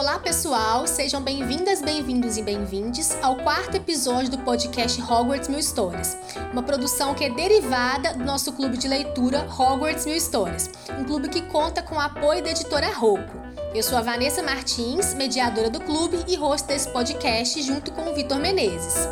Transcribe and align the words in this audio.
Olá, 0.00 0.18
pessoal! 0.18 0.86
Sejam 0.86 1.20
bem-vindas, 1.20 1.82
bem-vindos 1.82 2.38
e 2.38 2.42
bem-vindes 2.42 3.14
ao 3.22 3.36
quarto 3.36 3.76
episódio 3.76 4.30
do 4.30 4.38
podcast 4.38 4.98
Hogwarts 5.02 5.46
Mil 5.46 5.58
Histórias, 5.58 6.16
uma 6.50 6.62
produção 6.62 7.14
que 7.14 7.22
é 7.22 7.28
derivada 7.28 8.14
do 8.14 8.24
nosso 8.24 8.50
clube 8.54 8.78
de 8.78 8.88
leitura 8.88 9.46
Hogwarts 9.46 10.06
Mil 10.06 10.16
Histórias, 10.16 10.70
um 10.98 11.04
clube 11.04 11.28
que 11.28 11.42
conta 11.42 11.82
com 11.82 11.96
o 11.96 12.00
apoio 12.00 12.42
da 12.42 12.48
editora 12.48 12.86
Rouco. 12.86 13.36
Eu 13.74 13.82
sou 13.82 13.98
a 13.98 14.00
Vanessa 14.00 14.42
Martins, 14.42 15.12
mediadora 15.12 15.68
do 15.68 15.80
clube 15.80 16.24
e 16.26 16.34
host 16.34 16.66
desse 16.66 16.88
podcast, 16.88 17.60
junto 17.60 17.92
com 17.92 18.10
o 18.10 18.14
Vitor 18.14 18.38
Menezes. 18.38 19.06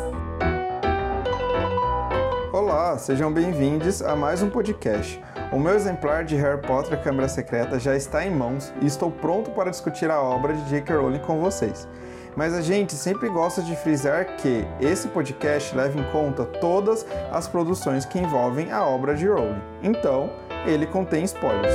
Olá, 2.51 2.97
sejam 2.97 3.31
bem-vindos 3.31 4.01
a 4.01 4.15
mais 4.15 4.41
um 4.41 4.49
podcast. 4.49 5.21
O 5.51 5.57
meu 5.57 5.73
exemplar 5.73 6.23
de 6.23 6.35
Harry 6.35 6.61
Potter 6.61 6.93
a 6.93 7.01
Câmara 7.01 7.27
Secreta 7.27 7.79
já 7.79 7.95
está 7.95 8.23
em 8.23 8.29
mãos 8.29 8.71
e 8.81 8.85
estou 8.85 9.09
pronto 9.09 9.49
para 9.49 9.71
discutir 9.71 10.11
a 10.11 10.21
obra 10.21 10.53
de 10.53 10.63
J.K. 10.69 10.95
Rowling 10.95 11.19
com 11.19 11.39
vocês. 11.39 11.87
Mas 12.35 12.53
a 12.53 12.61
gente 12.61 12.93
sempre 12.93 13.29
gosta 13.29 13.63
de 13.63 13.75
frisar 13.75 14.37
que 14.37 14.63
esse 14.79 15.07
podcast 15.07 15.75
leva 15.75 15.99
em 15.99 16.03
conta 16.11 16.45
todas 16.45 17.03
as 17.31 17.47
produções 17.47 18.05
que 18.05 18.19
envolvem 18.19 18.71
a 18.71 18.85
obra 18.85 19.15
de 19.15 19.27
Rowling. 19.27 19.59
Então, 19.81 20.29
ele 20.67 20.85
contém 20.85 21.23
spoilers. 21.23 21.73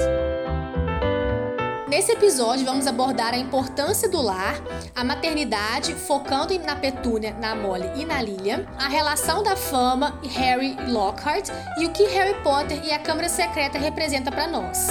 Nesse 1.94 2.10
episódio, 2.10 2.64
vamos 2.64 2.88
abordar 2.88 3.32
a 3.34 3.38
importância 3.38 4.08
do 4.08 4.20
lar, 4.20 4.56
a 4.96 5.04
maternidade, 5.04 5.94
focando 5.94 6.52
na 6.58 6.74
Petúnia, 6.74 7.32
na 7.34 7.54
Molly 7.54 7.88
e 7.94 8.04
na 8.04 8.20
Lilian, 8.20 8.66
a 8.76 8.88
relação 8.88 9.44
da 9.44 9.54
fama, 9.54 10.20
Harry 10.24 10.76
e 10.76 10.90
Lockhart 10.90 11.50
e 11.78 11.86
o 11.86 11.92
que 11.92 12.02
Harry 12.06 12.34
Potter 12.42 12.84
e 12.84 12.90
a 12.90 12.98
Câmara 12.98 13.28
Secreta 13.28 13.78
representa 13.78 14.32
para 14.32 14.48
nós. 14.48 14.88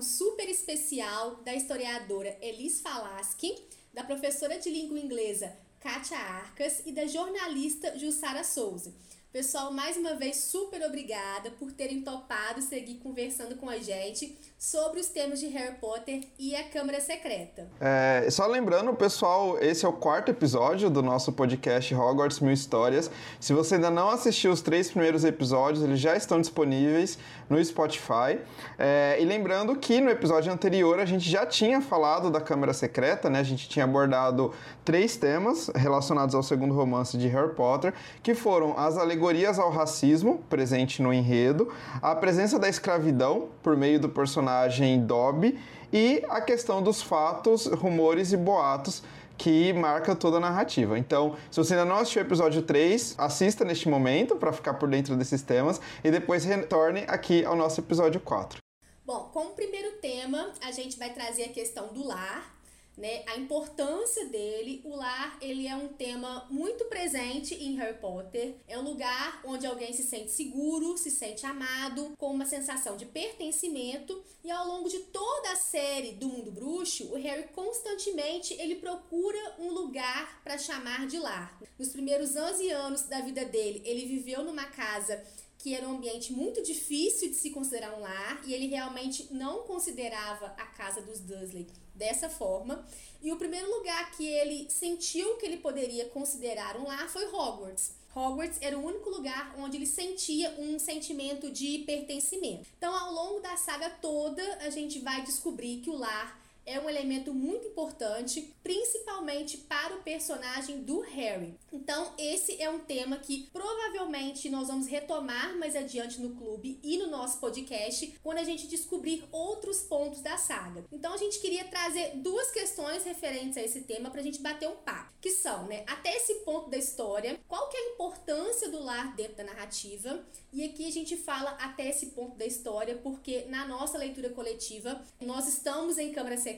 Super 0.00 0.48
especial 0.48 1.36
da 1.44 1.54
historiadora 1.54 2.36
Elis 2.40 2.80
Falaschi, 2.80 3.54
da 3.92 4.02
professora 4.02 4.58
de 4.58 4.70
língua 4.70 4.98
inglesa 4.98 5.52
Kátia 5.82 6.16
Arcas 6.16 6.80
e 6.86 6.92
da 6.92 7.06
jornalista 7.06 7.98
Jussara 7.98 8.44
Souza. 8.44 8.92
Pessoal, 9.32 9.72
mais 9.72 9.96
uma 9.96 10.14
vez, 10.14 10.36
super 10.36 10.82
obrigada 10.82 11.50
por 11.58 11.72
terem 11.72 12.02
topado 12.02 12.60
seguir 12.60 12.96
conversando 12.96 13.56
com 13.56 13.66
a 13.66 13.78
gente 13.78 14.38
sobre 14.58 15.00
os 15.00 15.06
temas 15.06 15.40
de 15.40 15.46
Harry 15.46 15.74
Potter 15.80 16.20
e 16.38 16.54
a 16.54 16.64
Câmara 16.64 17.00
Secreta. 17.00 17.66
É, 17.80 18.28
só 18.30 18.46
lembrando, 18.46 18.92
pessoal, 18.92 19.58
esse 19.58 19.86
é 19.86 19.88
o 19.88 19.92
quarto 19.94 20.30
episódio 20.30 20.90
do 20.90 21.02
nosso 21.02 21.32
podcast 21.32 21.94
Hogwarts 21.94 22.40
Mil 22.40 22.52
Histórias. 22.52 23.10
Se 23.40 23.54
você 23.54 23.76
ainda 23.76 23.90
não 23.90 24.10
assistiu 24.10 24.52
os 24.52 24.60
três 24.60 24.90
primeiros 24.90 25.24
episódios, 25.24 25.82
eles 25.82 25.98
já 25.98 26.14
estão 26.14 26.38
disponíveis 26.38 27.18
no 27.52 27.62
Spotify. 27.62 28.38
É, 28.78 29.18
e 29.20 29.24
lembrando 29.26 29.76
que 29.76 30.00
no 30.00 30.08
episódio 30.08 30.50
anterior 30.50 30.98
a 30.98 31.04
gente 31.04 31.28
já 31.28 31.44
tinha 31.44 31.82
falado 31.82 32.30
da 32.30 32.40
Câmara 32.40 32.72
Secreta, 32.72 33.28
né? 33.28 33.40
A 33.40 33.44
gente 33.44 33.68
tinha 33.68 33.84
abordado 33.84 34.52
três 34.84 35.16
temas 35.16 35.70
relacionados 35.74 36.34
ao 36.34 36.42
segundo 36.42 36.74
romance 36.74 37.18
de 37.18 37.28
Harry 37.28 37.54
Potter, 37.54 37.92
que 38.22 38.34
foram 38.34 38.78
as 38.78 38.96
alegorias 38.96 39.58
ao 39.58 39.70
racismo 39.70 40.42
presente 40.48 41.02
no 41.02 41.12
enredo, 41.12 41.70
a 42.00 42.16
presença 42.16 42.58
da 42.58 42.68
escravidão 42.68 43.48
por 43.62 43.76
meio 43.76 44.00
do 44.00 44.08
personagem 44.08 45.04
Dobby 45.04 45.58
e 45.92 46.24
a 46.30 46.40
questão 46.40 46.82
dos 46.82 47.02
fatos, 47.02 47.66
rumores 47.66 48.32
e 48.32 48.36
boatos 48.36 49.02
que 49.36 49.72
marca 49.72 50.14
toda 50.14 50.36
a 50.36 50.40
narrativa. 50.40 50.98
Então, 50.98 51.36
se 51.50 51.56
você 51.58 51.74
ainda 51.74 51.84
não 51.84 51.96
assistiu 51.96 52.22
o 52.22 52.26
episódio 52.26 52.62
3, 52.62 53.14
assista 53.18 53.64
neste 53.64 53.88
momento 53.88 54.36
para 54.36 54.52
ficar 54.52 54.74
por 54.74 54.88
dentro 54.88 55.16
desses 55.16 55.42
temas 55.42 55.80
e 56.02 56.10
depois 56.10 56.44
retorne 56.44 57.04
aqui 57.08 57.44
ao 57.44 57.56
nosso 57.56 57.80
episódio 57.80 58.20
4. 58.20 58.58
Bom, 59.04 59.30
como 59.32 59.50
primeiro 59.50 59.92
tema, 60.00 60.52
a 60.62 60.70
gente 60.70 60.98
vai 60.98 61.10
trazer 61.10 61.44
a 61.44 61.48
questão 61.48 61.88
do 61.88 62.06
lar, 62.06 62.54
né? 62.96 63.22
A 63.26 63.36
importância 63.36 64.26
dele, 64.26 64.80
o 64.84 64.94
lar, 64.94 65.38
ele 65.40 65.66
é 65.66 65.74
um 65.74 65.88
tema 65.88 66.46
muito 66.50 66.84
presente 66.86 67.54
em 67.54 67.76
Harry 67.76 67.98
Potter. 67.98 68.56
É 68.68 68.78
um 68.78 68.82
lugar 68.82 69.40
onde 69.44 69.66
alguém 69.66 69.92
se 69.92 70.02
sente 70.02 70.30
seguro, 70.30 70.96
se 70.98 71.10
sente 71.10 71.46
amado, 71.46 72.12
com 72.18 72.32
uma 72.32 72.46
sensação 72.46 72.96
de 72.96 73.06
pertencimento. 73.06 74.22
E 74.44 74.50
ao 74.50 74.66
longo 74.66 74.88
de 74.88 74.98
toda 74.98 75.52
a 75.52 75.56
série 75.56 76.12
do 76.12 76.28
Mundo 76.28 76.50
Bruxo, 76.50 77.12
o 77.12 77.16
Harry 77.16 77.48
constantemente 77.54 78.54
ele 78.54 78.76
procura 78.76 79.56
um 79.58 79.70
lugar 79.70 80.42
para 80.42 80.58
chamar 80.58 81.06
de 81.06 81.18
lar. 81.18 81.58
Nos 81.78 81.88
primeiros 81.88 82.36
11 82.36 82.70
anos 82.70 83.02
da 83.02 83.20
vida 83.20 83.44
dele, 83.44 83.82
ele 83.84 84.06
viveu 84.06 84.44
numa 84.44 84.66
casa 84.66 85.22
que 85.58 85.74
era 85.74 85.86
um 85.88 85.96
ambiente 85.96 86.32
muito 86.32 86.60
difícil 86.60 87.28
de 87.28 87.36
se 87.36 87.50
considerar 87.50 87.96
um 87.96 88.00
lar 88.00 88.42
e 88.44 88.52
ele 88.52 88.66
realmente 88.66 89.32
não 89.32 89.62
considerava 89.62 90.46
a 90.58 90.66
casa 90.66 91.00
dos 91.00 91.20
Dursley 91.20 91.68
dessa 91.94 92.28
forma. 92.28 92.84
E 93.22 93.30
o 93.32 93.36
primeiro 93.36 93.70
lugar 93.70 94.10
que 94.12 94.26
ele 94.26 94.68
sentiu 94.70 95.36
que 95.36 95.46
ele 95.46 95.58
poderia 95.58 96.08
considerar 96.08 96.76
um 96.76 96.86
lar 96.86 97.08
foi 97.08 97.26
Hogwarts. 97.26 97.92
Hogwarts 98.14 98.58
era 98.60 98.78
o 98.78 98.84
único 98.84 99.08
lugar 99.08 99.54
onde 99.58 99.76
ele 99.76 99.86
sentia 99.86 100.54
um 100.58 100.78
sentimento 100.78 101.50
de 101.50 101.78
pertencimento. 101.78 102.66
Então, 102.76 102.94
ao 102.94 103.12
longo 103.12 103.40
da 103.40 103.56
saga 103.56 103.88
toda, 103.88 104.42
a 104.60 104.70
gente 104.70 104.98
vai 104.98 105.22
descobrir 105.22 105.78
que 105.78 105.88
o 105.88 105.96
lar 105.96 106.41
é 106.64 106.78
um 106.78 106.88
elemento 106.88 107.34
muito 107.34 107.68
importante, 107.68 108.54
principalmente 108.62 109.58
para 109.58 109.94
o 109.94 110.02
personagem 110.02 110.82
do 110.82 111.00
Harry. 111.00 111.58
Então, 111.72 112.12
esse 112.18 112.60
é 112.60 112.70
um 112.70 112.78
tema 112.78 113.16
que 113.18 113.48
provavelmente 113.52 114.48
nós 114.48 114.68
vamos 114.68 114.86
retomar 114.86 115.56
mais 115.58 115.74
adiante 115.74 116.20
no 116.20 116.34
clube 116.36 116.78
e 116.82 116.98
no 116.98 117.08
nosso 117.08 117.38
podcast, 117.38 118.18
quando 118.22 118.38
a 118.38 118.44
gente 118.44 118.66
descobrir 118.66 119.24
outros 119.32 119.82
pontos 119.82 120.20
da 120.20 120.36
saga. 120.36 120.84
Então, 120.92 121.14
a 121.14 121.16
gente 121.16 121.40
queria 121.40 121.64
trazer 121.64 122.16
duas 122.16 122.50
questões 122.50 123.04
referentes 123.04 123.56
a 123.56 123.62
esse 123.62 123.82
tema 123.82 124.10
para 124.10 124.20
a 124.20 124.24
gente 124.24 124.40
bater 124.40 124.68
um 124.68 124.76
papo, 124.76 125.12
que 125.20 125.30
são, 125.30 125.66
né, 125.66 125.84
até 125.86 126.16
esse 126.16 126.34
ponto 126.36 126.70
da 126.70 126.76
história, 126.76 127.40
qual 127.48 127.68
que 127.68 127.76
é 127.76 127.80
a 127.80 127.94
importância 127.94 128.68
do 128.68 128.82
lar 128.82 129.14
dentro 129.16 129.36
da 129.36 129.44
narrativa? 129.44 130.24
E 130.52 130.64
aqui 130.64 130.86
a 130.86 130.92
gente 130.92 131.16
fala 131.16 131.50
até 131.52 131.88
esse 131.88 132.06
ponto 132.06 132.36
da 132.36 132.44
história, 132.44 132.96
porque 132.96 133.46
na 133.46 133.66
nossa 133.66 133.98
leitura 133.98 134.30
coletiva, 134.30 135.02
nós 135.20 135.48
estamos 135.48 135.98
em 135.98 136.12
Câmara 136.12 136.36
secreta, 136.36 136.51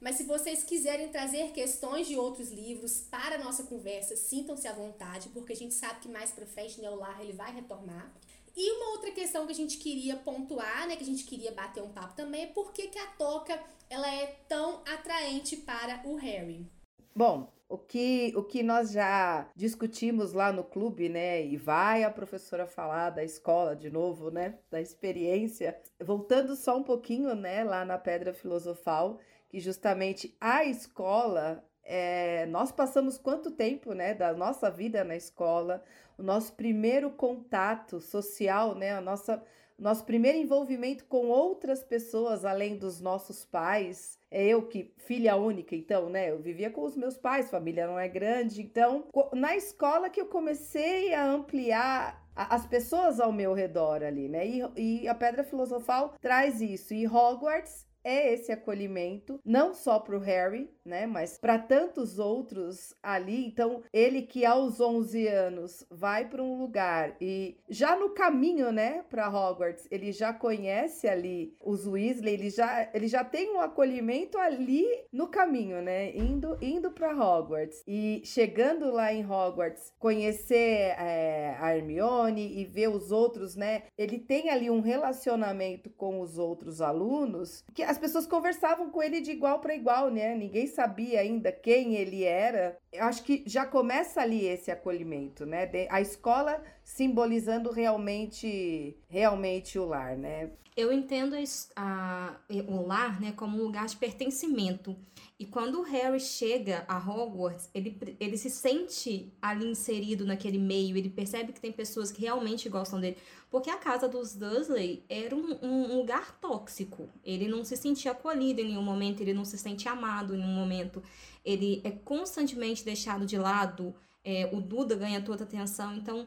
mas 0.00 0.16
se 0.16 0.24
vocês 0.24 0.62
quiserem 0.62 1.08
trazer 1.08 1.52
questões 1.52 2.06
de 2.06 2.16
outros 2.16 2.50
livros 2.50 3.00
para 3.10 3.36
a 3.36 3.38
nossa 3.38 3.64
conversa, 3.64 4.16
sintam-se 4.16 4.66
à 4.66 4.72
vontade, 4.72 5.28
porque 5.30 5.52
a 5.52 5.56
gente 5.56 5.74
sabe 5.74 6.00
que 6.00 6.08
mais 6.08 6.30
para 6.30 6.46
frente 6.46 6.80
né, 6.80 6.90
o 6.90 6.96
Lar 6.96 7.20
ele 7.20 7.32
vai 7.32 7.52
retornar. 7.54 8.12
E 8.54 8.70
uma 8.72 8.90
outra 8.90 9.10
questão 9.12 9.46
que 9.46 9.52
a 9.52 9.56
gente 9.56 9.78
queria 9.78 10.16
pontuar, 10.16 10.86
né, 10.86 10.96
que 10.96 11.02
a 11.02 11.06
gente 11.06 11.24
queria 11.24 11.52
bater 11.52 11.82
um 11.82 11.92
papo 11.92 12.14
também, 12.14 12.44
é 12.44 12.46
por 12.46 12.72
que, 12.72 12.88
que 12.88 12.98
a 12.98 13.06
toca 13.12 13.62
ela 13.88 14.12
é 14.12 14.26
tão 14.48 14.82
atraente 14.86 15.56
para 15.56 16.02
o 16.06 16.16
Harry. 16.16 16.66
Bom, 17.14 17.52
o 17.72 17.78
que, 17.78 18.34
o 18.36 18.42
que 18.42 18.62
nós 18.62 18.92
já 18.92 19.48
discutimos 19.56 20.34
lá 20.34 20.52
no 20.52 20.62
clube, 20.62 21.08
né? 21.08 21.42
E 21.42 21.56
vai 21.56 22.04
a 22.04 22.10
professora 22.10 22.66
falar 22.66 23.08
da 23.08 23.24
escola 23.24 23.74
de 23.74 23.88
novo, 23.88 24.30
né? 24.30 24.58
Da 24.70 24.78
experiência. 24.78 25.80
Voltando 25.98 26.54
só 26.54 26.76
um 26.76 26.82
pouquinho, 26.82 27.34
né? 27.34 27.64
Lá 27.64 27.82
na 27.82 27.96
Pedra 27.96 28.34
Filosofal, 28.34 29.18
que 29.48 29.58
justamente 29.58 30.36
a 30.38 30.66
escola. 30.66 31.64
É, 31.84 32.46
nós 32.46 32.70
passamos 32.70 33.18
quanto 33.18 33.50
tempo, 33.50 33.92
né, 33.92 34.14
da 34.14 34.32
nossa 34.32 34.70
vida 34.70 35.02
na 35.02 35.16
escola, 35.16 35.82
o 36.16 36.22
nosso 36.22 36.52
primeiro 36.52 37.10
contato 37.10 38.00
social, 38.00 38.76
né, 38.76 38.92
a 38.92 39.00
nossa 39.00 39.42
nosso 39.82 40.04
primeiro 40.04 40.38
envolvimento 40.38 41.04
com 41.06 41.26
outras 41.26 41.82
pessoas 41.82 42.44
além 42.44 42.76
dos 42.76 43.00
nossos 43.00 43.44
pais. 43.44 44.18
É 44.30 44.46
eu 44.46 44.66
que, 44.66 44.94
filha 44.98 45.36
única, 45.36 45.74
então, 45.74 46.08
né? 46.08 46.30
Eu 46.30 46.38
vivia 46.38 46.70
com 46.70 46.82
os 46.82 46.96
meus 46.96 47.18
pais, 47.18 47.50
família 47.50 47.86
não 47.86 47.98
é 47.98 48.08
grande. 48.08 48.62
Então, 48.62 49.04
na 49.32 49.56
escola 49.56 50.08
que 50.08 50.20
eu 50.20 50.26
comecei 50.26 51.12
a 51.12 51.26
ampliar 51.26 52.22
as 52.34 52.66
pessoas 52.66 53.20
ao 53.20 53.32
meu 53.32 53.52
redor 53.52 54.02
ali, 54.02 54.28
né? 54.28 54.46
E, 54.46 55.02
e 55.02 55.08
a 55.08 55.14
Pedra 55.14 55.44
Filosofal 55.44 56.14
traz 56.20 56.60
isso. 56.60 56.94
E 56.94 57.06
Hogwarts 57.06 57.86
é 58.04 58.32
esse 58.32 58.52
acolhimento, 58.52 59.40
não 59.44 59.74
só 59.74 59.98
para 59.98 60.16
o 60.16 60.20
Harry, 60.20 60.68
né, 60.84 61.06
mas 61.06 61.38
para 61.38 61.58
tantos 61.58 62.18
outros 62.18 62.94
ali. 63.02 63.46
Então, 63.46 63.82
ele 63.92 64.22
que 64.22 64.44
aos 64.44 64.80
11 64.80 65.28
anos 65.28 65.86
vai 65.90 66.28
para 66.28 66.42
um 66.42 66.58
lugar 66.58 67.16
e 67.20 67.56
já 67.68 67.96
no 67.96 68.10
caminho, 68.10 68.72
né, 68.72 69.04
para 69.08 69.28
Hogwarts, 69.28 69.86
ele 69.90 70.12
já 70.12 70.32
conhece 70.32 71.08
ali 71.08 71.56
os 71.60 71.86
Weasley, 71.86 72.34
ele 72.34 72.50
já, 72.50 72.90
ele 72.92 73.08
já 73.08 73.24
tem 73.24 73.52
um 73.54 73.60
acolhimento 73.60 74.38
ali 74.38 74.86
no 75.12 75.28
caminho, 75.28 75.80
né, 75.80 76.14
indo 76.16 76.58
indo 76.60 76.90
para 76.90 77.12
Hogwarts 77.12 77.82
e 77.86 78.22
chegando 78.24 78.90
lá 78.90 79.12
em 79.12 79.24
Hogwarts, 79.24 79.92
conhecer 79.98 80.94
é, 80.98 81.56
a 81.60 81.76
Hermione 81.76 82.58
e 82.58 82.64
ver 82.64 82.88
os 82.88 83.12
outros, 83.12 83.56
né, 83.56 83.84
ele 83.96 84.18
tem 84.18 84.50
ali 84.50 84.70
um 84.70 84.80
relacionamento 84.80 85.90
com 85.90 86.20
os 86.20 86.38
outros 86.38 86.80
alunos 86.80 87.64
que 87.74 87.82
as 87.92 87.98
pessoas 87.98 88.26
conversavam 88.26 88.90
com 88.90 89.02
ele 89.02 89.20
de 89.20 89.30
igual 89.30 89.60
para 89.60 89.74
igual, 89.74 90.10
né? 90.10 90.34
Ninguém 90.34 90.66
sabia 90.66 91.20
ainda 91.20 91.52
quem 91.52 91.94
ele 91.94 92.24
era. 92.24 92.78
Eu 92.90 93.04
acho 93.04 93.22
que 93.22 93.44
já 93.46 93.66
começa 93.66 94.20
ali 94.22 94.46
esse 94.46 94.70
acolhimento, 94.70 95.44
né? 95.44 95.68
A 95.90 96.00
escola 96.00 96.62
simbolizando 96.82 97.70
realmente, 97.70 98.96
realmente 99.08 99.78
o 99.78 99.84
lar, 99.84 100.16
né? 100.16 100.50
Eu 100.74 100.92
entendo 100.92 101.36
a, 101.76 102.36
o 102.66 102.86
lar, 102.86 103.20
né, 103.20 103.32
como 103.32 103.58
um 103.58 103.62
lugar 103.62 103.86
de 103.86 103.96
pertencimento. 103.96 104.96
E 105.38 105.44
quando 105.44 105.80
o 105.80 105.82
Harry 105.82 106.20
chega 106.20 106.84
a 106.86 106.96
Hogwarts, 106.98 107.68
ele, 107.74 107.98
ele 108.20 108.36
se 108.36 108.48
sente 108.48 109.32
ali 109.42 109.66
inserido 109.66 110.24
naquele 110.24 110.58
meio, 110.58 110.96
ele 110.96 111.10
percebe 111.10 111.52
que 111.52 111.60
tem 111.60 111.72
pessoas 111.72 112.12
que 112.12 112.22
realmente 112.22 112.68
gostam 112.68 113.00
dele. 113.00 113.16
Porque 113.50 113.68
a 113.68 113.76
casa 113.76 114.08
dos 114.08 114.34
Dursley 114.34 115.04
era 115.08 115.34
um, 115.34 115.58
um, 115.60 115.96
lugar 115.98 116.38
tóxico. 116.40 117.08
Ele 117.22 117.48
não 117.48 117.64
se 117.64 117.76
sentia 117.76 118.12
acolhido 118.12 118.60
em 118.60 118.68
nenhum 118.68 118.82
momento, 118.82 119.20
ele 119.20 119.34
não 119.34 119.44
se 119.44 119.58
sente 119.58 119.88
amado 119.88 120.34
em 120.34 120.38
nenhum 120.38 120.54
momento. 120.54 121.02
Ele 121.44 121.82
é 121.84 121.90
constantemente 121.90 122.84
deixado 122.84 123.26
de 123.26 123.36
lado. 123.36 123.94
É, 124.24 124.48
o 124.52 124.60
Duda 124.60 124.94
ganha 124.94 125.20
toda 125.20 125.42
a 125.42 125.46
atenção. 125.46 125.94
Então, 125.96 126.26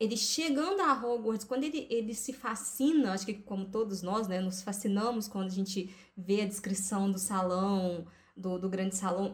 ele 0.00 0.16
chegando 0.16 0.80
a 0.80 0.94
Hogwarts, 0.94 1.44
quando 1.44 1.64
ele, 1.64 1.86
ele 1.90 2.14
se 2.14 2.32
fascina, 2.32 3.12
acho 3.12 3.26
que 3.26 3.34
como 3.34 3.66
todos 3.66 4.00
nós, 4.00 4.26
né, 4.26 4.40
nos 4.40 4.62
fascinamos 4.62 5.28
quando 5.28 5.48
a 5.48 5.54
gente 5.54 5.94
vê 6.16 6.40
a 6.40 6.46
descrição 6.46 7.10
do 7.12 7.18
salão 7.18 8.06
do, 8.34 8.58
do 8.58 8.68
grande 8.70 8.96
salão, 8.96 9.32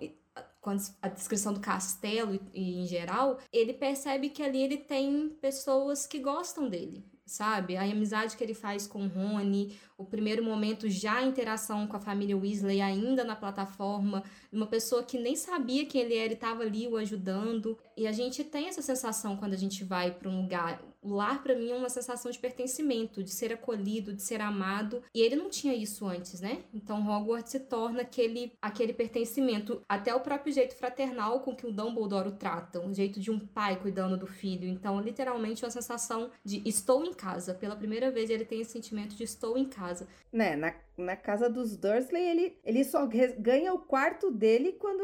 a 1.01 1.09
descrição 1.09 1.53
do 1.53 1.61
castelo 1.61 2.35
e, 2.35 2.41
e, 2.53 2.83
em 2.83 2.87
geral, 2.87 3.39
ele 3.53 3.73
percebe 3.73 4.31
que 4.31 4.43
ali 4.43 4.61
ele 4.61 4.79
tem 4.79 5.29
pessoas 5.41 6.05
que 6.05 6.19
gostam 6.19 6.69
dele, 6.69 7.05
sabe? 7.26 7.76
A 7.76 7.82
amizade 7.82 8.37
que 8.37 8.44
ele 8.44 8.55
faz 8.55 8.87
com 8.87 9.08
Rony, 9.08 9.76
o 9.99 10.05
primeiro 10.05 10.44
momento 10.44 10.88
já 10.88 11.17
a 11.17 11.25
interação 11.25 11.87
com 11.87 11.96
a 11.96 12.00
família 12.00 12.37
Weasley 12.37 12.81
ainda 12.81 13.25
na 13.25 13.34
plataforma, 13.34 14.23
uma 14.52 14.67
pessoa 14.67 15.02
que 15.02 15.19
nem 15.19 15.34
sabia 15.34 15.84
quem 15.84 16.02
ele 16.02 16.14
era 16.14 16.32
e 16.32 16.34
estava 16.34 16.62
ali 16.62 16.87
o 16.87 16.96
ajudando. 16.96 17.76
E 17.96 18.06
a 18.06 18.12
gente 18.12 18.44
tem 18.44 18.69
essa 18.69 18.81
sensação 18.81 19.37
quando 19.37 19.55
a 19.55 19.58
gente 19.58 19.82
vai 19.82 20.12
para 20.12 20.28
um 20.28 20.43
lugar. 20.43 20.81
O 21.06 21.14
lar 21.14 21.41
para 21.41 21.55
mim 21.55 21.70
é 21.70 21.76
uma 21.76 21.88
sensação 21.88 22.32
de 22.32 22.38
pertencimento, 22.38 23.23
de 23.23 23.31
ser 23.31 23.53
acolhido, 23.53 24.12
de 24.12 24.23
ser 24.23 24.41
amado, 24.41 25.05
e 25.14 25.20
ele 25.20 25.37
não 25.37 25.49
tinha 25.49 25.73
isso 25.73 26.05
antes, 26.05 26.41
né? 26.41 26.64
Então 26.75 27.08
Hogwarts 27.08 27.53
se 27.53 27.61
torna 27.61 28.03
aquele 28.03 28.53
aquele 28.61 28.93
pertencimento, 28.93 29.81
até 29.88 30.12
o 30.12 30.20
próprio 30.20 30.53
jeito 30.53 30.75
fraternal 30.75 31.41
com 31.41 31.55
que 31.55 31.64
o 31.64 31.70
Dumbledore 31.70 32.31
o 32.31 32.32
trata, 32.32 32.81
um 32.81 32.93
jeito 32.93 33.20
de 33.20 33.31
um 33.31 33.38
pai 33.38 33.76
cuidando 33.76 34.17
do 34.17 34.26
filho. 34.26 34.67
Então, 34.67 35.00
literalmente 35.00 35.64
uma 35.64 35.70
sensação 35.70 36.29
de 36.44 36.61
estou 36.69 37.05
em 37.05 37.14
casa. 37.14 37.55
Pela 37.55 37.76
primeira 37.76 38.11
vez 38.11 38.29
ele 38.29 38.44
tem 38.44 38.61
esse 38.61 38.73
sentimento 38.73 39.14
de 39.14 39.23
estou 39.23 39.56
em 39.56 39.64
casa. 39.64 40.08
Né, 40.32 40.56
na, 40.56 40.75
na 40.99 41.17
casa 41.17 41.49
dos 41.49 41.76
Dursley, 41.76 42.23
ele, 42.23 42.58
ele 42.64 42.85
só 42.85 43.08
ganha 43.38 43.73
o 43.73 43.79
quarto 43.79 44.31
dele 44.31 44.73
quando 44.73 45.03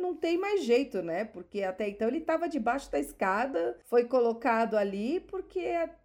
não 0.00 0.14
tem 0.14 0.38
mais 0.38 0.64
jeito, 0.64 1.02
né? 1.02 1.24
Porque 1.24 1.62
até 1.62 1.88
então 1.88 2.08
ele 2.08 2.18
estava 2.18 2.48
debaixo 2.48 2.90
da 2.90 2.98
escada, 2.98 3.78
foi 3.86 4.04
colocado 4.04 4.76
ali 4.76 5.20
porque 5.30 5.60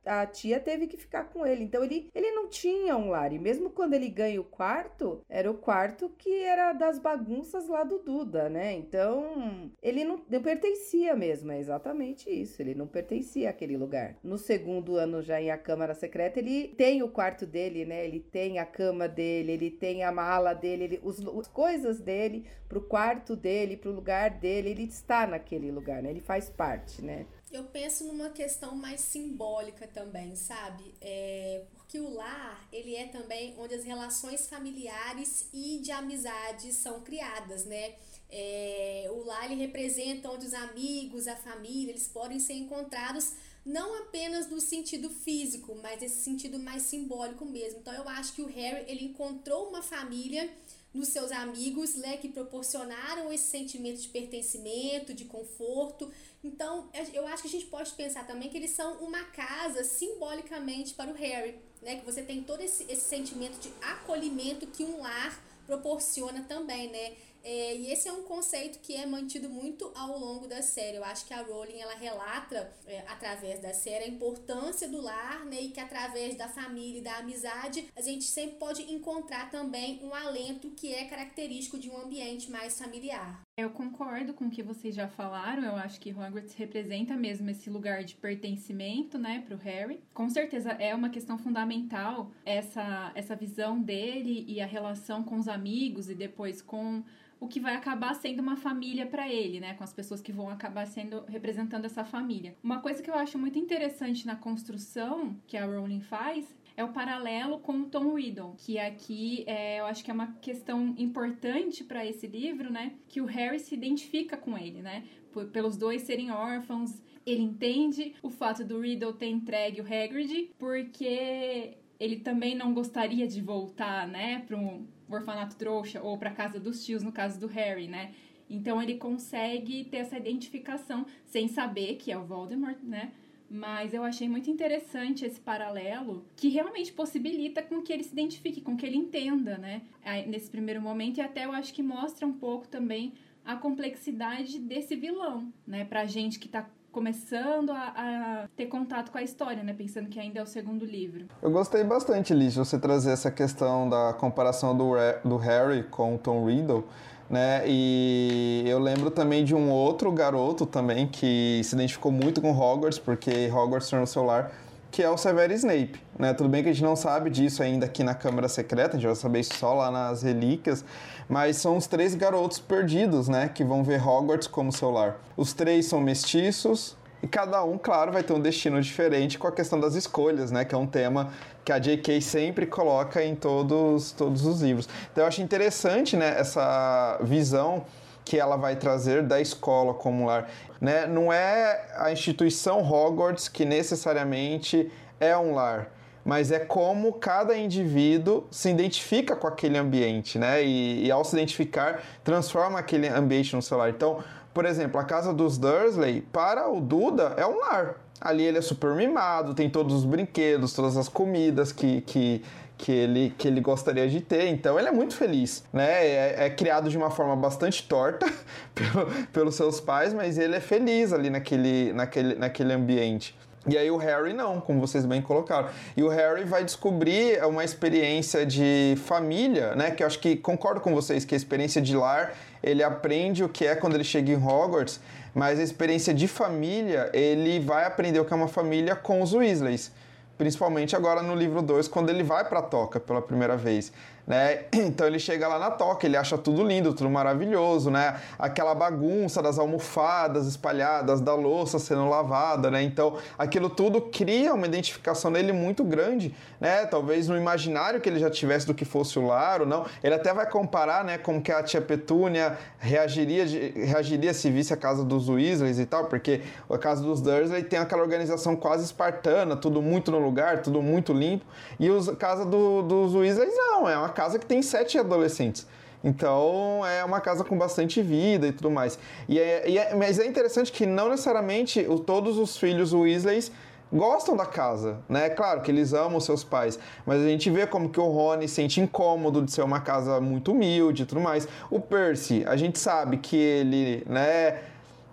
a, 0.05 0.21
a, 0.21 0.25
tia 0.25 0.59
teve 0.59 0.87
que 0.87 0.97
ficar 0.97 1.25
com 1.25 1.45
ele. 1.45 1.63
Então 1.63 1.83
ele, 1.83 2.09
ele 2.13 2.31
não 2.31 2.47
tinha 2.47 2.95
um 2.95 3.09
lar. 3.09 3.33
E 3.33 3.39
mesmo 3.39 3.71
quando 3.71 3.93
ele 3.93 4.07
ganha 4.07 4.39
o 4.39 4.43
quarto, 4.43 5.21
era 5.27 5.49
o 5.49 5.55
quarto 5.55 6.09
que 6.17 6.43
era 6.43 6.71
das 6.73 6.99
bagunças 6.99 7.67
lá 7.67 7.83
do 7.83 7.99
Duda, 7.99 8.47
né? 8.47 8.73
Então 8.73 9.71
ele 9.81 10.03
não, 10.03 10.21
não 10.29 10.41
pertencia 10.41 11.15
mesmo, 11.15 11.51
é 11.51 11.59
exatamente 11.59 12.29
isso. 12.29 12.61
Ele 12.61 12.75
não 12.75 12.87
pertencia 12.87 13.49
àquele 13.49 13.75
lugar. 13.75 14.15
No 14.23 14.37
segundo 14.37 14.95
ano, 14.95 15.21
já 15.21 15.41
em 15.41 15.49
A 15.49 15.57
Câmara 15.57 15.95
Secreta, 15.95 16.39
ele 16.39 16.67
tem 16.69 17.01
o 17.01 17.09
quarto 17.09 17.45
dele, 17.45 17.85
né? 17.85 18.05
Ele 18.05 18.19
tem 18.19 18.59
a 18.59 18.65
cama 18.65 19.07
dele, 19.07 19.53
ele 19.53 19.71
tem 19.71 20.03
a 20.03 20.11
mala 20.11 20.53
dele, 20.53 20.83
ele, 20.83 20.99
os, 21.03 21.19
as 21.25 21.47
coisas 21.47 21.99
dele 21.99 22.45
pro 22.67 22.81
quarto 22.81 23.35
dele, 23.35 23.77
pro 23.77 23.91
lugar 23.91 24.29
dele, 24.29 24.69
ele 24.69 24.83
está 24.83 25.25
naquele 25.25 25.71
lugar, 25.71 26.03
né? 26.03 26.09
Ele 26.09 26.21
faz 26.21 26.49
parte, 26.49 27.03
né? 27.03 27.25
Eu 27.55 27.63
penso 27.63 28.03
numa 28.03 28.29
questão 28.29 28.75
mais 28.75 28.99
simbólica 28.99 29.87
também, 29.87 30.35
sabe? 30.35 30.93
É, 30.99 31.63
porque 31.73 31.97
o 31.97 32.13
lar, 32.13 32.67
ele 32.69 32.93
é 32.95 33.07
também 33.07 33.55
onde 33.57 33.73
as 33.73 33.85
relações 33.85 34.45
familiares 34.47 35.47
e 35.53 35.79
de 35.79 35.89
amizades 35.89 36.75
são 36.75 36.99
criadas, 37.01 37.63
né? 37.63 37.95
É, 38.29 39.07
o 39.09 39.23
lar, 39.23 39.45
ele 39.45 39.55
representa 39.55 40.29
onde 40.29 40.45
os 40.45 40.53
amigos, 40.53 41.29
a 41.29 41.37
família, 41.37 41.91
eles 41.91 42.09
podem 42.09 42.41
ser 42.41 42.55
encontrados 42.55 43.33
não 43.65 43.95
apenas 44.03 44.49
no 44.49 44.59
sentido 44.59 45.09
físico, 45.09 45.75
mas 45.81 46.03
esse 46.03 46.21
sentido 46.21 46.59
mais 46.59 46.83
simbólico 46.83 47.45
mesmo. 47.45 47.79
Então 47.79 47.93
eu 47.93 48.07
acho 48.09 48.33
que 48.33 48.41
o 48.41 48.47
Harry 48.47 48.83
ele 48.87 49.05
encontrou 49.05 49.69
uma 49.69 49.81
família 49.81 50.51
nos 50.95 51.09
seus 51.09 51.31
amigos, 51.31 51.95
né, 51.95 52.15
que 52.15 52.29
proporcionaram 52.29 53.31
esse 53.31 53.49
sentimento 53.49 54.01
de 54.01 54.07
pertencimento, 54.07 55.13
de 55.13 55.25
conforto. 55.25 56.09
Então, 56.45 56.87
eu 57.11 57.25
acho 57.25 57.41
que 57.41 57.47
a 57.47 57.51
gente 57.51 57.65
pode 57.65 57.91
pensar 57.93 58.27
também 58.27 58.49
que 58.49 58.55
eles 58.55 58.69
são 58.69 58.97
uma 59.03 59.23
casa 59.25 59.83
simbolicamente 59.83 60.93
para 60.93 61.09
o 61.09 61.15
Harry, 61.15 61.59
né, 61.81 61.95
que 61.95 62.05
você 62.05 62.21
tem 62.21 62.43
todo 62.43 62.61
esse, 62.61 62.83
esse 62.83 63.09
sentimento 63.09 63.57
de 63.59 63.73
acolhimento 63.81 64.67
que 64.67 64.83
um 64.83 65.01
lar 65.01 65.43
proporciona 65.65 66.43
também, 66.43 66.91
né? 66.91 67.15
É, 67.43 67.75
e 67.75 67.91
esse 67.91 68.07
é 68.07 68.13
um 68.13 68.23
conceito 68.23 68.79
que 68.79 68.95
é 68.95 69.05
mantido 69.07 69.49
muito 69.49 69.91
ao 69.95 70.19
longo 70.19 70.47
da 70.47 70.61
série. 70.61 70.97
Eu 70.97 71.03
acho 71.03 71.25
que 71.25 71.33
a 71.33 71.41
Rowling 71.41 71.79
ela 71.79 71.95
relata 71.95 72.71
é, 72.85 72.99
através 73.07 73.59
da 73.59 73.73
série 73.73 74.05
a 74.05 74.07
importância 74.07 74.87
do 74.87 75.01
lar, 75.01 75.45
né, 75.45 75.61
e 75.61 75.69
que 75.69 75.79
através 75.79 76.35
da 76.35 76.47
família 76.47 76.99
e 76.99 77.03
da 77.03 77.17
amizade 77.17 77.87
a 77.95 78.01
gente 78.01 78.25
sempre 78.25 78.57
pode 78.57 78.83
encontrar 78.91 79.49
também 79.49 79.99
um 80.03 80.13
alento 80.13 80.69
que 80.71 80.93
é 80.93 81.05
característico 81.05 81.79
de 81.79 81.89
um 81.89 81.97
ambiente 81.97 82.51
mais 82.51 82.77
familiar. 82.77 83.44
Eu 83.57 83.69
concordo 83.69 84.33
com 84.33 84.47
o 84.47 84.49
que 84.49 84.61
vocês 84.61 84.93
já 84.93 85.07
falaram. 85.07 85.63
Eu 85.63 85.77
acho 85.77 85.97
que 86.01 86.11
Hogwarts 86.11 86.53
representa 86.55 87.15
mesmo 87.15 87.49
esse 87.49 87.69
lugar 87.69 88.03
de 88.03 88.13
pertencimento, 88.13 89.17
né, 89.17 89.41
para 89.47 89.55
o 89.55 89.57
Harry. 89.59 90.03
Com 90.13 90.29
certeza 90.29 90.71
é 90.71 90.93
uma 90.93 91.07
questão 91.07 91.37
fundamental 91.37 92.31
essa 92.43 93.13
essa 93.15 93.33
visão 93.33 93.81
dele 93.81 94.43
e 94.45 94.59
a 94.59 94.65
relação 94.65 95.23
com 95.23 95.37
os 95.37 95.47
amigos 95.47 96.09
e 96.09 96.15
depois 96.15 96.61
com 96.61 97.01
o 97.39 97.47
que 97.47 97.61
vai 97.61 97.77
acabar 97.77 98.13
sendo 98.15 98.41
uma 98.41 98.57
família 98.57 99.05
para 99.05 99.31
ele, 99.31 99.61
né? 99.61 99.73
Com 99.75 99.85
as 99.85 99.93
pessoas 99.93 100.21
que 100.21 100.33
vão 100.33 100.49
acabar 100.49 100.85
sendo 100.85 101.23
representando 101.25 101.85
essa 101.85 102.03
família. 102.03 102.57
Uma 102.61 102.81
coisa 102.81 103.01
que 103.01 103.09
eu 103.09 103.15
acho 103.15 103.39
muito 103.39 103.57
interessante 103.57 104.27
na 104.27 104.35
construção 104.35 105.33
que 105.47 105.55
a 105.55 105.65
Rowling 105.65 106.01
faz 106.01 106.53
é 106.77 106.83
o 106.83 106.91
paralelo 106.91 107.59
com 107.59 107.81
o 107.81 107.85
Tom 107.85 108.15
Riddle, 108.15 108.55
que 108.57 108.77
aqui 108.77 109.43
é, 109.47 109.79
eu 109.79 109.85
acho 109.85 110.03
que 110.03 110.11
é 110.11 110.13
uma 110.13 110.33
questão 110.41 110.93
importante 110.97 111.83
para 111.83 112.05
esse 112.05 112.27
livro, 112.27 112.71
né? 112.71 112.93
Que 113.07 113.21
o 113.21 113.25
Harry 113.25 113.59
se 113.59 113.73
identifica 113.73 114.35
com 114.35 114.57
ele, 114.57 114.81
né? 114.81 115.05
P 115.33 115.45
pelos 115.45 115.77
dois 115.77 116.01
serem 116.01 116.31
órfãos, 116.31 117.01
ele 117.25 117.41
entende 117.41 118.13
o 118.21 118.29
fato 118.29 118.63
do 118.63 118.79
Riddle 118.79 119.13
ter 119.13 119.27
entregue 119.27 119.81
o 119.81 119.85
Hagrid, 119.85 120.51
porque 120.57 121.77
ele 121.99 122.17
também 122.17 122.55
não 122.55 122.73
gostaria 122.73 123.27
de 123.27 123.41
voltar, 123.41 124.07
né, 124.07 124.43
para 124.45 124.57
um 124.57 124.85
orfanato 125.09 125.55
trouxa 125.55 126.01
ou 126.01 126.17
para 126.17 126.31
casa 126.31 126.59
dos 126.59 126.85
tios, 126.85 127.01
no 127.01 127.11
caso 127.11 127.39
do 127.39 127.47
Harry, 127.47 127.87
né? 127.87 128.13
Então 128.49 128.81
ele 128.81 128.95
consegue 128.95 129.85
ter 129.85 129.97
essa 129.97 130.17
identificação 130.17 131.05
sem 131.25 131.47
saber 131.47 131.95
que 131.95 132.11
é 132.11 132.17
o 132.17 132.25
Voldemort, 132.25 132.77
né? 132.83 133.11
Mas 133.55 133.93
eu 133.93 134.03
achei 134.03 134.27
muito 134.27 134.49
interessante 134.51 135.25
esse 135.25 135.39
paralelo 135.39 136.25
que 136.35 136.49
realmente 136.49 136.91
possibilita 136.91 137.61
com 137.61 137.81
que 137.81 137.93
ele 137.93 138.03
se 138.03 138.11
identifique, 138.11 138.59
com 138.59 138.75
que 138.75 138.85
ele 138.85 138.97
entenda, 138.97 139.57
né? 139.57 139.81
Nesse 140.27 140.49
primeiro 140.49 140.81
momento, 140.81 141.19
e 141.19 141.21
até 141.21 141.45
eu 141.45 141.53
acho 141.53 141.73
que 141.73 141.81
mostra 141.81 142.27
um 142.27 142.33
pouco 142.33 142.67
também 142.67 143.13
a 143.45 143.55
complexidade 143.55 144.59
desse 144.59 144.95
vilão, 144.95 145.53
né? 145.65 145.85
Pra 145.85 146.05
gente 146.05 146.37
que 146.37 146.49
tá 146.49 146.65
começando 146.91 147.71
a, 147.71 147.93
a, 147.95 148.47
ter 148.55 148.67
contato 148.67 149.11
com 149.11 149.17
a 149.17 149.23
história, 149.23 149.63
né? 149.63 149.73
Pensando 149.73 150.09
que 150.09 150.19
ainda 150.19 150.39
é 150.39 150.43
o 150.43 150.47
segundo 150.47 150.85
livro. 150.85 151.25
Eu 151.41 151.51
gostei 151.51 151.83
bastante, 151.83 152.33
Liz, 152.33 152.55
você 152.55 152.77
trazer 152.77 153.11
essa 153.11 153.31
questão 153.31 153.89
da 153.89 154.13
comparação 154.13 154.75
do, 154.75 154.91
do 155.23 155.37
Harry 155.37 155.83
com 155.83 156.15
o 156.15 156.17
Tom 156.17 156.45
Riddle. 156.45 156.85
Né? 157.29 157.63
E 157.65 158.63
eu 158.67 158.77
lembro 158.77 159.09
também 159.09 159.43
de 159.43 159.55
um 159.55 159.71
outro 159.71 160.11
garoto 160.11 160.65
também 160.65 161.07
que 161.07 161.59
se 161.63 161.75
identificou 161.75 162.11
muito 162.11 162.39
com 162.39 162.51
Hogwarts, 162.51 162.99
porque 162.99 163.49
Hogwarts 163.51 163.89
tornou 163.89 164.05
seu 164.05 164.23
lar, 164.23 164.51
que 164.91 165.03
é 165.03 165.09
o 165.09 165.17
Severo 165.17 165.51
Snape, 165.51 165.99
né? 166.17 166.33
Tudo 166.33 166.47
bem 166.47 166.63
que 166.63 166.69
a 166.69 166.71
gente 166.71 166.83
não 166.83 166.95
sabe 166.95 167.29
disso 167.29 167.61
ainda 167.61 167.85
aqui 167.85 168.03
na 168.03 168.13
Câmara 168.13 168.47
Secreta, 168.47 168.95
a 168.95 168.99
gente 168.99 169.07
vai 169.07 169.15
saber 169.15 169.39
isso 169.41 169.55
só 169.55 169.73
lá 169.73 169.91
nas 169.91 170.21
relíquias, 170.21 170.85
mas 171.27 171.57
são 171.57 171.75
os 171.75 171.87
três 171.87 172.15
garotos 172.15 172.59
perdidos, 172.59 173.27
né, 173.27 173.49
que 173.53 173.63
vão 173.63 173.83
ver 173.83 174.01
Hogwarts 174.01 174.47
como 174.47 174.71
seu 174.71 174.91
lar. 174.91 175.17
Os 175.35 175.51
três 175.51 175.87
são 175.87 175.99
mestiços, 175.99 176.95
e 177.25 177.27
cada 177.27 177.63
um, 177.63 177.75
claro, 177.75 178.11
vai 178.11 178.21
ter 178.21 178.33
um 178.33 178.39
destino 178.39 178.79
diferente 178.79 179.39
com 179.39 179.47
a 179.47 179.51
questão 179.51 179.79
das 179.79 179.95
escolhas, 179.95 180.51
né? 180.51 180.63
Que 180.63 180.75
é 180.75 180.77
um 180.77 180.85
tema 180.85 181.33
que 181.65 181.71
a 181.71 181.79
J.K. 181.79 182.21
sempre 182.21 182.67
coloca 182.67 183.23
em 183.23 183.33
todos, 183.33 184.11
todos 184.11 184.45
os 184.45 184.61
livros. 184.61 184.87
Então 185.11 185.23
eu 185.23 185.27
acho 185.27 185.41
interessante, 185.41 186.15
né, 186.15 186.39
essa 186.39 187.17
visão 187.23 187.83
que 188.23 188.37
ela 188.37 188.57
vai 188.57 188.75
trazer 188.75 189.23
da 189.23 189.41
escola 189.41 189.95
como 189.95 190.27
lar. 190.27 190.47
Né? 190.79 191.07
Não 191.07 191.33
é 191.33 191.87
a 191.95 192.11
instituição 192.11 192.79
Hogwarts 192.83 193.49
que 193.49 193.65
necessariamente 193.65 194.91
é 195.19 195.35
um 195.35 195.55
lar, 195.55 195.91
mas 196.23 196.51
é 196.51 196.59
como 196.59 197.13
cada 197.13 197.57
indivíduo 197.57 198.45
se 198.51 198.69
identifica 198.69 199.35
com 199.35 199.47
aquele 199.47 199.79
ambiente, 199.79 200.37
né? 200.37 200.63
E, 200.63 201.07
e 201.07 201.11
ao 201.11 201.25
se 201.25 201.35
identificar, 201.35 202.03
transforma 202.23 202.77
aquele 202.77 203.07
ambiente 203.07 203.55
no 203.55 203.63
seu 203.63 203.79
lar. 203.79 203.89
Então, 203.89 204.23
por 204.55 204.65
exemplo, 204.65 204.97
a 204.97 205.03
casa 205.03 205.33
dos 205.33 205.57
Dursley, 205.57 206.21
para 206.31 206.69
o 206.69 206.79
Duda, 206.79 207.33
é 207.35 207.45
um 207.45 207.59
lar. 207.59 207.95
Ali 208.21 208.45
ele 208.45 208.57
é 208.57 208.61
super 208.61 208.95
mimado, 208.95 209.53
tem 209.53 209.69
todos 209.69 209.93
os 209.93 210.05
brinquedos, 210.05 210.71
todas 210.71 210.95
as 210.95 211.09
comidas 211.09 211.73
que, 211.73 211.99
que, 211.99 212.41
que, 212.77 212.89
ele, 212.89 213.35
que 213.37 213.49
ele 213.49 213.59
gostaria 213.59 214.07
de 214.07 214.21
ter. 214.21 214.47
Então 214.47 214.79
ele 214.79 214.87
é 214.87 214.93
muito 214.93 215.13
feliz, 215.13 215.65
né? 215.73 216.07
É, 216.07 216.45
é 216.45 216.49
criado 216.49 216.89
de 216.89 216.97
uma 216.97 217.11
forma 217.11 217.35
bastante 217.35 217.85
torta 217.85 218.25
pelo, 218.73 219.25
pelos 219.33 219.55
seus 219.55 219.81
pais, 219.81 220.13
mas 220.13 220.37
ele 220.37 220.55
é 220.55 220.61
feliz 220.61 221.11
ali 221.11 221.29
naquele, 221.29 221.91
naquele, 221.91 222.35
naquele 222.35 222.71
ambiente. 222.71 223.37
E 223.67 223.75
aí 223.77 223.89
o 223.89 223.97
Harry 223.97 224.31
não, 224.31 224.61
como 224.61 224.79
vocês 224.79 225.05
bem 225.05 225.21
colocaram. 225.21 225.69
E 225.97 226.03
o 226.03 226.07
Harry 226.07 226.43
vai 226.43 226.63
descobrir 226.63 227.43
uma 227.43 227.63
experiência 227.63 228.45
de 228.45 228.95
família, 229.05 229.75
né? 229.75 229.89
Que 229.89 230.03
eu 230.03 230.07
acho 230.07 230.19
que 230.19 230.35
concordo 230.35 230.79
com 230.79 230.93
vocês 230.93 231.25
que 231.25 231.33
a 231.33 231.37
experiência 231.37 231.81
de 231.81 231.95
lar, 231.97 232.33
ele 232.65 232.81
aprende 232.81 233.43
o 233.43 233.47
que 233.47 233.63
é 233.63 233.75
quando 233.75 233.93
ele 233.93 234.03
chega 234.03 234.31
em 234.31 234.35
Hogwarts, 234.35 234.99
mas 235.35 235.59
a 235.59 235.63
experiência 235.63 236.11
de 236.13 236.27
família, 236.27 237.11
ele 237.13 237.59
vai 237.59 237.85
aprender 237.85 238.19
o 238.19 238.25
que 238.25 238.33
é 238.33 238.35
uma 238.35 238.47
família 238.47 238.95
com 238.95 239.21
os 239.21 239.33
Weasleys. 239.33 239.91
Principalmente 240.35 240.95
agora 240.95 241.21
no 241.21 241.35
livro 241.35 241.61
2, 241.61 241.87
quando 241.87 242.09
ele 242.09 242.23
vai 242.23 242.43
para 242.43 242.59
a 242.59 242.63
toca 242.63 242.99
pela 242.99 243.21
primeira 243.21 243.55
vez 243.55 243.93
né? 244.25 244.65
Então 244.95 245.07
ele 245.07 245.19
chega 245.19 245.47
lá 245.47 245.59
na 245.59 245.71
toca, 245.71 246.05
ele 246.05 246.15
acha 246.15 246.37
tudo 246.37 246.63
lindo, 246.63 246.93
tudo 246.93 247.09
maravilhoso, 247.09 247.89
né? 247.89 248.19
Aquela 248.37 248.73
bagunça 248.73 249.41
das 249.41 249.57
almofadas 249.57 250.47
espalhadas, 250.47 251.19
da 251.19 251.33
louça 251.33 251.79
sendo 251.79 252.07
lavada, 252.07 252.71
né? 252.71 252.81
Então 252.83 253.17
aquilo 253.37 253.69
tudo 253.69 254.01
cria 254.01 254.53
uma 254.53 254.65
identificação 254.65 255.31
nele 255.31 255.51
muito 255.51 255.83
grande, 255.83 256.33
né? 256.59 256.85
Talvez 256.85 257.27
no 257.27 257.35
imaginário 257.35 257.99
que 257.99 258.07
ele 258.07 258.19
já 258.19 258.29
tivesse 258.29 258.65
do 258.67 258.73
que 258.73 258.85
fosse 258.85 259.17
o 259.19 259.25
lar 259.25 259.61
ou 259.61 259.67
não. 259.67 259.85
Ele 260.03 260.13
até 260.13 260.33
vai 260.33 260.49
comparar, 260.49 261.03
né, 261.03 261.17
como 261.17 261.41
que 261.41 261.51
a 261.51 261.61
tia 261.63 261.81
Petúnia 261.81 262.57
reagiria, 262.79 263.45
reagiria 263.75 264.33
se 264.33 264.49
visse 264.49 264.73
a 264.73 264.77
casa 264.77 265.03
dos 265.03 265.29
Weasleys 265.29 265.79
e 265.79 265.85
tal, 265.85 266.05
porque 266.05 266.41
a 266.69 266.77
casa 266.77 267.03
dos 267.03 267.21
Dursley 267.21 267.63
tem 267.63 267.79
aquela 267.79 268.01
organização 268.01 268.55
quase 268.55 268.85
espartana, 268.85 269.55
tudo 269.55 269.81
muito 269.81 270.11
no 270.11 270.19
lugar, 270.19 270.61
tudo 270.61 270.81
muito 270.81 271.13
limpo, 271.13 271.45
e 271.79 271.87
a 271.87 272.15
casa 272.15 272.45
do, 272.45 272.81
dos 272.81 273.15
Weasleys 273.15 273.55
não, 273.55 273.89
é 273.89 273.97
uma 273.97 274.09
casa 274.15 274.39
que 274.39 274.45
tem 274.45 274.61
sete 274.61 274.97
adolescentes. 274.97 275.67
Então 276.03 276.85
é 276.85 277.03
uma 277.03 277.19
casa 277.19 277.43
com 277.43 277.57
bastante 277.57 278.01
vida 278.01 278.47
e 278.47 278.51
tudo 278.51 278.71
mais. 278.71 278.97
E 279.27 279.39
é, 279.39 279.69
e 279.69 279.77
é, 279.77 279.95
mas 279.95 280.19
é 280.19 280.25
interessante 280.25 280.71
que 280.71 280.85
não 280.85 281.09
necessariamente 281.09 281.85
o, 281.87 281.99
todos 281.99 282.37
os 282.37 282.57
filhos 282.57 282.93
Weasleys 282.93 283.51
gostam 283.91 284.35
da 284.35 284.45
casa, 284.45 284.99
né? 285.09 285.29
Claro 285.29 285.61
que 285.61 285.71
eles 285.71 285.93
amam 285.93 286.19
seus 286.19 286.43
pais, 286.43 286.77
mas 287.05 287.21
a 287.21 287.27
gente 287.27 287.49
vê 287.49 287.65
como 287.65 287.89
que 287.89 287.99
o 287.99 288.09
Rony 288.09 288.47
sente 288.47 288.81
incômodo 288.81 289.41
de 289.41 289.51
ser 289.51 289.61
uma 289.61 289.79
casa 289.79 290.19
muito 290.19 290.51
humilde 290.51 291.03
e 291.03 291.05
tudo 291.05 291.21
mais. 291.21 291.47
O 291.71 291.79
Percy, 291.79 292.43
a 292.47 292.55
gente 292.55 292.77
sabe 292.77 293.17
que 293.17 293.35
ele, 293.35 294.03
né? 294.07 294.59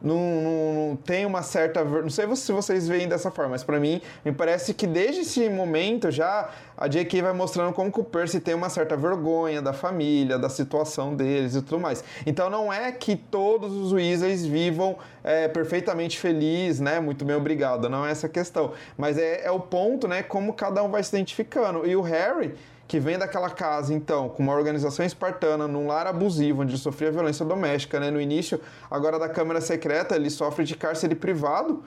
Não, 0.02 0.98
tem 1.04 1.24
uma 1.24 1.42
certa. 1.42 1.84
Não 1.84 2.10
sei 2.10 2.34
se 2.34 2.52
vocês 2.52 2.88
veem 2.88 3.08
dessa 3.08 3.30
forma, 3.30 3.52
mas 3.52 3.62
para 3.62 3.78
mim, 3.78 4.00
me 4.24 4.32
parece 4.32 4.74
que 4.74 4.86
desde 4.86 5.20
esse 5.20 5.48
momento 5.48 6.10
já 6.10 6.50
a 6.76 6.88
J.K. 6.88 7.22
vai 7.22 7.32
mostrando 7.32 7.72
como 7.72 7.92
que 7.92 8.00
o 8.00 8.04
Percy 8.04 8.40
tem 8.40 8.54
uma 8.54 8.68
certa 8.68 8.96
vergonha 8.96 9.62
da 9.62 9.72
família, 9.72 10.38
da 10.38 10.48
situação 10.48 11.14
deles 11.14 11.54
e 11.54 11.62
tudo 11.62 11.78
mais. 11.78 12.02
Então 12.26 12.50
não 12.50 12.72
é 12.72 12.90
que 12.90 13.14
todos 13.14 13.72
os 13.72 13.92
Weasleys 13.92 14.44
vivam 14.44 14.96
é, 15.22 15.46
perfeitamente 15.46 16.18
felizes, 16.18 16.80
né? 16.80 16.98
Muito 16.98 17.24
bem, 17.24 17.36
obrigado. 17.36 17.88
Não 17.88 18.04
é 18.04 18.10
essa 18.10 18.28
questão. 18.28 18.72
Mas 18.98 19.16
é, 19.16 19.44
é 19.44 19.50
o 19.52 19.60
ponto, 19.60 20.08
né? 20.08 20.22
Como 20.24 20.52
cada 20.52 20.82
um 20.82 20.90
vai 20.90 21.02
se 21.04 21.14
identificando. 21.14 21.86
E 21.86 21.94
o 21.94 22.00
Harry 22.00 22.54
que 22.92 23.00
vem 23.00 23.18
daquela 23.18 23.48
casa, 23.48 23.94
então, 23.94 24.28
com 24.28 24.42
uma 24.42 24.52
organização 24.52 25.02
espartana, 25.02 25.66
num 25.66 25.86
lar 25.86 26.06
abusivo, 26.06 26.60
onde 26.60 26.72
ele 26.72 26.78
sofria 26.78 27.10
violência 27.10 27.42
doméstica, 27.42 27.98
né? 27.98 28.10
No 28.10 28.20
início, 28.20 28.60
agora 28.90 29.18
da 29.18 29.30
Câmara 29.30 29.62
Secreta, 29.62 30.14
ele 30.14 30.28
sofre 30.28 30.62
de 30.62 30.76
cárcere 30.76 31.14
privado, 31.14 31.82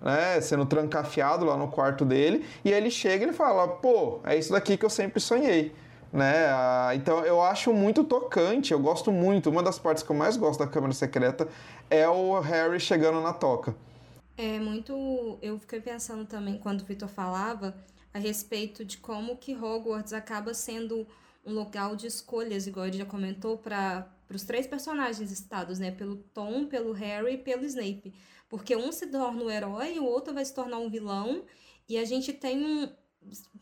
né? 0.00 0.40
Sendo 0.40 0.64
trancafiado 0.64 1.44
lá 1.44 1.56
no 1.56 1.66
quarto 1.66 2.04
dele. 2.04 2.46
E 2.64 2.72
aí 2.72 2.78
ele 2.78 2.88
chega 2.88 3.24
e 3.24 3.26
ele 3.26 3.32
fala, 3.32 3.66
pô, 3.66 4.20
é 4.22 4.38
isso 4.38 4.52
daqui 4.52 4.76
que 4.76 4.84
eu 4.84 4.90
sempre 4.90 5.18
sonhei. 5.18 5.74
Né? 6.12 6.46
Então 6.94 7.26
eu 7.26 7.42
acho 7.42 7.74
muito 7.74 8.04
tocante, 8.04 8.72
eu 8.72 8.78
gosto 8.78 9.10
muito. 9.10 9.50
Uma 9.50 9.60
das 9.60 9.76
partes 9.76 10.04
que 10.04 10.10
eu 10.12 10.14
mais 10.14 10.36
gosto 10.36 10.60
da 10.60 10.68
Câmara 10.68 10.92
Secreta 10.92 11.48
é 11.90 12.08
o 12.08 12.38
Harry 12.38 12.78
chegando 12.78 13.20
na 13.20 13.32
toca. 13.32 13.74
É 14.38 14.60
muito. 14.60 15.36
Eu 15.42 15.58
fiquei 15.58 15.80
pensando 15.80 16.24
também 16.24 16.58
quando 16.58 16.82
o 16.82 16.84
Victor 16.84 17.08
falava 17.08 17.74
a 18.14 18.18
respeito 18.20 18.84
de 18.84 18.96
como 18.98 19.36
que 19.36 19.54
Hogwarts 19.54 20.12
acaba 20.12 20.54
sendo 20.54 21.06
um 21.44 21.52
local 21.52 21.96
de 21.96 22.06
escolhas, 22.06 22.66
igual 22.66 22.86
ele 22.86 22.98
já 22.98 23.04
comentou, 23.04 23.58
para 23.58 24.08
os 24.32 24.44
três 24.44 24.68
personagens 24.68 25.32
estados, 25.32 25.80
né? 25.80 25.90
Pelo 25.90 26.16
Tom, 26.16 26.66
pelo 26.66 26.92
Harry 26.92 27.34
e 27.34 27.38
pelo 27.38 27.64
Snape. 27.64 28.14
Porque 28.48 28.76
um 28.76 28.92
se 28.92 29.08
torna 29.08 29.42
um 29.42 29.50
herói, 29.50 29.98
o 29.98 30.04
outro 30.04 30.32
vai 30.32 30.44
se 30.44 30.54
tornar 30.54 30.78
um 30.78 30.88
vilão, 30.88 31.44
e 31.88 31.98
a 31.98 32.04
gente 32.04 32.32
tem 32.32 32.64
um, 32.64 32.88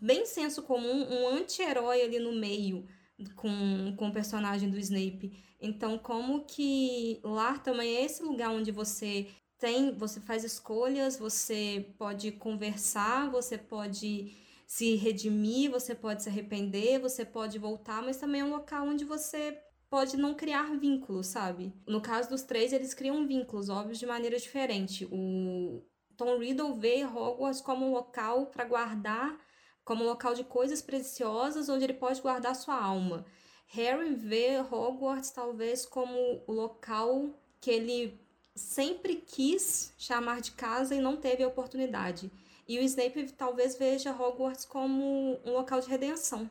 bem 0.00 0.26
senso 0.26 0.62
comum, 0.62 1.06
um 1.10 1.28
anti-herói 1.28 2.02
ali 2.02 2.18
no 2.18 2.32
meio 2.32 2.86
com, 3.34 3.94
com 3.96 4.08
o 4.08 4.12
personagem 4.12 4.68
do 4.68 4.78
Snape. 4.78 5.32
Então, 5.60 5.96
como 5.96 6.44
que 6.44 7.20
lá 7.22 7.58
também 7.58 7.96
é 7.96 8.04
esse 8.04 8.22
lugar 8.22 8.50
onde 8.50 8.70
você 8.70 9.28
tem, 9.62 9.96
você 9.96 10.18
faz 10.18 10.42
escolhas, 10.42 11.16
você 11.16 11.86
pode 11.96 12.32
conversar, 12.32 13.30
você 13.30 13.56
pode 13.56 14.36
se 14.66 14.96
redimir, 14.96 15.70
você 15.70 15.94
pode 15.94 16.24
se 16.24 16.28
arrepender, 16.28 16.98
você 16.98 17.24
pode 17.24 17.60
voltar, 17.60 18.02
mas 18.02 18.16
também 18.16 18.40
é 18.40 18.44
um 18.44 18.50
local 18.50 18.88
onde 18.88 19.04
você 19.04 19.56
pode 19.88 20.16
não 20.16 20.34
criar 20.34 20.76
vínculos, 20.76 21.28
sabe? 21.28 21.72
No 21.86 22.00
caso 22.00 22.28
dos 22.28 22.42
três, 22.42 22.72
eles 22.72 22.92
criam 22.92 23.24
vínculos, 23.24 23.68
óbvios, 23.68 24.00
de 24.00 24.06
maneira 24.06 24.36
diferente. 24.36 25.06
O 25.12 25.80
Tom 26.16 26.38
Riddle 26.38 26.74
vê 26.74 27.04
Hogwarts 27.04 27.60
como 27.60 27.86
um 27.86 27.92
local 27.92 28.46
para 28.46 28.64
guardar, 28.64 29.38
como 29.84 30.02
um 30.02 30.08
local 30.08 30.34
de 30.34 30.42
coisas 30.42 30.82
preciosas, 30.82 31.68
onde 31.68 31.84
ele 31.84 31.94
pode 31.94 32.20
guardar 32.20 32.56
sua 32.56 32.82
alma. 32.82 33.24
Harry 33.68 34.12
vê 34.12 34.58
Hogwarts 34.58 35.30
talvez 35.30 35.86
como 35.86 36.42
o 36.48 36.52
local 36.52 37.38
que 37.60 37.70
ele 37.70 38.21
sempre 38.54 39.16
quis 39.16 39.92
chamar 39.96 40.40
de 40.40 40.52
casa 40.52 40.94
e 40.94 41.00
não 41.00 41.16
teve 41.16 41.42
a 41.42 41.48
oportunidade. 41.48 42.30
E 42.68 42.78
o 42.78 42.82
Snape 42.82 43.32
talvez 43.32 43.76
veja 43.76 44.12
Hogwarts 44.12 44.64
como 44.64 45.38
um 45.44 45.52
local 45.52 45.80
de 45.80 45.88
redenção. 45.88 46.48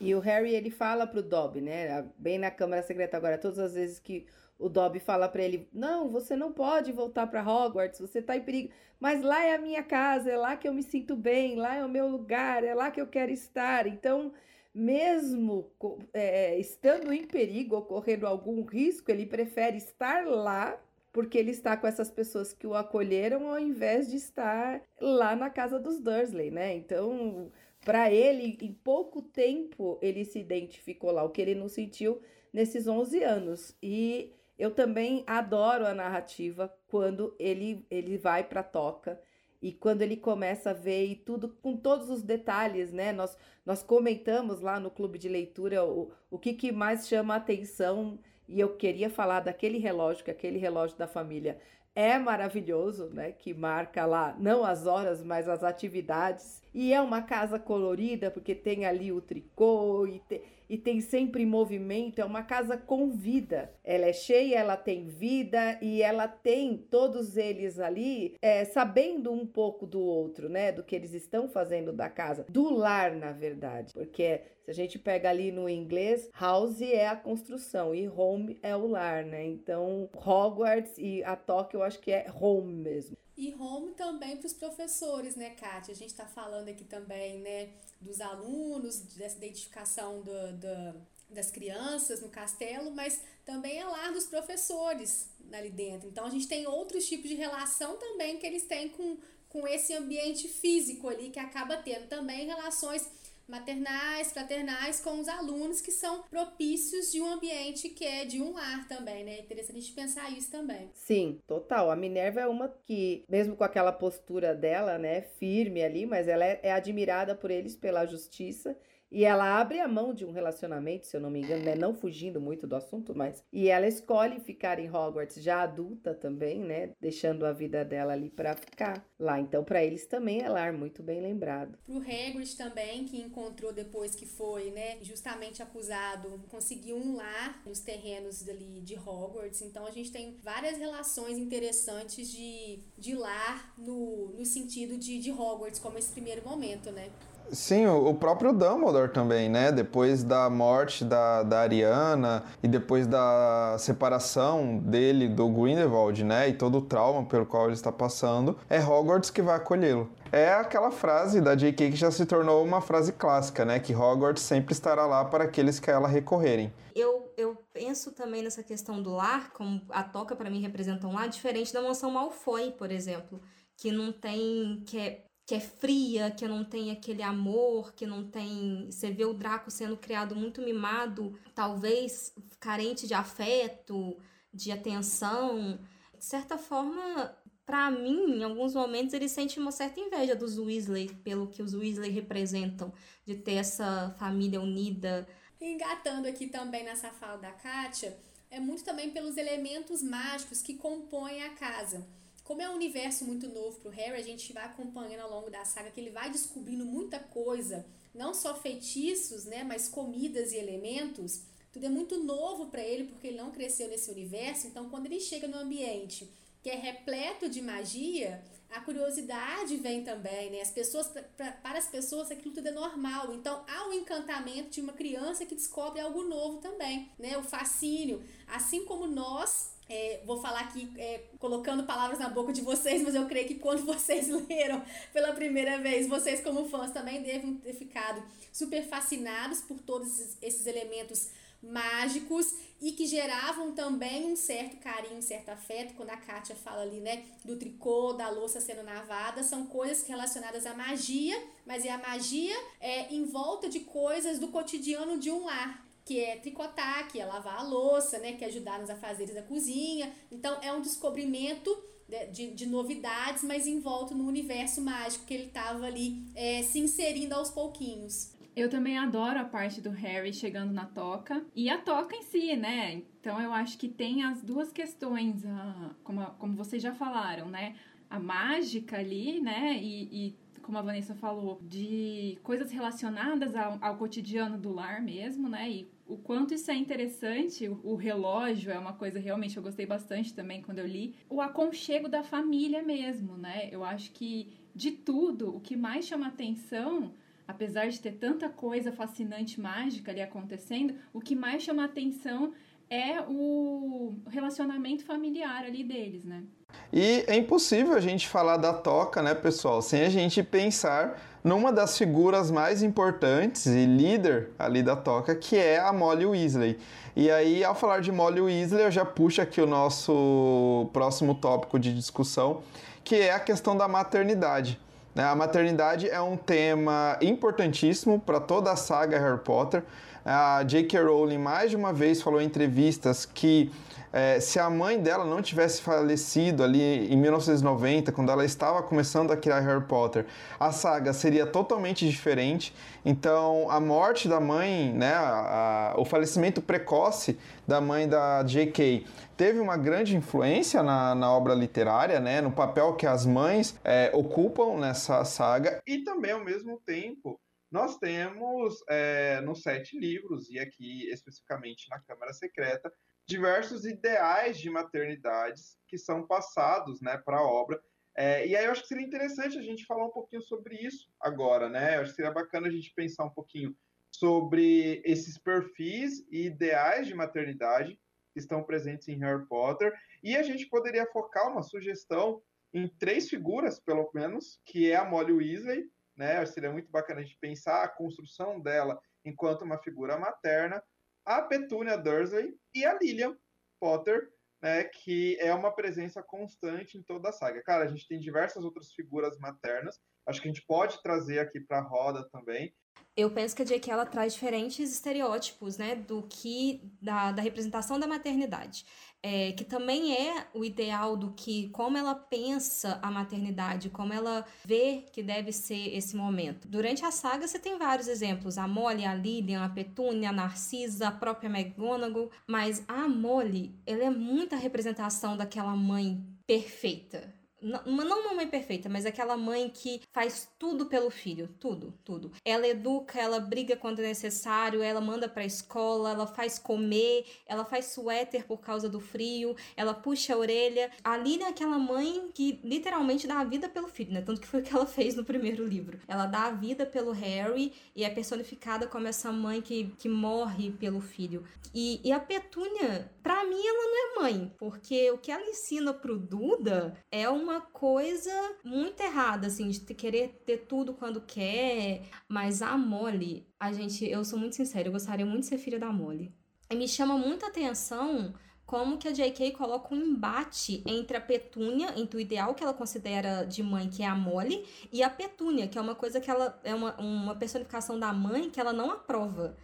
E 0.00 0.14
o 0.14 0.20
Harry, 0.20 0.54
ele 0.54 0.70
fala 0.70 1.06
pro 1.06 1.22
Dobby, 1.22 1.60
né? 1.60 2.08
Bem 2.16 2.38
na 2.38 2.50
Câmara 2.50 2.82
Secreta 2.82 3.16
agora, 3.16 3.36
todas 3.36 3.58
as 3.58 3.74
vezes 3.74 3.98
que 3.98 4.26
o 4.58 4.68
Dobby 4.68 4.98
fala 4.98 5.28
para 5.28 5.42
ele: 5.42 5.68
"Não, 5.72 6.08
você 6.08 6.34
não 6.34 6.52
pode 6.52 6.90
voltar 6.90 7.26
para 7.26 7.42
Hogwarts, 7.46 8.00
você 8.00 8.22
tá 8.22 8.36
em 8.36 8.42
perigo. 8.42 8.72
Mas 8.98 9.22
lá 9.22 9.44
é 9.44 9.54
a 9.54 9.60
minha 9.60 9.82
casa, 9.82 10.30
é 10.30 10.36
lá 10.36 10.56
que 10.56 10.66
eu 10.66 10.72
me 10.72 10.82
sinto 10.82 11.14
bem, 11.14 11.56
lá 11.56 11.76
é 11.76 11.84
o 11.84 11.88
meu 11.88 12.08
lugar, 12.08 12.64
é 12.64 12.74
lá 12.74 12.90
que 12.90 13.00
eu 13.00 13.06
quero 13.06 13.30
estar". 13.30 13.86
Então, 13.86 14.32
mesmo 14.74 15.70
é, 16.14 16.58
estando 16.58 17.12
em 17.12 17.26
perigo, 17.26 17.76
ocorrendo 17.76 18.26
algum 18.26 18.64
risco, 18.64 19.10
ele 19.10 19.26
prefere 19.26 19.76
estar 19.76 20.26
lá 20.26 20.78
porque 21.12 21.38
ele 21.38 21.50
está 21.50 21.76
com 21.76 21.86
essas 21.86 22.10
pessoas 22.10 22.52
que 22.52 22.66
o 22.66 22.74
acolheram 22.74 23.48
ao 23.48 23.58
invés 23.58 24.08
de 24.10 24.16
estar 24.16 24.82
lá 25.00 25.34
na 25.34 25.50
casa 25.50 25.78
dos 25.78 26.00
Dursley, 26.00 26.50
né? 26.50 26.74
Então, 26.74 27.50
para 27.84 28.12
ele, 28.12 28.56
em 28.60 28.72
pouco 28.72 29.22
tempo, 29.22 29.98
ele 30.02 30.24
se 30.24 30.38
identificou 30.38 31.10
lá, 31.10 31.24
o 31.24 31.30
que 31.30 31.40
ele 31.40 31.54
não 31.54 31.68
sentiu 31.68 32.20
nesses 32.52 32.86
11 32.86 33.22
anos. 33.22 33.76
E 33.82 34.32
eu 34.58 34.70
também 34.70 35.24
adoro 35.26 35.86
a 35.86 35.94
narrativa 35.94 36.72
quando 36.88 37.34
ele, 37.38 37.84
ele 37.90 38.18
vai 38.18 38.44
para 38.44 38.62
toca 38.62 39.20
e 39.62 39.72
quando 39.72 40.02
ele 40.02 40.16
começa 40.16 40.70
a 40.70 40.74
ver 40.74 41.06
e 41.06 41.16
tudo 41.16 41.48
com 41.62 41.76
todos 41.76 42.08
os 42.08 42.22
detalhes, 42.22 42.92
né? 42.92 43.12
Nós, 43.12 43.36
nós 43.64 43.82
comentamos 43.82 44.60
lá 44.60 44.78
no 44.80 44.90
clube 44.90 45.18
de 45.18 45.28
leitura 45.28 45.84
o, 45.84 46.10
o 46.30 46.38
que, 46.38 46.54
que 46.54 46.72
mais 46.72 47.08
chama 47.08 47.34
a 47.34 47.38
atenção 47.38 48.18
e 48.50 48.58
eu 48.58 48.76
queria 48.76 49.08
falar 49.08 49.40
daquele 49.40 49.78
relógio, 49.78 50.24
que 50.24 50.30
aquele 50.30 50.58
relógio 50.58 50.98
da 50.98 51.06
família 51.06 51.58
é 51.94 52.18
maravilhoso, 52.18 53.10
né? 53.10 53.32
Que 53.32 53.54
marca 53.54 54.04
lá 54.04 54.34
não 54.38 54.64
as 54.64 54.86
horas, 54.86 55.22
mas 55.22 55.48
as 55.48 55.62
atividades. 55.62 56.62
E 56.74 56.92
é 56.92 57.00
uma 57.00 57.22
casa 57.22 57.58
colorida, 57.58 58.30
porque 58.30 58.54
tem 58.54 58.84
ali 58.86 59.12
o 59.12 59.20
tricô 59.20 60.06
e, 60.06 60.18
te, 60.20 60.42
e 60.70 60.78
tem 60.78 61.00
sempre 61.00 61.44
movimento. 61.44 62.20
É 62.20 62.24
uma 62.24 62.44
casa 62.44 62.76
com 62.76 63.10
vida. 63.10 63.72
Ela 63.82 64.06
é 64.06 64.12
cheia, 64.12 64.60
ela 64.60 64.76
tem 64.76 65.08
vida 65.08 65.76
e 65.82 66.00
ela 66.00 66.28
tem 66.28 66.78
todos 66.78 67.36
eles 67.36 67.80
ali 67.80 68.36
é, 68.40 68.64
sabendo 68.64 69.32
um 69.32 69.44
pouco 69.44 69.84
do 69.84 70.00
outro, 70.00 70.48
né? 70.48 70.70
Do 70.70 70.84
que 70.84 70.94
eles 70.94 71.12
estão 71.12 71.48
fazendo 71.48 71.92
da 71.92 72.08
casa, 72.08 72.46
do 72.48 72.72
lar, 72.72 73.16
na 73.16 73.32
verdade. 73.32 73.92
Porque 73.92 74.42
se 74.64 74.70
a 74.70 74.74
gente 74.74 74.98
pega 74.98 75.28
ali 75.28 75.50
no 75.50 75.68
inglês, 75.68 76.30
house 76.38 76.80
é 76.80 77.08
a 77.08 77.16
construção 77.16 77.92
e 77.92 78.08
home 78.08 78.56
é 78.62 78.76
o 78.76 78.86
lar, 78.86 79.24
né? 79.24 79.44
Então, 79.44 80.08
Hogwarts 80.14 80.96
e 80.96 81.24
a 81.24 81.34
Tóquio 81.34 81.78
eu 81.78 81.82
acho 81.82 81.98
que 81.98 82.12
é 82.12 82.26
home 82.40 82.72
mesmo. 82.72 83.16
E 83.40 83.54
home 83.54 83.94
também 83.94 84.36
para 84.36 84.46
os 84.46 84.52
professores, 84.52 85.34
né, 85.34 85.48
Kátia? 85.54 85.92
A 85.92 85.96
gente 85.96 86.10
está 86.10 86.26
falando 86.26 86.68
aqui 86.68 86.84
também, 86.84 87.38
né, 87.38 87.70
dos 87.98 88.20
alunos, 88.20 89.00
dessa 89.00 89.38
identificação 89.38 90.20
do, 90.20 90.52
do, 90.58 91.00
das 91.30 91.50
crianças 91.50 92.20
no 92.20 92.28
castelo, 92.28 92.90
mas 92.90 93.18
também 93.46 93.78
é 93.78 93.84
lar 93.86 94.12
dos 94.12 94.26
professores 94.26 95.30
ali 95.54 95.70
dentro. 95.70 96.06
Então 96.06 96.26
a 96.26 96.28
gente 96.28 96.46
tem 96.46 96.66
outros 96.66 97.08
tipos 97.08 97.30
de 97.30 97.34
relação 97.34 97.96
também 97.96 98.36
que 98.36 98.44
eles 98.44 98.64
têm 98.64 98.90
com, 98.90 99.16
com 99.48 99.66
esse 99.66 99.94
ambiente 99.94 100.46
físico 100.46 101.08
ali, 101.08 101.30
que 101.30 101.38
acaba 101.38 101.78
tendo 101.78 102.08
também 102.08 102.44
relações 102.46 103.08
maternais, 103.50 104.32
fraternais 104.32 105.00
com 105.00 105.20
os 105.20 105.28
alunos 105.28 105.80
que 105.80 105.90
são 105.90 106.22
propícios 106.22 107.10
de 107.10 107.20
um 107.20 107.26
ambiente 107.26 107.88
que 107.88 108.04
é 108.04 108.24
de 108.24 108.40
um 108.40 108.52
lar 108.52 108.86
também, 108.88 109.24
né? 109.24 109.32
É 109.32 109.40
interessante 109.40 109.92
pensar 109.92 110.30
isso 110.30 110.50
também. 110.50 110.90
Sim, 110.94 111.40
total. 111.46 111.90
A 111.90 111.96
Minerva 111.96 112.40
é 112.40 112.46
uma 112.46 112.68
que, 112.86 113.24
mesmo 113.28 113.56
com 113.56 113.64
aquela 113.64 113.92
postura 113.92 114.54
dela, 114.54 114.98
né, 114.98 115.22
firme 115.22 115.82
ali, 115.82 116.06
mas 116.06 116.28
ela 116.28 116.44
é, 116.44 116.60
é 116.62 116.72
admirada 116.72 117.34
por 117.34 117.50
eles 117.50 117.76
pela 117.76 118.06
justiça 118.06 118.76
e 119.10 119.24
ela 119.24 119.60
abre 119.60 119.80
a 119.80 119.88
mão 119.88 120.14
de 120.14 120.24
um 120.24 120.30
relacionamento, 120.30 121.06
se 121.06 121.16
eu 121.16 121.20
não 121.20 121.30
me 121.30 121.40
engano, 121.40 121.64
né? 121.64 121.74
Não 121.74 121.94
fugindo 121.94 122.40
muito 122.40 122.66
do 122.66 122.76
assunto, 122.76 123.14
mas. 123.14 123.42
E 123.52 123.68
ela 123.68 123.88
escolhe 123.88 124.38
ficar 124.38 124.78
em 124.78 124.88
Hogwarts 124.88 125.42
já 125.42 125.62
adulta 125.62 126.14
também, 126.14 126.60
né? 126.60 126.92
Deixando 127.00 127.44
a 127.44 127.52
vida 127.52 127.84
dela 127.84 128.12
ali 128.12 128.30
para 128.30 128.54
ficar 128.54 129.04
lá. 129.18 129.40
Então, 129.40 129.64
para 129.64 129.82
eles 129.84 130.06
também 130.06 130.42
é 130.42 130.48
lar, 130.48 130.72
muito 130.72 131.02
bem 131.02 131.20
lembrado. 131.20 131.76
Pro 131.84 131.98
Hagrid 131.98 132.56
também, 132.56 133.04
que 133.04 133.20
encontrou 133.20 133.72
depois 133.72 134.14
que 134.14 134.26
foi, 134.26 134.70
né? 134.70 134.98
Justamente 135.02 135.62
acusado, 135.62 136.40
conseguiu 136.48 136.96
um 136.96 137.16
lar 137.16 137.62
nos 137.66 137.80
terrenos 137.80 138.48
ali 138.48 138.80
de 138.80 138.96
Hogwarts. 138.96 139.62
Então, 139.62 139.86
a 139.86 139.90
gente 139.90 140.12
tem 140.12 140.36
várias 140.42 140.78
relações 140.78 141.36
interessantes 141.36 142.30
de, 142.30 142.80
de 142.96 143.14
lar 143.14 143.74
no, 143.76 144.28
no 144.28 144.44
sentido 144.44 144.96
de, 144.96 145.18
de 145.18 145.32
Hogwarts, 145.32 145.80
como 145.80 145.98
esse 145.98 146.12
primeiro 146.12 146.46
momento, 146.46 146.92
né? 146.92 147.10
Sim, 147.52 147.86
o 147.86 148.14
próprio 148.14 148.52
Dumbledore 148.52 149.12
também, 149.12 149.48
né? 149.48 149.72
Depois 149.72 150.22
da 150.22 150.48
morte 150.48 151.04
da, 151.04 151.42
da 151.42 151.60
Ariana 151.60 152.44
e 152.62 152.68
depois 152.68 153.08
da 153.08 153.76
separação 153.78 154.78
dele 154.78 155.28
do 155.28 155.48
Grindelwald, 155.48 156.22
né? 156.22 156.48
E 156.48 156.52
todo 156.52 156.78
o 156.78 156.82
trauma 156.82 157.24
pelo 157.26 157.44
qual 157.44 157.64
ele 157.64 157.74
está 157.74 157.90
passando, 157.90 158.56
é 158.68 158.78
Hogwarts 158.80 159.30
que 159.30 159.42
vai 159.42 159.56
acolhê-lo. 159.56 160.08
É 160.30 160.52
aquela 160.52 160.92
frase 160.92 161.40
da 161.40 161.56
J.K. 161.56 161.90
que 161.90 161.96
já 161.96 162.10
se 162.10 162.24
tornou 162.24 162.64
uma 162.64 162.80
frase 162.80 163.12
clássica, 163.12 163.64
né? 163.64 163.80
Que 163.80 163.94
Hogwarts 163.94 164.44
sempre 164.44 164.72
estará 164.72 165.04
lá 165.04 165.24
para 165.24 165.44
aqueles 165.44 165.80
que 165.80 165.90
a 165.90 165.94
ela 165.94 166.06
recorrerem. 166.06 166.72
Eu, 166.94 167.32
eu 167.36 167.56
penso 167.72 168.12
também 168.12 168.42
nessa 168.42 168.62
questão 168.62 169.02
do 169.02 169.10
lar, 169.10 169.52
como 169.52 169.82
a 169.90 170.04
toca 170.04 170.36
para 170.36 170.48
mim 170.48 170.60
representa 170.60 171.06
um 171.08 171.14
lar, 171.14 171.28
diferente 171.28 171.72
da 171.72 171.82
mansão 171.82 172.12
Malfoy, 172.12 172.70
por 172.72 172.92
exemplo, 172.92 173.40
que 173.76 173.90
não 173.90 174.12
tem, 174.12 174.84
que 174.86 174.98
é 174.98 175.24
que 175.50 175.56
é 175.56 175.58
fria, 175.58 176.30
que 176.30 176.46
não 176.46 176.62
tem 176.62 176.92
aquele 176.92 177.24
amor, 177.24 177.92
que 177.92 178.06
não 178.06 178.22
tem. 178.22 178.86
Você 178.88 179.10
vê 179.10 179.24
o 179.24 179.34
Draco 179.34 179.68
sendo 179.68 179.96
criado 179.96 180.36
muito 180.36 180.62
mimado, 180.62 181.36
talvez 181.56 182.32
carente 182.60 183.04
de 183.04 183.14
afeto, 183.14 184.16
de 184.54 184.70
atenção. 184.70 185.76
De 186.16 186.24
certa 186.24 186.56
forma, 186.56 187.36
para 187.66 187.90
mim, 187.90 188.36
em 188.36 188.44
alguns 188.44 188.74
momentos, 188.74 189.12
ele 189.12 189.28
sente 189.28 189.58
uma 189.58 189.72
certa 189.72 189.98
inveja 189.98 190.36
dos 190.36 190.56
Weasley, 190.56 191.08
pelo 191.24 191.48
que 191.48 191.64
os 191.64 191.74
Weasley 191.74 192.12
representam, 192.12 192.92
de 193.26 193.34
ter 193.34 193.54
essa 193.54 194.14
família 194.20 194.60
unida. 194.60 195.26
Engatando 195.60 196.28
aqui 196.28 196.46
também 196.46 196.84
nessa 196.84 197.10
fala 197.10 197.38
da 197.38 197.50
Kátia, 197.50 198.16
é 198.52 198.60
muito 198.60 198.84
também 198.84 199.10
pelos 199.10 199.36
elementos 199.36 200.00
mágicos 200.00 200.62
que 200.62 200.74
compõem 200.74 201.42
a 201.42 201.50
casa. 201.56 202.06
Como 202.50 202.62
é 202.62 202.68
um 202.68 202.74
universo 202.74 203.24
muito 203.24 203.48
novo 203.48 203.78
pro 203.78 203.92
Harry, 203.92 204.20
a 204.20 204.24
gente 204.24 204.52
vai 204.52 204.64
acompanhando 204.64 205.20
ao 205.20 205.30
longo 205.30 205.48
da 205.48 205.64
saga 205.64 205.88
que 205.88 206.00
ele 206.00 206.10
vai 206.10 206.30
descobrindo 206.30 206.84
muita 206.84 207.20
coisa, 207.20 207.86
não 208.12 208.34
só 208.34 208.56
feitiços, 208.56 209.44
né, 209.44 209.62
mas 209.62 209.88
comidas 209.88 210.50
e 210.50 210.56
elementos. 210.56 211.42
Tudo 211.72 211.86
é 211.86 211.88
muito 211.88 212.18
novo 212.24 212.66
para 212.66 212.82
ele 212.82 213.04
porque 213.04 213.28
ele 213.28 213.36
não 213.36 213.52
cresceu 213.52 213.86
nesse 213.86 214.10
universo. 214.10 214.66
Então, 214.66 214.90
quando 214.90 215.06
ele 215.06 215.20
chega 215.20 215.46
no 215.46 215.58
ambiente 215.58 216.28
que 216.60 216.68
é 216.68 216.74
repleto 216.74 217.48
de 217.48 217.62
magia, 217.62 218.42
a 218.68 218.80
curiosidade 218.80 219.76
vem 219.76 220.02
também, 220.02 220.50
né? 220.50 220.60
As 220.60 220.72
pessoas, 220.72 221.06
pra, 221.36 221.52
para 221.52 221.78
as 221.78 221.86
pessoas, 221.86 222.32
aquilo 222.32 222.52
tudo 222.52 222.66
é 222.66 222.72
normal. 222.72 223.32
Então, 223.32 223.64
há 223.68 223.86
o 223.86 223.90
um 223.90 223.92
encantamento 223.92 224.70
de 224.70 224.80
uma 224.80 224.92
criança 224.92 225.46
que 225.46 225.54
descobre 225.54 226.00
algo 226.00 226.24
novo 226.24 226.58
também, 226.58 227.12
né? 227.16 227.38
O 227.38 227.44
fascínio. 227.44 228.24
Assim 228.48 228.84
como 228.84 229.06
nós 229.06 229.70
é, 229.90 230.20
vou 230.24 230.40
falar 230.40 230.60
aqui 230.60 230.88
é, 230.96 231.24
colocando 231.40 231.82
palavras 231.82 232.20
na 232.20 232.28
boca 232.28 232.52
de 232.52 232.60
vocês, 232.60 233.02
mas 233.02 233.16
eu 233.16 233.26
creio 233.26 233.48
que 233.48 233.56
quando 233.56 233.82
vocês 233.84 234.28
leram 234.28 234.82
pela 235.12 235.32
primeira 235.32 235.78
vez, 235.78 236.06
vocês 236.06 236.40
como 236.40 236.68
fãs 236.68 236.92
também 236.92 237.22
devem 237.22 237.56
ter 237.56 237.74
ficado 237.74 238.22
super 238.52 238.84
fascinados 238.84 239.60
por 239.60 239.80
todos 239.80 240.36
esses 240.40 240.64
elementos 240.66 241.28
mágicos 241.60 242.54
e 242.80 242.92
que 242.92 243.04
geravam 243.04 243.72
também 243.72 244.24
um 244.26 244.36
certo 244.36 244.76
carinho, 244.78 245.18
um 245.18 245.22
certo 245.22 245.50
afeto. 245.50 245.94
Quando 245.94 246.10
a 246.10 246.16
Kátia 246.16 246.54
fala 246.54 246.82
ali, 246.82 247.00
né, 247.00 247.24
do 247.44 247.56
tricô, 247.56 248.12
da 248.12 248.30
louça 248.30 248.60
sendo 248.60 248.82
navada, 248.82 249.42
são 249.42 249.66
coisas 249.66 250.06
relacionadas 250.06 250.64
à 250.64 250.72
magia, 250.72 251.36
mas 251.66 251.84
é 251.84 251.90
a 251.90 251.98
magia 251.98 252.56
é, 252.80 253.12
em 253.12 253.24
volta 253.24 253.68
de 253.68 253.80
coisas 253.80 254.38
do 254.38 254.48
cotidiano 254.48 255.18
de 255.18 255.30
um 255.30 255.44
lar 255.44 255.89
que 256.04 256.18
é 256.20 256.36
tricotar, 256.36 257.08
que 257.10 257.20
é 257.20 257.24
lavar 257.24 257.58
a 257.58 257.62
louça, 257.62 258.18
né, 258.18 258.32
que 258.32 258.44
é 258.44 258.48
ajudar 258.48 258.78
nos 258.80 258.90
afazeres 258.90 259.34
da 259.34 259.42
cozinha. 259.42 260.12
Então 260.30 260.58
é 260.62 260.72
um 260.72 260.80
descobrimento 260.80 261.70
de, 262.08 262.26
de, 262.26 262.54
de 262.54 262.66
novidades, 262.66 263.44
mas 263.44 263.66
envolto 263.66 264.14
no 264.14 264.26
universo 264.26 264.80
mágico 264.80 265.24
que 265.24 265.34
ele 265.34 265.46
estava 265.46 265.86
ali 265.86 266.24
é, 266.34 266.62
se 266.62 266.78
inserindo 266.78 267.34
aos 267.34 267.50
pouquinhos. 267.50 268.32
Eu 268.56 268.68
também 268.68 268.98
adoro 268.98 269.38
a 269.38 269.44
parte 269.44 269.80
do 269.80 269.90
Harry 269.90 270.32
chegando 270.32 270.72
na 270.72 270.84
toca 270.84 271.44
e 271.54 271.70
a 271.70 271.78
toca 271.78 272.16
em 272.16 272.22
si, 272.24 272.56
né? 272.56 273.02
Então 273.20 273.40
eu 273.40 273.52
acho 273.52 273.78
que 273.78 273.88
tem 273.88 274.24
as 274.24 274.42
duas 274.42 274.72
questões, 274.72 275.46
a, 275.46 275.90
como, 276.02 276.26
como 276.32 276.56
vocês 276.56 276.82
já 276.82 276.92
falaram, 276.92 277.48
né? 277.48 277.76
A 278.08 278.18
mágica 278.18 278.98
ali, 278.98 279.40
né? 279.40 279.78
E, 279.80 280.02
e 280.26 280.36
como 280.70 280.78
a 280.78 280.82
Vanessa 280.82 281.16
falou, 281.16 281.58
de 281.60 282.38
coisas 282.44 282.70
relacionadas 282.70 283.56
ao, 283.56 283.76
ao 283.80 283.96
cotidiano 283.96 284.56
do 284.56 284.72
lar 284.72 285.02
mesmo, 285.02 285.48
né? 285.48 285.68
E 285.68 285.90
o 286.06 286.16
quanto 286.16 286.54
isso 286.54 286.70
é 286.70 286.76
interessante, 286.76 287.68
o, 287.68 287.96
relógio 287.96 288.70
é 288.70 288.78
uma 288.78 288.92
coisa 288.92 289.18
realmente 289.18 289.56
eu 289.56 289.64
gostei 289.64 289.84
bastante 289.84 290.32
também 290.32 290.62
quando 290.62 290.78
eu 290.78 290.86
li. 290.86 291.16
O 291.28 291.40
aconchego 291.40 292.08
da 292.08 292.22
família 292.22 292.84
mesmo, 292.84 293.36
né? 293.36 293.68
Eu 293.72 293.82
acho 293.82 294.12
que 294.12 294.52
de 294.72 294.92
tudo, 294.92 295.56
o 295.56 295.60
que 295.60 295.74
mais 295.74 296.06
chama 296.06 296.28
atenção, 296.28 297.14
apesar 297.48 297.88
de 297.88 298.00
ter 298.00 298.12
tanta 298.12 298.48
coisa 298.48 298.92
fascinante, 298.92 299.60
mágica 299.60 300.12
ali 300.12 300.22
acontecendo, 300.22 300.94
o 301.12 301.20
que 301.20 301.34
mais 301.34 301.64
chama 301.64 301.84
atenção 301.84 302.52
é 302.88 303.20
o 303.22 304.14
relacionamento 304.28 305.04
familiar 305.04 305.64
ali 305.64 305.82
deles, 305.82 306.24
né? 306.24 306.44
E 306.92 307.24
é 307.26 307.36
impossível 307.36 307.94
a 307.94 308.00
gente 308.00 308.28
falar 308.28 308.56
da 308.56 308.72
Toca, 308.72 309.22
né, 309.22 309.34
pessoal, 309.34 309.80
sem 309.80 310.02
a 310.02 310.08
gente 310.08 310.42
pensar 310.42 311.20
numa 311.42 311.72
das 311.72 311.96
figuras 311.96 312.50
mais 312.50 312.82
importantes 312.82 313.66
e 313.66 313.86
líder 313.86 314.50
ali 314.58 314.82
da 314.82 314.96
Toca, 314.96 315.34
que 315.34 315.56
é 315.56 315.78
a 315.78 315.92
Molly 315.92 316.26
Weasley. 316.26 316.78
E 317.16 317.30
aí, 317.30 317.64
ao 317.64 317.74
falar 317.74 318.00
de 318.00 318.12
Molly 318.12 318.40
Weasley, 318.40 318.84
eu 318.84 318.90
já 318.90 319.04
puxo 319.04 319.40
aqui 319.40 319.60
o 319.60 319.66
nosso 319.66 320.88
próximo 320.92 321.34
tópico 321.34 321.78
de 321.78 321.94
discussão, 321.94 322.62
que 323.02 323.16
é 323.16 323.32
a 323.32 323.40
questão 323.40 323.76
da 323.76 323.88
maternidade. 323.88 324.78
Né? 325.14 325.24
A 325.24 325.34
maternidade 325.34 326.08
é 326.08 326.20
um 326.20 326.36
tema 326.36 327.16
importantíssimo 327.20 328.20
para 328.20 328.40
toda 328.40 328.70
a 328.70 328.76
saga 328.76 329.18
Harry 329.18 329.38
Potter. 329.38 329.82
A 330.24 330.62
J.K. 330.64 331.00
Rowling 331.00 331.38
mais 331.38 331.70
de 331.70 331.76
uma 331.76 331.92
vez 331.92 332.20
falou 332.20 332.40
em 332.40 332.44
entrevistas 332.44 333.24
que 333.24 333.72
é, 334.12 334.40
se 334.40 334.58
a 334.58 334.68
mãe 334.68 335.00
dela 335.00 335.24
não 335.24 335.40
tivesse 335.40 335.80
falecido 335.82 336.64
ali 336.64 337.12
em 337.12 337.16
1990, 337.16 338.10
quando 338.12 338.30
ela 338.30 338.44
estava 338.44 338.82
começando 338.82 339.30
a 339.30 339.36
criar 339.36 339.60
Harry 339.60 339.84
Potter, 339.84 340.26
a 340.58 340.72
saga 340.72 341.12
seria 341.12 341.46
totalmente 341.46 342.08
diferente. 342.08 342.74
Então, 343.04 343.70
a 343.70 343.80
morte 343.80 344.28
da 344.28 344.40
mãe, 344.40 344.92
né, 344.92 345.12
a, 345.12 345.92
a, 345.94 346.00
o 346.00 346.04
falecimento 346.04 346.60
precoce 346.60 347.38
da 347.66 347.80
mãe 347.80 348.08
da 348.08 348.42
J.K. 348.42 349.06
teve 349.36 349.60
uma 349.60 349.76
grande 349.76 350.16
influência 350.16 350.82
na, 350.82 351.14
na 351.14 351.32
obra 351.32 351.54
literária, 351.54 352.18
né, 352.18 352.40
no 352.40 352.50
papel 352.50 352.94
que 352.96 353.06
as 353.06 353.24
mães 353.24 353.78
é, 353.84 354.10
ocupam 354.12 354.76
nessa 354.78 355.24
saga 355.24 355.80
e 355.86 355.98
também, 356.04 356.32
ao 356.32 356.44
mesmo 356.44 356.80
tempo, 356.84 357.40
nós 357.70 357.96
temos 357.98 358.82
é, 358.88 359.40
nos 359.42 359.62
sete 359.62 359.96
livros, 359.96 360.50
e 360.50 360.58
aqui 360.58 361.08
especificamente 361.10 361.88
na 361.88 362.00
Câmara 362.00 362.32
Secreta, 362.32 362.92
diversos 363.30 363.84
ideais 363.84 364.58
de 364.58 364.68
maternidades 364.68 365.78
que 365.86 365.96
são 365.96 366.26
passados 366.26 367.00
né, 367.00 367.16
para 367.16 367.38
a 367.38 367.44
obra. 367.44 367.80
É, 368.16 368.44
e 368.44 368.56
aí 368.56 368.64
eu 368.64 368.72
acho 368.72 368.82
que 368.82 368.88
seria 368.88 369.06
interessante 369.06 369.56
a 369.56 369.62
gente 369.62 369.86
falar 369.86 370.04
um 370.04 370.10
pouquinho 370.10 370.42
sobre 370.42 370.74
isso 370.74 371.08
agora, 371.20 371.68
né? 371.68 371.96
Eu 371.96 372.00
acho 372.00 372.10
que 372.10 372.16
seria 372.16 372.32
bacana 372.32 372.66
a 372.66 372.70
gente 372.70 372.92
pensar 372.92 373.24
um 373.24 373.30
pouquinho 373.30 373.74
sobre 374.10 375.00
esses 375.04 375.38
perfis 375.38 376.26
e 376.28 376.46
ideais 376.46 377.06
de 377.06 377.14
maternidade 377.14 378.00
que 378.32 378.40
estão 378.40 378.64
presentes 378.64 379.06
em 379.06 379.18
Harry 379.20 379.46
Potter. 379.46 379.96
E 380.24 380.36
a 380.36 380.42
gente 380.42 380.66
poderia 380.66 381.06
focar 381.06 381.52
uma 381.52 381.62
sugestão 381.62 382.42
em 382.74 382.88
três 382.88 383.28
figuras, 383.28 383.78
pelo 383.78 384.10
menos, 384.12 384.60
que 384.66 384.90
é 384.90 384.96
a 384.96 385.04
Molly 385.04 385.32
Weasley, 385.32 385.88
né? 386.16 386.44
Seria 386.46 386.72
muito 386.72 386.90
bacana 386.90 387.20
a 387.20 387.22
gente 387.22 387.38
pensar 387.38 387.84
a 387.84 387.88
construção 387.88 388.60
dela 388.60 389.00
enquanto 389.24 389.62
uma 389.62 389.78
figura 389.78 390.18
materna, 390.18 390.82
a 391.24 391.42
Petunia 391.42 391.96
Dursley 391.96 392.54
e 392.74 392.84
a 392.84 392.98
Lillian 392.98 393.36
Potter, 393.80 394.32
né, 394.62 394.84
que 394.84 395.38
é 395.40 395.54
uma 395.54 395.74
presença 395.74 396.22
constante 396.22 396.98
em 396.98 397.02
toda 397.02 397.30
a 397.30 397.32
saga. 397.32 397.62
Cara, 397.62 397.84
a 397.84 397.88
gente 397.88 398.06
tem 398.06 398.18
diversas 398.18 398.62
outras 398.64 398.92
figuras 398.92 399.38
maternas, 399.38 399.98
acho 400.26 400.40
que 400.40 400.48
a 400.48 400.52
gente 400.52 400.64
pode 400.66 401.02
trazer 401.02 401.38
aqui 401.38 401.60
para 401.60 401.78
a 401.78 401.82
roda 401.82 402.28
também, 402.30 402.74
eu 403.16 403.30
penso 403.30 403.54
que 403.54 403.62
a 403.62 403.64
J.K. 403.64 403.92
ela 403.92 404.06
traz 404.06 404.34
diferentes 404.34 404.92
estereótipos, 404.92 405.76
né, 405.76 405.94
do 405.94 406.22
que 406.22 406.80
da, 407.00 407.32
da 407.32 407.42
representação 407.42 407.98
da 407.98 408.06
maternidade, 408.06 408.84
é, 409.22 409.52
que 409.52 409.64
também 409.64 410.14
é 410.14 410.46
o 410.54 410.64
ideal 410.64 411.16
do 411.16 411.32
que 411.32 411.68
como 411.70 411.98
ela 411.98 412.14
pensa 412.14 412.98
a 413.02 413.10
maternidade, 413.10 413.90
como 413.90 414.12
ela 414.12 414.46
vê 414.64 415.04
que 415.12 415.22
deve 415.22 415.52
ser 415.52 415.94
esse 415.94 416.16
momento. 416.16 416.66
Durante 416.66 417.04
a 417.04 417.10
saga 417.10 417.46
você 417.46 417.58
tem 417.58 417.76
vários 417.76 418.08
exemplos, 418.08 418.56
a 418.56 418.66
Molly, 418.66 419.04
a 419.04 419.14
Lilian, 419.14 419.64
a 419.64 419.68
Petúnia, 419.68 420.30
a 420.30 420.32
Narcisa, 420.32 421.08
a 421.08 421.12
própria 421.12 421.50
McGonagall, 421.50 422.30
mas 422.46 422.82
a 422.88 423.06
Molly, 423.08 423.74
ela 423.86 424.04
é 424.04 424.10
muita 424.10 424.56
representação 424.56 425.36
daquela 425.36 425.76
mãe 425.76 426.24
perfeita, 426.46 427.39
não, 427.62 427.82
uma 427.84 428.34
mãe 428.34 428.48
perfeita, 428.48 428.88
mas 428.88 429.04
aquela 429.04 429.36
mãe 429.36 429.68
que 429.68 430.00
faz 430.12 430.48
tudo 430.58 430.86
pelo 430.86 431.10
filho, 431.10 431.48
tudo, 431.58 431.94
tudo. 432.04 432.32
Ela 432.44 432.66
educa, 432.68 433.18
ela 433.18 433.40
briga 433.40 433.76
quando 433.76 434.00
é 434.00 434.02
necessário, 434.02 434.82
ela 434.82 435.00
manda 435.00 435.28
pra 435.28 435.44
escola, 435.44 436.10
ela 436.10 436.26
faz 436.26 436.58
comer, 436.58 437.24
ela 437.46 437.64
faz 437.64 437.86
suéter 437.86 438.46
por 438.46 438.58
causa 438.58 438.88
do 438.88 439.00
frio, 439.00 439.54
ela 439.76 439.94
puxa 439.94 440.34
a 440.34 440.38
orelha. 440.38 440.90
A 441.04 441.16
Lily 441.16 441.42
é 441.42 441.48
aquela 441.48 441.78
mãe 441.78 442.30
que 442.34 442.60
literalmente 442.64 443.26
dá 443.26 443.40
a 443.40 443.44
vida 443.44 443.68
pelo 443.68 443.88
filho, 443.88 444.12
né? 444.12 444.22
Tanto 444.22 444.40
que 444.40 444.46
foi 444.46 444.60
o 444.60 444.62
que 444.62 444.74
ela 444.74 444.86
fez 444.86 445.14
no 445.14 445.24
primeiro 445.24 445.66
livro. 445.66 445.98
Ela 446.08 446.26
dá 446.26 446.44
a 446.44 446.50
vida 446.50 446.86
pelo 446.86 447.12
Harry 447.12 447.72
e 447.94 448.04
é 448.04 448.10
personificada 448.10 448.86
como 448.86 449.06
essa 449.06 449.30
mãe 449.30 449.60
que, 449.60 449.92
que 449.98 450.08
morre 450.08 450.70
pelo 450.70 451.00
filho. 451.00 451.44
E, 451.74 452.00
e 452.02 452.12
a 452.12 452.18
Petúnia, 452.18 453.10
pra 453.22 453.44
mim, 453.44 453.60
ela 453.64 453.84
não 453.84 453.96
é 453.96 454.22
mãe, 454.22 454.52
porque 454.58 455.10
o 455.10 455.18
que 455.18 455.30
ela 455.30 455.48
ensina 455.48 455.94
pro 455.94 456.18
Duda 456.18 456.96
é 457.10 457.28
uma 457.28 457.49
uma 457.50 457.60
coisa 457.60 458.30
muito 458.62 459.00
errada, 459.02 459.48
assim, 459.48 459.68
de 459.68 459.94
querer 459.94 460.42
ter 460.46 460.58
tudo 460.58 460.94
quando 460.94 461.20
quer. 461.20 462.02
Mas 462.28 462.62
a 462.62 462.78
Molly, 462.78 463.46
a 463.58 463.72
gente, 463.72 464.08
eu 464.08 464.24
sou 464.24 464.38
muito 464.38 464.56
sincera, 464.56 464.88
eu 464.88 464.92
gostaria 464.92 465.26
muito 465.26 465.40
de 465.40 465.46
ser 465.46 465.58
filha 465.58 465.78
da 465.78 465.92
Molly. 465.92 466.32
E 466.70 466.76
me 466.76 466.86
chama 466.86 467.18
muita 467.18 467.48
atenção 467.48 468.32
como 468.64 468.98
que 468.98 469.08
a 469.08 469.12
J.K. 469.12 469.50
coloca 469.50 469.92
um 469.92 469.98
embate 469.98 470.84
entre 470.86 471.16
a 471.16 471.20
Petúnia, 471.20 471.92
entre 471.96 472.16
o 472.16 472.20
ideal 472.20 472.54
que 472.54 472.62
ela 472.62 472.72
considera 472.72 473.42
de 473.42 473.64
mãe, 473.64 473.90
que 473.90 474.04
é 474.04 474.06
a 474.06 474.14
Molly, 474.14 474.64
e 474.92 475.02
a 475.02 475.10
Petúnia, 475.10 475.66
que 475.66 475.76
é 475.76 475.80
uma 475.80 475.96
coisa 475.96 476.20
que 476.20 476.30
ela 476.30 476.60
é 476.62 476.72
uma, 476.72 476.96
uma 477.00 477.34
personificação 477.34 477.98
da 477.98 478.12
mãe 478.12 478.48
que 478.48 478.60
ela 478.60 478.72
não 478.72 478.92
aprova. 478.92 479.56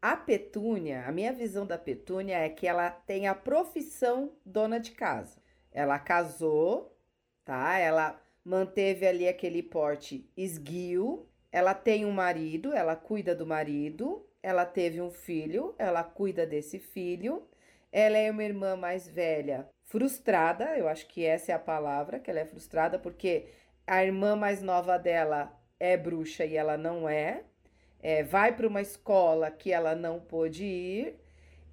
A 0.00 0.16
Petúnia, 0.16 1.04
a 1.06 1.12
minha 1.12 1.34
visão 1.34 1.66
da 1.66 1.76
Petúnia 1.76 2.38
é 2.38 2.48
que 2.48 2.66
ela 2.66 2.90
tem 2.90 3.28
a 3.28 3.34
profissão 3.34 4.32
dona 4.42 4.80
de 4.80 4.92
casa. 4.92 5.38
Ela 5.70 5.98
casou, 5.98 6.95
tá? 7.46 7.78
Ela 7.78 8.20
manteve 8.44 9.06
ali 9.06 9.26
aquele 9.26 9.62
porte 9.62 10.30
esguio. 10.36 11.26
Ela 11.50 11.72
tem 11.72 12.04
um 12.04 12.12
marido, 12.12 12.74
ela 12.74 12.94
cuida 12.94 13.34
do 13.34 13.46
marido. 13.46 14.28
Ela 14.42 14.66
teve 14.66 15.00
um 15.00 15.10
filho, 15.10 15.74
ela 15.78 16.04
cuida 16.04 16.46
desse 16.46 16.78
filho. 16.78 17.48
Ela 17.90 18.18
é 18.18 18.30
uma 18.30 18.44
irmã 18.44 18.76
mais 18.76 19.08
velha, 19.08 19.66
frustrada, 19.86 20.76
eu 20.76 20.88
acho 20.88 21.06
que 21.06 21.24
essa 21.24 21.52
é 21.52 21.54
a 21.54 21.58
palavra, 21.58 22.18
que 22.18 22.30
ela 22.30 22.40
é 22.40 22.44
frustrada 22.44 22.98
porque 22.98 23.46
a 23.86 24.04
irmã 24.04 24.36
mais 24.36 24.60
nova 24.60 24.98
dela 24.98 25.56
é 25.78 25.96
bruxa 25.96 26.44
e 26.44 26.56
ela 26.56 26.76
não 26.76 27.08
é. 27.08 27.44
é 28.02 28.22
vai 28.22 28.54
para 28.54 28.66
uma 28.68 28.82
escola 28.82 29.50
que 29.50 29.72
ela 29.72 29.94
não 29.94 30.20
pôde 30.20 30.64
ir. 30.64 31.20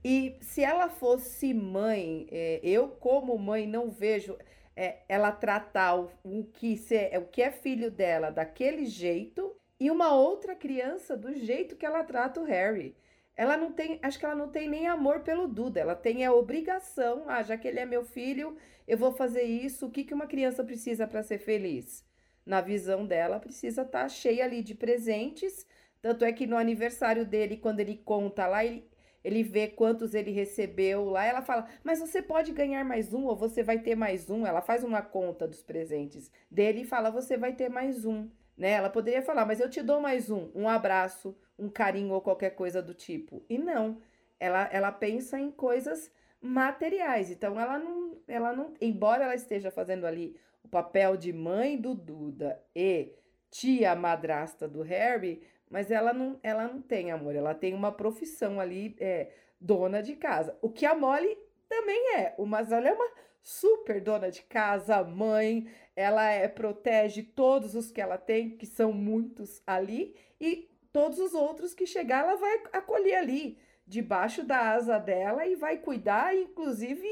E 0.03 0.37
se 0.41 0.63
ela 0.63 0.89
fosse 0.89 1.53
mãe, 1.53 2.27
é, 2.31 2.59
eu 2.63 2.89
como 2.89 3.37
mãe 3.37 3.65
não 3.65 3.89
vejo 3.89 4.37
é, 4.75 4.99
ela 5.07 5.31
tratar 5.31 5.95
o, 5.95 6.11
o, 6.23 6.43
que 6.45 6.79
é, 6.91 7.19
o 7.19 7.25
que 7.25 7.41
é 7.41 7.51
filho 7.51 7.91
dela 7.91 8.31
daquele 8.31 8.85
jeito 8.85 9.55
e 9.79 9.91
uma 9.91 10.13
outra 10.13 10.55
criança 10.55 11.15
do 11.17 11.33
jeito 11.33 11.75
que 11.75 11.85
ela 11.85 12.03
trata 12.03 12.39
o 12.39 12.45
Harry. 12.45 12.95
Ela 13.35 13.57
não 13.57 13.71
tem, 13.71 13.99
acho 14.01 14.19
que 14.19 14.25
ela 14.25 14.35
não 14.35 14.49
tem 14.49 14.69
nem 14.69 14.87
amor 14.87 15.21
pelo 15.21 15.47
Duda, 15.47 15.79
ela 15.79 15.95
tem 15.95 16.23
a 16.23 16.33
obrigação, 16.33 17.23
ah, 17.27 17.41
já 17.41 17.57
que 17.57 17.67
ele 17.67 17.79
é 17.79 17.85
meu 17.85 18.05
filho, 18.05 18.55
eu 18.87 18.97
vou 18.97 19.11
fazer 19.11 19.43
isso. 19.43 19.87
O 19.87 19.91
que, 19.91 20.03
que 20.03 20.13
uma 20.13 20.27
criança 20.27 20.63
precisa 20.63 21.07
para 21.07 21.23
ser 21.23 21.39
feliz? 21.39 22.05
Na 22.45 22.61
visão 22.61 23.05
dela, 23.05 23.39
precisa 23.39 23.81
estar 23.81 24.03
tá 24.03 24.09
cheia 24.09 24.43
ali 24.45 24.61
de 24.61 24.75
presentes. 24.75 25.65
Tanto 26.01 26.25
é 26.25 26.31
que 26.31 26.45
no 26.45 26.57
aniversário 26.57 27.25
dele, 27.25 27.57
quando 27.57 27.79
ele 27.79 27.97
conta 27.97 28.45
lá, 28.45 28.63
ele, 28.63 28.87
ele 29.23 29.41
vê 29.41 29.67
quantos 29.67 30.13
ele 30.13 30.31
recebeu 30.31 31.05
lá. 31.05 31.25
Ela 31.25 31.41
fala, 31.41 31.67
mas 31.83 31.99
você 31.99 32.21
pode 32.21 32.51
ganhar 32.51 32.83
mais 32.83 33.13
um 33.13 33.25
ou 33.25 33.35
você 33.35 33.63
vai 33.63 33.79
ter 33.79 33.95
mais 33.95 34.29
um. 34.29 34.45
Ela 34.45 34.61
faz 34.61 34.83
uma 34.83 35.01
conta 35.01 35.47
dos 35.47 35.61
presentes 35.61 36.29
dele 36.51 36.81
e 36.81 36.85
fala, 36.85 37.09
você 37.09 37.37
vai 37.37 37.53
ter 37.53 37.69
mais 37.69 38.05
um. 38.05 38.29
Né? 38.57 38.71
Ela 38.71 38.89
poderia 38.89 39.21
falar, 39.21 39.45
mas 39.45 39.59
eu 39.59 39.69
te 39.69 39.81
dou 39.81 40.01
mais 40.01 40.29
um, 40.29 40.49
um 40.53 40.67
abraço, 40.67 41.35
um 41.57 41.69
carinho 41.69 42.13
ou 42.13 42.21
qualquer 42.21 42.51
coisa 42.51 42.81
do 42.81 42.93
tipo. 42.93 43.43
E 43.49 43.57
não, 43.57 43.99
ela, 44.39 44.69
ela 44.71 44.91
pensa 44.91 45.39
em 45.39 45.49
coisas 45.49 46.11
materiais. 46.41 47.31
Então 47.31 47.59
ela 47.59 47.79
não, 47.79 48.17
ela 48.27 48.53
não, 48.53 48.73
embora 48.81 49.23
ela 49.23 49.35
esteja 49.35 49.71
fazendo 49.71 50.05
ali 50.05 50.35
o 50.63 50.67
papel 50.67 51.15
de 51.15 51.31
mãe 51.31 51.77
do 51.77 51.95
Duda 51.95 52.61
e 52.75 53.13
tia 53.49 53.95
madrasta 53.95 54.67
do 54.67 54.81
Harry, 54.81 55.41
mas 55.73 55.89
ela 55.89 56.13
não, 56.13 56.39
ela 56.43 56.67
não 56.67 56.79
tem 56.79 57.09
amor, 57.09 57.35
ela 57.35 57.55
tem 57.55 57.73
uma 57.73 57.91
profissão 57.91 58.59
ali, 58.59 58.95
é, 58.99 59.31
dona 59.59 60.03
de 60.03 60.15
casa. 60.15 60.55
O 60.61 60.69
que 60.69 60.85
a 60.85 60.93
Molly 60.93 61.35
também 61.67 62.15
é, 62.15 62.35
mas 62.45 62.71
ela 62.71 62.87
é 62.87 62.93
uma 62.93 63.09
super 63.41 63.99
dona 63.99 64.29
de 64.29 64.43
casa, 64.43 65.03
mãe, 65.03 65.67
ela 65.95 66.29
é, 66.29 66.47
protege 66.47 67.23
todos 67.23 67.73
os 67.73 67.91
que 67.91 67.99
ela 67.99 68.19
tem, 68.19 68.51
que 68.51 68.67
são 68.67 68.93
muitos 68.93 69.63
ali, 69.65 70.15
e 70.39 70.69
todos 70.91 71.17
os 71.17 71.33
outros 71.33 71.73
que 71.73 71.87
chegar, 71.87 72.19
ela 72.23 72.35
vai 72.35 72.61
acolher 72.71 73.15
ali, 73.15 73.57
debaixo 73.87 74.43
da 74.43 74.73
asa 74.73 74.99
dela, 74.99 75.43
e 75.47 75.55
vai 75.55 75.79
cuidar, 75.79 76.35
inclusive 76.35 77.07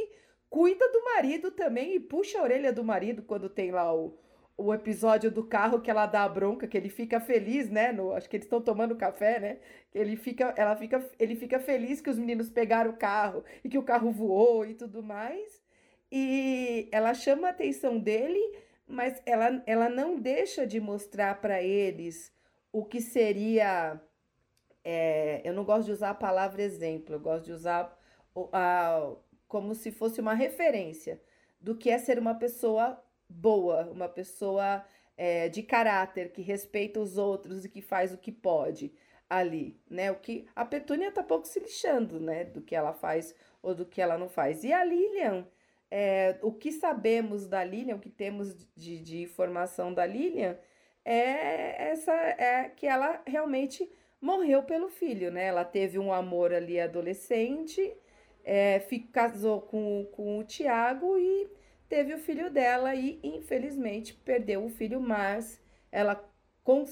cuida 0.51 0.87
do 0.91 1.03
marido 1.03 1.49
também, 1.49 1.95
e 1.95 1.99
puxa 1.99 2.37
a 2.37 2.43
orelha 2.43 2.71
do 2.71 2.83
marido 2.83 3.23
quando 3.23 3.49
tem 3.49 3.71
lá 3.71 3.91
o, 3.91 4.19
o 4.57 4.73
episódio 4.73 5.31
do 5.31 5.43
carro 5.43 5.81
que 5.81 5.89
ela 5.89 6.05
dá 6.05 6.23
a 6.23 6.29
bronca, 6.29 6.67
que 6.67 6.77
ele 6.77 6.89
fica 6.89 7.19
feliz, 7.19 7.69
né? 7.69 7.91
No, 7.91 8.13
acho 8.13 8.29
que 8.29 8.35
eles 8.35 8.45
estão 8.45 8.61
tomando 8.61 8.95
café, 8.95 9.39
né? 9.39 9.57
Ele 9.93 10.15
fica, 10.15 10.53
ela 10.57 10.75
fica, 10.75 11.03
ele 11.19 11.35
fica 11.35 11.59
feliz 11.59 12.01
que 12.01 12.09
os 12.09 12.17
meninos 12.17 12.49
pegaram 12.49 12.91
o 12.91 12.97
carro 12.97 13.43
e 13.63 13.69
que 13.69 13.77
o 13.77 13.83
carro 13.83 14.11
voou 14.11 14.65
e 14.65 14.73
tudo 14.73 15.01
mais. 15.01 15.61
E 16.11 16.89
ela 16.91 17.13
chama 17.13 17.47
a 17.47 17.51
atenção 17.51 17.97
dele, 17.97 18.39
mas 18.87 19.21
ela, 19.25 19.63
ela 19.65 19.89
não 19.89 20.19
deixa 20.19 20.67
de 20.67 20.79
mostrar 20.79 21.39
para 21.41 21.61
eles 21.61 22.31
o 22.71 22.85
que 22.85 23.01
seria. 23.01 23.99
É, 24.83 25.41
eu 25.43 25.53
não 25.53 25.63
gosto 25.63 25.85
de 25.85 25.91
usar 25.91 26.09
a 26.11 26.15
palavra 26.15 26.61
exemplo, 26.61 27.15
eu 27.15 27.19
gosto 27.19 27.45
de 27.45 27.51
usar 27.51 27.97
a, 28.51 29.13
como 29.47 29.75
se 29.75 29.91
fosse 29.91 30.19
uma 30.19 30.33
referência 30.33 31.21
do 31.59 31.75
que 31.75 31.89
é 31.89 31.97
ser 31.97 32.17
uma 32.17 32.35
pessoa 32.35 33.01
boa, 33.31 33.89
uma 33.91 34.09
pessoa 34.09 34.85
é, 35.17 35.49
de 35.49 35.63
caráter, 35.63 36.31
que 36.31 36.41
respeita 36.41 36.99
os 36.99 37.17
outros 37.17 37.65
e 37.65 37.69
que 37.69 37.81
faz 37.81 38.13
o 38.13 38.17
que 38.17 38.31
pode 38.31 38.93
ali, 39.29 39.79
né? 39.89 40.11
O 40.11 40.15
que 40.15 40.47
a 40.55 40.65
Petúnia 40.65 41.11
tá 41.11 41.23
pouco 41.23 41.47
se 41.47 41.59
lixando, 41.59 42.19
né? 42.19 42.43
Do 42.43 42.61
que 42.61 42.75
ela 42.75 42.93
faz 42.93 43.33
ou 43.61 43.73
do 43.73 43.85
que 43.85 44.01
ela 44.01 44.17
não 44.17 44.27
faz. 44.27 44.63
E 44.63 44.73
a 44.73 44.83
Lilian, 44.83 45.47
é, 45.89 46.37
o 46.41 46.51
que 46.51 46.71
sabemos 46.71 47.47
da 47.47 47.63
Lilian, 47.63 47.95
o 47.95 47.99
que 47.99 48.09
temos 48.09 48.67
de, 48.75 48.99
de 48.99 49.21
informação 49.21 49.93
da 49.93 50.05
Lilian, 50.05 50.57
é 51.05 51.91
essa 51.91 52.13
é 52.13 52.69
que 52.69 52.85
ela 52.85 53.21
realmente 53.25 53.89
morreu 54.21 54.63
pelo 54.63 54.89
filho, 54.89 55.31
né? 55.31 55.45
Ela 55.45 55.65
teve 55.65 55.97
um 55.97 56.13
amor 56.13 56.53
ali 56.53 56.79
adolescente, 56.79 57.93
é, 58.43 58.79
casou 59.11 59.61
com, 59.61 60.07
com 60.11 60.39
o 60.39 60.43
Tiago 60.43 61.17
e 61.17 61.49
teve 61.91 62.13
o 62.13 62.19
filho 62.19 62.49
dela 62.49 62.95
e, 62.95 63.19
infelizmente, 63.21 64.13
perdeu 64.13 64.63
o 64.63 64.69
filho, 64.69 65.01
mas 65.01 65.61
ela, 65.91 66.23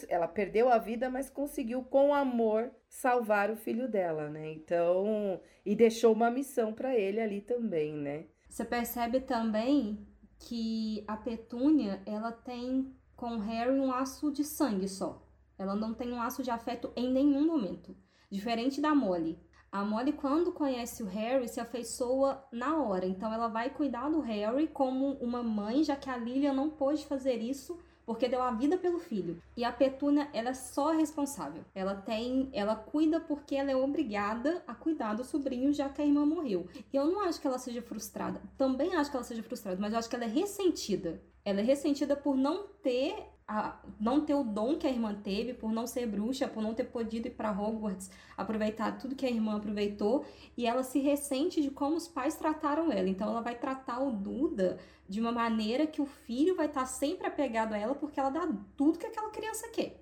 ela 0.10 0.28
perdeu 0.28 0.68
a 0.68 0.78
vida, 0.78 1.10
mas 1.10 1.30
conseguiu, 1.30 1.82
com 1.84 2.14
amor, 2.14 2.70
salvar 2.90 3.50
o 3.50 3.56
filho 3.56 3.90
dela, 3.90 4.30
né? 4.30 4.52
Então, 4.52 5.40
e 5.66 5.74
deixou 5.74 6.12
uma 6.12 6.30
missão 6.30 6.74
para 6.74 6.94
ele 6.94 7.22
ali 7.22 7.40
também, 7.40 7.94
né? 7.94 8.26
Você 8.50 8.66
percebe 8.66 9.22
também 9.22 10.06
que 10.38 11.06
a 11.08 11.16
Petúnia, 11.16 12.02
ela 12.06 12.34
tem 12.34 12.94
com 13.16 13.38
Harry 13.38 13.72
um 13.72 13.88
laço 13.88 14.34
de 14.34 14.44
sangue 14.44 14.90
só. 14.90 15.26
Ela 15.58 15.76
não 15.76 15.94
tem 15.94 16.12
um 16.12 16.18
laço 16.18 16.44
de 16.44 16.52
afeto 16.52 16.92
em 16.94 17.10
nenhum 17.10 17.48
momento. 17.48 17.96
Diferente 18.30 18.82
da 18.82 18.94
Molly. 18.94 19.40
A 19.72 19.84
Molly, 19.84 20.14
quando 20.14 20.52
conhece 20.52 21.04
o 21.04 21.08
Harry, 21.08 21.48
se 21.48 21.60
afeiçoa 21.60 22.44
na 22.52 22.78
hora. 22.78 23.06
Então, 23.06 23.32
ela 23.32 23.48
vai 23.48 23.70
cuidar 23.70 24.10
do 24.10 24.20
Harry 24.20 24.68
como 24.68 25.14
uma 25.14 25.44
mãe, 25.44 25.84
já 25.84 25.96
que 25.96 26.10
a 26.10 26.18
Lilian 26.18 26.54
não 26.54 26.70
pôde 26.70 27.06
fazer 27.06 27.36
isso 27.36 27.80
porque 28.10 28.28
deu 28.28 28.42
a 28.42 28.50
vida 28.50 28.76
pelo 28.76 28.98
filho. 28.98 29.40
E 29.56 29.64
a 29.64 29.72
Petúnia, 29.72 30.28
ela 30.34 30.50
é 30.50 30.54
só 30.56 30.90
responsável. 30.90 31.64
Ela 31.76 31.94
tem, 31.94 32.50
ela 32.54 32.76
cuida 32.76 33.20
porque 33.20 33.54
ela 33.54 33.70
é 33.70 33.76
obrigada 33.76 34.64
a 34.66 34.74
cuidar 34.74 35.14
do 35.14 35.24
sobrinho 35.24 35.72
já 35.72 35.88
que 35.90 36.02
a 36.02 36.06
irmã 36.06 36.26
morreu. 36.26 36.68
E 36.92 36.98
eu 36.98 37.06
não 37.06 37.22
acho 37.22 37.40
que 37.40 37.46
ela 37.46 37.60
seja 37.60 37.84
frustrada. 37.84 38.42
Também 38.58 38.96
acho 38.96 39.12
que 39.12 39.16
ela 39.16 39.24
seja 39.24 39.44
frustrada, 39.44 39.78
mas 39.80 39.94
eu 39.94 40.00
acho 40.00 40.10
que 40.10 40.16
ela 40.16 40.26
é 40.26 40.28
ressentida. 40.28 41.22
Ela 41.46 41.60
é 41.60 41.64
ressentida 41.64 42.16
por 42.16 42.36
não 42.36 42.68
ter 42.82 43.16
a, 43.50 43.76
não 44.00 44.24
ter 44.24 44.36
o 44.36 44.44
dom 44.44 44.78
que 44.78 44.86
a 44.86 44.92
irmã 44.92 45.20
teve, 45.24 45.56
por 45.56 45.72
não 45.72 45.88
ser 45.88 46.06
bruxa, 46.06 46.48
por 46.48 46.62
não 46.62 46.76
ter 46.76 46.84
podido 46.84 47.26
ir 47.26 47.32
para 47.32 47.52
Hogwarts, 47.52 48.12
aproveitar 48.38 49.00
tudo 49.00 49.16
que 49.16 49.26
a 49.26 49.30
irmã 49.30 49.58
aproveitou, 49.58 50.24
e 50.56 50.68
ela 50.68 50.84
se 50.84 51.00
ressente 51.00 51.60
de 51.60 51.72
como 51.72 51.96
os 51.96 52.08
pais 52.08 52.36
trataram 52.36 52.92
ela. 52.92 53.10
Então 53.10 53.28
ela 53.28 53.42
vai 53.42 53.58
tratar 53.58 54.02
o 54.02 54.12
Duda 54.12 54.78
de 55.08 55.20
uma 55.20 55.32
maneira 55.32 55.88
que 55.88 56.00
o 56.00 56.06
filho 56.06 56.56
vai 56.56 56.68
estar 56.68 56.86
sempre 56.86 57.26
apegado 57.26 57.74
a 57.74 57.78
ela, 57.78 57.96
porque 57.96 58.20
ela 58.20 58.30
dá 58.30 58.48
tudo 58.78 59.00
que 59.00 59.08
aquela 59.08 59.32
criança 59.32 59.68
quer. 59.70 60.00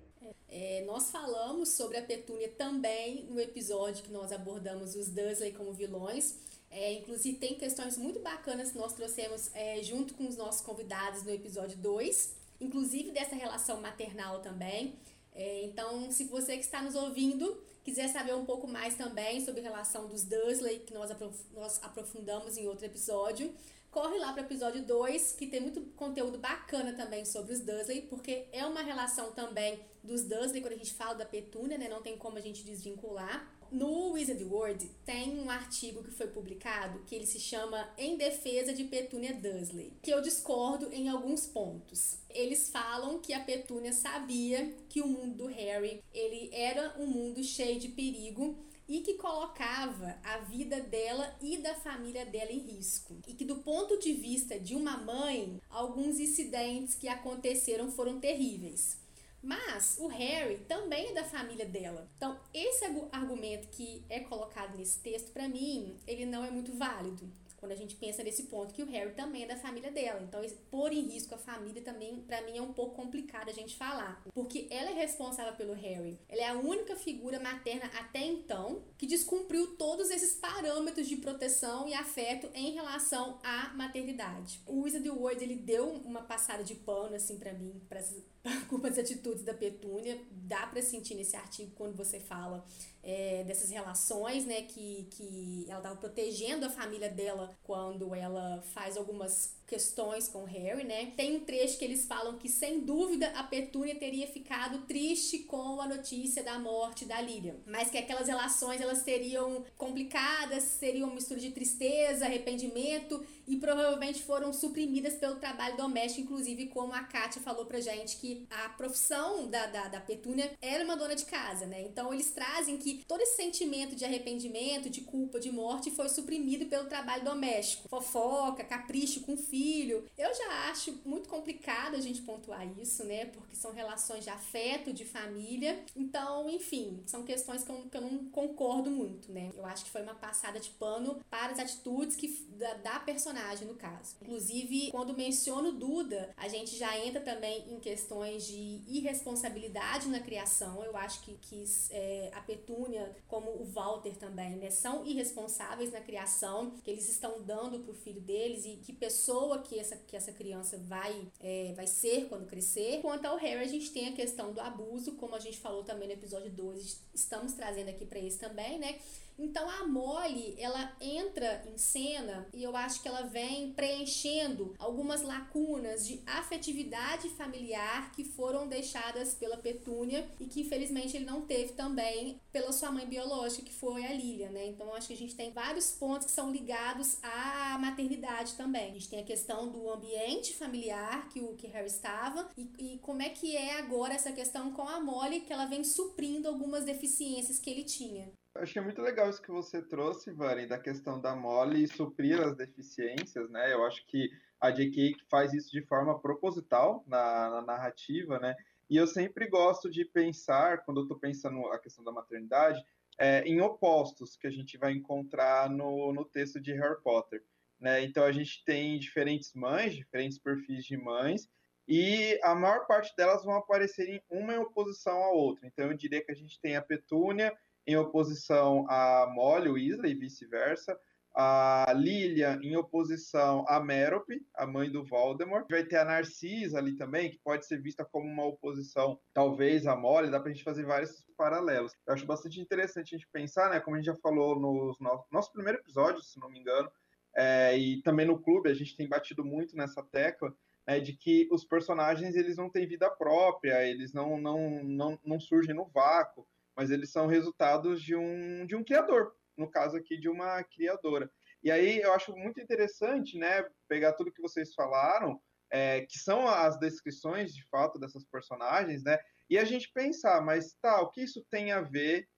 É, 0.50 0.84
nós 0.84 1.10
falamos 1.10 1.70
sobre 1.70 1.96
a 1.96 2.02
Petúnia 2.02 2.50
também 2.50 3.24
no 3.30 3.40
episódio 3.40 4.04
que 4.04 4.12
nós 4.12 4.30
abordamos 4.30 4.94
os 4.94 5.08
Dursley 5.08 5.52
como 5.52 5.72
vilões. 5.72 6.38
É, 6.70 6.92
inclusive, 6.92 7.38
tem 7.38 7.54
questões 7.54 7.96
muito 7.96 8.20
bacanas 8.20 8.72
que 8.72 8.78
nós 8.78 8.92
trouxemos 8.92 9.50
é, 9.54 9.82
junto 9.82 10.12
com 10.12 10.28
os 10.28 10.36
nossos 10.36 10.60
convidados 10.60 11.22
no 11.22 11.30
episódio 11.30 11.78
2 11.78 12.36
inclusive 12.60 13.10
dessa 13.10 13.34
relação 13.34 13.80
maternal 13.80 14.40
também. 14.40 14.98
É, 15.32 15.64
então, 15.64 16.10
se 16.10 16.24
você 16.24 16.54
que 16.56 16.64
está 16.64 16.82
nos 16.82 16.94
ouvindo 16.94 17.62
quiser 17.84 18.08
saber 18.08 18.34
um 18.34 18.44
pouco 18.44 18.66
mais 18.66 18.96
também 18.96 19.40
sobre 19.42 19.60
a 19.60 19.62
relação 19.62 20.08
dos 20.08 20.24
Dursley, 20.24 20.80
que 20.80 20.92
nós, 20.92 21.10
aprof 21.10 21.38
nós 21.54 21.80
aprofundamos 21.82 22.58
em 22.58 22.66
outro 22.66 22.84
episódio, 22.84 23.54
corre 23.90 24.18
lá 24.18 24.32
para 24.32 24.42
o 24.42 24.44
episódio 24.44 24.82
2, 24.84 25.32
que 25.32 25.46
tem 25.46 25.60
muito 25.60 25.80
conteúdo 25.96 26.38
bacana 26.38 26.92
também 26.92 27.24
sobre 27.24 27.54
os 27.54 27.60
Dursley, 27.60 28.02
porque 28.02 28.46
é 28.52 28.66
uma 28.66 28.82
relação 28.82 29.32
também 29.32 29.80
dos 30.02 30.22
Dursley, 30.24 30.60
quando 30.60 30.74
a 30.74 30.76
gente 30.76 30.92
fala 30.92 31.14
da 31.14 31.24
Petúnia, 31.24 31.78
né, 31.78 31.88
não 31.88 32.02
tem 32.02 32.18
como 32.18 32.36
a 32.36 32.40
gente 32.40 32.62
desvincular. 32.62 33.57
No 33.70 34.12
Wizard 34.12 34.42
World 34.44 34.90
tem 35.04 35.38
um 35.38 35.50
artigo 35.50 36.02
que 36.02 36.10
foi 36.10 36.26
publicado 36.28 37.00
que 37.06 37.14
ele 37.14 37.26
se 37.26 37.38
chama 37.38 37.88
Em 37.98 38.16
Defesa 38.16 38.72
de 38.72 38.84
Petúnia 38.84 39.34
Dursley, 39.34 39.92
que 40.02 40.10
eu 40.10 40.22
discordo 40.22 40.90
em 40.90 41.08
alguns 41.10 41.46
pontos. 41.46 42.16
Eles 42.30 42.70
falam 42.70 43.20
que 43.20 43.34
a 43.34 43.40
Petúnia 43.40 43.92
sabia 43.92 44.74
que 44.88 45.02
o 45.02 45.06
mundo 45.06 45.36
do 45.36 45.46
Harry 45.46 46.02
ele 46.14 46.48
era 46.50 46.94
um 46.98 47.06
mundo 47.06 47.44
cheio 47.44 47.78
de 47.78 47.88
perigo 47.88 48.56
e 48.88 49.02
que 49.02 49.14
colocava 49.14 50.18
a 50.24 50.38
vida 50.38 50.80
dela 50.80 51.36
e 51.42 51.58
da 51.58 51.74
família 51.74 52.24
dela 52.24 52.50
em 52.50 52.60
risco. 52.60 53.18
E 53.26 53.34
que, 53.34 53.44
do 53.44 53.56
ponto 53.56 53.98
de 53.98 54.14
vista 54.14 54.58
de 54.58 54.74
uma 54.74 54.96
mãe, 54.96 55.60
alguns 55.68 56.18
incidentes 56.18 56.94
que 56.94 57.06
aconteceram 57.06 57.92
foram 57.92 58.18
terríveis. 58.18 58.96
Mas 59.42 59.96
o 59.98 60.08
Harry 60.08 60.58
também 60.68 61.08
é 61.08 61.12
da 61.12 61.24
família 61.24 61.66
dela. 61.66 62.08
Então, 62.16 62.38
esse 62.52 62.84
argumento 63.12 63.68
que 63.68 64.04
é 64.08 64.20
colocado 64.20 64.76
nesse 64.76 64.98
texto, 64.98 65.32
para 65.32 65.48
mim, 65.48 65.96
ele 66.06 66.26
não 66.26 66.44
é 66.44 66.50
muito 66.50 66.72
válido 66.72 67.30
quando 67.58 67.72
a 67.72 67.76
gente 67.76 67.96
pensa 67.96 68.22
nesse 68.22 68.44
ponto 68.44 68.72
que 68.72 68.82
o 68.82 68.86
Harry 68.86 69.12
também 69.14 69.42
é 69.42 69.46
da 69.46 69.56
família 69.56 69.90
dela. 69.90 70.20
Então, 70.22 70.40
pôr 70.70 70.92
em 70.92 71.02
risco 71.02 71.34
a 71.34 71.38
família 71.38 71.82
também, 71.82 72.20
para 72.20 72.40
mim, 72.42 72.56
é 72.56 72.62
um 72.62 72.72
pouco 72.72 72.94
complicado 72.94 73.48
a 73.48 73.52
gente 73.52 73.76
falar. 73.76 74.22
Porque 74.32 74.68
ela 74.70 74.90
é 74.90 74.94
responsável 74.94 75.54
pelo 75.54 75.74
Harry. 75.74 76.18
Ela 76.28 76.42
é 76.42 76.48
a 76.48 76.54
única 76.54 76.94
figura 76.94 77.40
materna 77.40 77.86
até 77.98 78.24
então 78.24 78.82
que 78.96 79.06
descumpriu 79.06 79.76
todos 79.76 80.10
esses 80.10 80.34
parâmetros 80.34 81.08
de 81.08 81.16
proteção 81.16 81.88
e 81.88 81.94
afeto 81.94 82.48
em 82.54 82.72
relação 82.72 83.38
à 83.42 83.74
maternidade. 83.74 84.60
O 84.64 84.82
Wizard 84.82 85.08
Ward, 85.10 85.42
ele 85.42 85.56
deu 85.56 85.90
uma 85.90 86.22
passada 86.22 86.62
de 86.62 86.76
pano, 86.76 87.16
assim, 87.16 87.38
para 87.38 87.52
mim, 87.52 87.82
para 87.88 88.00
das 88.82 88.98
atitudes 88.98 89.42
da 89.42 89.54
Petúnia. 89.54 90.20
Dá 90.30 90.66
para 90.66 90.82
sentir 90.82 91.14
nesse 91.14 91.36
artigo 91.36 91.72
quando 91.74 91.96
você 91.96 92.20
fala 92.20 92.64
é, 93.02 93.44
dessas 93.44 93.70
relações, 93.70 94.44
né? 94.44 94.62
Que, 94.62 95.08
que 95.10 95.66
ela 95.68 95.78
estava 95.78 95.96
protegendo 95.96 96.66
a 96.66 96.70
família 96.70 97.10
dela 97.10 97.56
quando 97.62 98.14
ela 98.14 98.62
faz 98.72 98.96
algumas 98.96 99.57
questões 99.68 100.28
com 100.28 100.44
Harry, 100.44 100.82
né? 100.82 101.12
Tem 101.14 101.36
um 101.36 101.40
trecho 101.40 101.78
que 101.78 101.84
eles 101.84 102.06
falam 102.06 102.38
que, 102.38 102.48
sem 102.48 102.80
dúvida, 102.80 103.28
a 103.36 103.42
Petúnia 103.42 103.94
teria 103.94 104.26
ficado 104.26 104.86
triste 104.86 105.40
com 105.40 105.78
a 105.80 105.86
notícia 105.86 106.42
da 106.42 106.58
morte 106.58 107.04
da 107.04 107.20
Lilian, 107.20 107.56
mas 107.66 107.90
que 107.90 107.98
aquelas 107.98 108.26
relações 108.26 108.80
elas 108.80 108.98
seriam 108.98 109.64
complicadas, 109.76 110.64
seriam 110.64 111.08
uma 111.08 111.16
mistura 111.16 111.38
de 111.38 111.50
tristeza, 111.50 112.24
arrependimento 112.24 113.22
e 113.46 113.56
provavelmente 113.56 114.22
foram 114.22 114.52
suprimidas 114.54 115.14
pelo 115.16 115.36
trabalho 115.36 115.76
doméstico, 115.76 116.22
inclusive 116.22 116.66
como 116.68 116.94
a 116.94 117.02
Kátia 117.04 117.42
falou 117.42 117.66
pra 117.66 117.80
gente 117.80 118.16
que 118.16 118.46
a 118.50 118.70
profissão 118.70 119.48
da, 119.48 119.66
da, 119.66 119.88
da 119.88 120.00
Petúnia 120.00 120.50
era 120.62 120.82
uma 120.82 120.96
dona 120.96 121.14
de 121.14 121.26
casa, 121.26 121.66
né? 121.66 121.82
Então 121.82 122.12
eles 122.12 122.30
trazem 122.30 122.78
que 122.78 123.04
todo 123.06 123.20
esse 123.20 123.36
sentimento 123.36 123.94
de 123.94 124.06
arrependimento, 124.06 124.88
de 124.88 125.02
culpa, 125.02 125.38
de 125.38 125.52
morte 125.52 125.90
foi 125.90 126.08
suprimido 126.08 126.66
pelo 126.66 126.88
trabalho 126.88 127.24
doméstico, 127.24 127.86
fofoca, 127.88 128.64
capricho 128.64 129.20
com 129.20 129.36
filho 129.36 129.57
filho. 129.58 130.04
Eu 130.16 130.32
já 130.34 130.70
acho 130.70 131.00
muito 131.04 131.28
complicado 131.28 131.96
a 131.96 132.00
gente 132.00 132.22
pontuar 132.22 132.64
isso, 132.78 133.04
né? 133.04 133.26
Porque 133.26 133.56
são 133.56 133.72
relações 133.72 134.22
de 134.22 134.30
afeto, 134.30 134.92
de 134.92 135.04
família. 135.04 135.84
Então, 135.96 136.48
enfim, 136.48 137.02
são 137.06 137.24
questões 137.24 137.64
que 137.64 137.70
eu, 137.70 137.88
que 137.90 137.96
eu 137.96 138.02
não 138.02 138.26
concordo 138.30 138.88
muito, 138.88 139.32
né? 139.32 139.50
Eu 139.56 139.66
acho 139.66 139.84
que 139.84 139.90
foi 139.90 140.02
uma 140.02 140.14
passada 140.14 140.60
de 140.60 140.70
pano 140.70 141.20
para 141.28 141.52
as 141.52 141.58
atitudes 141.58 142.14
que, 142.14 142.28
da, 142.50 142.74
da 142.74 143.00
personagem, 143.00 143.66
no 143.66 143.74
caso. 143.74 144.16
Inclusive, 144.22 144.92
quando 144.92 145.16
menciono 145.16 145.72
Duda, 145.72 146.32
a 146.36 146.46
gente 146.46 146.76
já 146.76 146.96
entra 146.96 147.20
também 147.20 147.72
em 147.72 147.80
questões 147.80 148.46
de 148.46 148.82
irresponsabilidade 148.86 150.08
na 150.08 150.20
criação. 150.20 150.84
Eu 150.84 150.96
acho 150.96 151.20
que, 151.22 151.34
que 151.42 151.64
é, 151.90 152.30
a 152.32 152.40
Petúnia, 152.40 153.16
como 153.26 153.50
o 153.50 153.64
Walter 153.64 154.16
também, 154.16 154.56
né? 154.56 154.70
São 154.70 155.04
irresponsáveis 155.04 155.92
na 155.92 156.00
criação 156.00 156.70
que 156.84 156.90
eles 156.90 157.08
estão 157.08 157.42
dando 157.42 157.80
para 157.80 157.90
o 157.90 157.94
filho 157.94 158.20
deles 158.20 158.64
e 158.64 158.76
que 158.76 158.92
pessoas 158.92 159.47
pessoa 159.48 159.58
que 159.62 159.78
essa, 159.78 159.96
que 159.96 160.16
essa 160.16 160.32
criança 160.32 160.76
vai, 160.76 161.26
é, 161.40 161.72
vai 161.74 161.86
ser 161.86 162.26
quando 162.28 162.46
crescer. 162.46 163.00
Quanto 163.00 163.24
ao 163.24 163.36
Harry, 163.36 163.62
a 163.62 163.66
gente 163.66 163.90
tem 163.90 164.08
a 164.08 164.12
questão 164.12 164.52
do 164.52 164.60
abuso, 164.60 165.12
como 165.12 165.34
a 165.34 165.40
gente 165.40 165.58
falou 165.58 165.82
também 165.82 166.08
no 166.08 166.14
episódio 166.14 166.50
2, 166.50 167.00
estamos 167.14 167.54
trazendo 167.54 167.88
aqui 167.88 168.04
para 168.04 168.18
esse 168.18 168.38
também, 168.38 168.78
né? 168.78 168.98
Então 169.38 169.68
a 169.70 169.86
Molly, 169.86 170.56
ela 170.58 170.96
entra 171.00 171.62
em 171.66 171.78
cena 171.78 172.48
e 172.52 172.62
eu 172.62 172.76
acho 172.76 173.00
que 173.00 173.08
ela 173.08 173.22
vem 173.22 173.72
preenchendo 173.72 174.74
algumas 174.78 175.22
lacunas 175.22 176.06
de 176.06 176.20
afetividade 176.26 177.28
familiar 177.30 178.10
que 178.12 178.24
foram 178.24 178.66
deixadas 178.66 179.34
pela 179.34 179.56
Petúnia 179.56 180.28
e 180.40 180.46
que 180.46 180.62
infelizmente 180.62 181.16
ele 181.16 181.24
não 181.24 181.42
teve 181.42 181.74
também 181.74 182.40
pela 182.50 182.72
sua 182.72 182.90
mãe 182.90 183.06
biológica, 183.06 183.62
que 183.62 183.72
foi 183.72 184.04
a 184.04 184.12
Lilia, 184.12 184.50
né? 184.50 184.66
Então 184.66 184.92
acho 184.94 185.08
que 185.08 185.14
a 185.14 185.16
gente 185.16 185.36
tem 185.36 185.52
vários 185.52 185.92
pontos 185.92 186.26
que 186.26 186.32
são 186.32 186.50
ligados 186.50 187.18
à 187.22 187.78
maternidade 187.78 188.54
também. 188.54 188.90
A 188.90 188.94
gente 188.94 189.08
tem 189.08 189.20
a 189.20 189.24
questão 189.24 189.70
do 189.70 189.90
ambiente 189.90 190.54
familiar 190.54 191.28
que 191.28 191.40
o 191.40 191.54
que 191.54 191.68
Harry 191.68 191.86
estava 191.86 192.48
e, 192.56 192.68
e 192.78 192.98
como 192.98 193.22
é 193.22 193.28
que 193.28 193.56
é 193.56 193.78
agora 193.78 194.14
essa 194.14 194.32
questão 194.32 194.72
com 194.72 194.82
a 194.82 195.00
Molly 195.00 195.40
que 195.40 195.52
ela 195.52 195.66
vem 195.66 195.84
suprindo 195.84 196.48
algumas 196.48 196.84
deficiências 196.84 197.58
que 197.58 197.70
ele 197.70 197.84
tinha. 197.84 198.32
Achei 198.60 198.82
muito 198.82 199.00
legal 199.00 199.30
isso 199.30 199.40
que 199.40 199.50
você 199.50 199.80
trouxe, 199.80 200.32
Vani, 200.32 200.66
da 200.66 200.78
questão 200.78 201.20
da 201.20 201.34
Molly 201.34 201.86
suprir 201.86 202.40
as 202.40 202.56
deficiências, 202.56 203.48
né? 203.50 203.72
Eu 203.72 203.84
acho 203.84 204.04
que 204.06 204.30
a 204.60 204.70
J.K. 204.70 205.16
faz 205.30 205.52
isso 205.52 205.70
de 205.70 205.82
forma 205.82 206.18
proposital 206.18 207.04
na, 207.06 207.50
na 207.50 207.62
narrativa, 207.62 208.38
né? 208.40 208.56
E 208.90 208.96
eu 208.96 209.06
sempre 209.06 209.46
gosto 209.46 209.88
de 209.88 210.04
pensar, 210.04 210.82
quando 210.84 210.98
eu 210.98 211.02
estou 211.04 211.18
pensando 211.18 211.66
a 211.66 211.78
questão 211.78 212.02
da 212.02 212.10
maternidade, 212.10 212.84
é, 213.18 213.42
em 213.42 213.60
opostos 213.60 214.36
que 214.36 214.46
a 214.46 214.50
gente 214.50 214.76
vai 214.76 214.92
encontrar 214.92 215.70
no, 215.70 216.12
no 216.12 216.24
texto 216.24 216.60
de 216.60 216.72
Harry 216.72 217.00
Potter. 217.02 217.44
Né? 217.78 218.02
Então 218.02 218.24
a 218.24 218.32
gente 218.32 218.64
tem 218.64 218.98
diferentes 218.98 219.52
mães, 219.54 219.94
diferentes 219.94 220.38
perfis 220.38 220.84
de 220.84 220.96
mães, 220.96 221.48
e 221.86 222.38
a 222.42 222.54
maior 222.54 222.86
parte 222.86 223.14
delas 223.16 223.44
vão 223.44 223.54
aparecer 223.54 224.08
em 224.08 224.22
uma 224.30 224.54
em 224.54 224.58
oposição 224.58 225.22
à 225.22 225.30
outra. 225.30 225.66
Então 225.66 225.90
eu 225.90 225.96
diria 225.96 226.24
que 226.24 226.32
a 226.32 226.34
gente 226.34 226.60
tem 226.60 226.76
a 226.76 226.82
Petúnia 226.82 227.56
em 227.88 227.96
oposição 227.96 228.84
a 228.86 229.26
Molly 229.34 229.70
Weasley 229.70 230.12
e 230.12 230.14
vice-versa, 230.14 230.94
a 231.34 231.90
Lilian 231.96 232.60
em 232.62 232.76
oposição 232.76 233.64
a 233.66 233.80
Merope, 233.80 234.44
a 234.54 234.66
mãe 234.66 234.90
do 234.90 235.02
Voldemort. 235.02 235.66
Vai 235.70 235.84
ter 235.84 235.96
a 235.96 236.04
Narcisa 236.04 236.78
ali 236.78 236.96
também, 236.96 237.30
que 237.30 237.38
pode 237.38 237.64
ser 237.64 237.80
vista 237.80 238.04
como 238.04 238.26
uma 238.26 238.44
oposição, 238.44 239.18
talvez, 239.32 239.86
a 239.86 239.96
Molly. 239.96 240.30
Dá 240.30 240.38
pra 240.38 240.52
gente 240.52 240.64
fazer 240.64 240.84
vários 240.84 241.24
paralelos. 241.34 241.92
Eu 242.06 242.12
acho 242.12 242.26
bastante 242.26 242.60
interessante 242.60 243.14
a 243.14 243.18
gente 243.18 243.30
pensar, 243.32 243.70
né? 243.70 243.80
Como 243.80 243.96
a 243.96 243.98
gente 243.98 244.06
já 244.06 244.16
falou 244.16 244.60
no 244.60 244.94
nosso 245.30 245.50
primeiro 245.52 245.78
episódio, 245.78 246.22
se 246.22 246.38
não 246.38 246.50
me 246.50 246.58
engano, 246.58 246.90
é, 247.34 247.78
e 247.78 248.02
também 248.02 248.26
no 248.26 248.38
clube 248.38 248.68
a 248.68 248.74
gente 248.74 248.96
tem 248.96 249.08
batido 249.08 249.42
muito 249.42 249.74
nessa 249.74 250.02
tecla, 250.02 250.52
né, 250.86 251.00
de 251.00 251.14
que 251.14 251.48
os 251.52 251.64
personagens 251.64 252.34
eles 252.34 252.56
não 252.56 252.68
têm 252.68 252.86
vida 252.86 253.08
própria, 253.10 253.86
eles 253.86 254.12
não, 254.12 254.38
não, 254.38 254.82
não, 254.82 255.18
não 255.24 255.38
surgem 255.38 255.74
no 255.74 255.86
vácuo 255.86 256.46
mas 256.78 256.92
eles 256.92 257.10
são 257.10 257.26
resultados 257.26 258.00
de 258.00 258.14
um, 258.14 258.64
de 258.64 258.76
um 258.76 258.84
criador. 258.84 259.34
no 259.56 259.68
caso 259.68 259.96
aqui 259.96 260.16
de 260.16 260.28
uma 260.28 260.62
criadora. 260.62 261.28
E 261.64 261.72
aí 261.72 262.00
eu 262.00 262.12
acho 262.12 262.32
muito 262.36 262.60
interessante, 262.60 263.36
né, 263.36 263.68
pegar 263.88 264.12
tudo 264.12 264.32
que 264.32 264.40
vocês 264.40 264.72
falaram, 264.72 265.42
é, 265.68 266.02
que 266.02 266.16
são 266.16 266.46
as 266.46 266.78
descrições 266.78 267.52
de 267.52 267.68
fato 267.68 267.98
dessas 267.98 268.24
personagens, 268.24 269.02
né, 269.02 269.18
e 269.50 269.58
a 269.58 269.64
gente 269.64 269.90
pensar, 269.92 270.40
mas 270.40 270.76
tá, 270.80 271.00
o 271.00 271.10
que 271.10 271.22
isso 271.22 271.44
tem 271.50 271.72
a 271.72 271.80
ver 271.80 272.28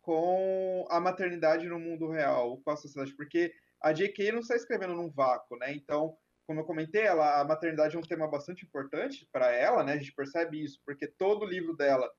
com 0.00 0.86
a 0.88 0.98
maternidade 0.98 1.68
no 1.68 1.78
mundo 1.78 2.08
real, 2.08 2.58
com 2.62 2.70
a 2.70 2.76
sociedade? 2.76 3.14
Porque 3.14 3.52
a 3.82 3.92
J.K. 3.92 4.32
não 4.32 4.40
está 4.40 4.56
escrevendo 4.56 4.94
num 4.94 5.10
vácuo, 5.10 5.58
né? 5.58 5.74
Então, 5.74 6.16
como 6.46 6.60
eu 6.60 6.64
comentei, 6.64 7.02
ela, 7.02 7.40
a 7.40 7.44
maternidade 7.44 7.96
é 7.96 7.98
um 7.98 8.02
tema 8.02 8.26
bastante 8.26 8.64
importante 8.64 9.28
para 9.30 9.50
ela, 9.50 9.84
né? 9.84 9.92
A 9.92 9.96
gente 9.98 10.14
percebe 10.14 10.64
isso 10.64 10.80
porque 10.86 11.06
todo 11.06 11.44
livro 11.44 11.76
dela 11.76 12.10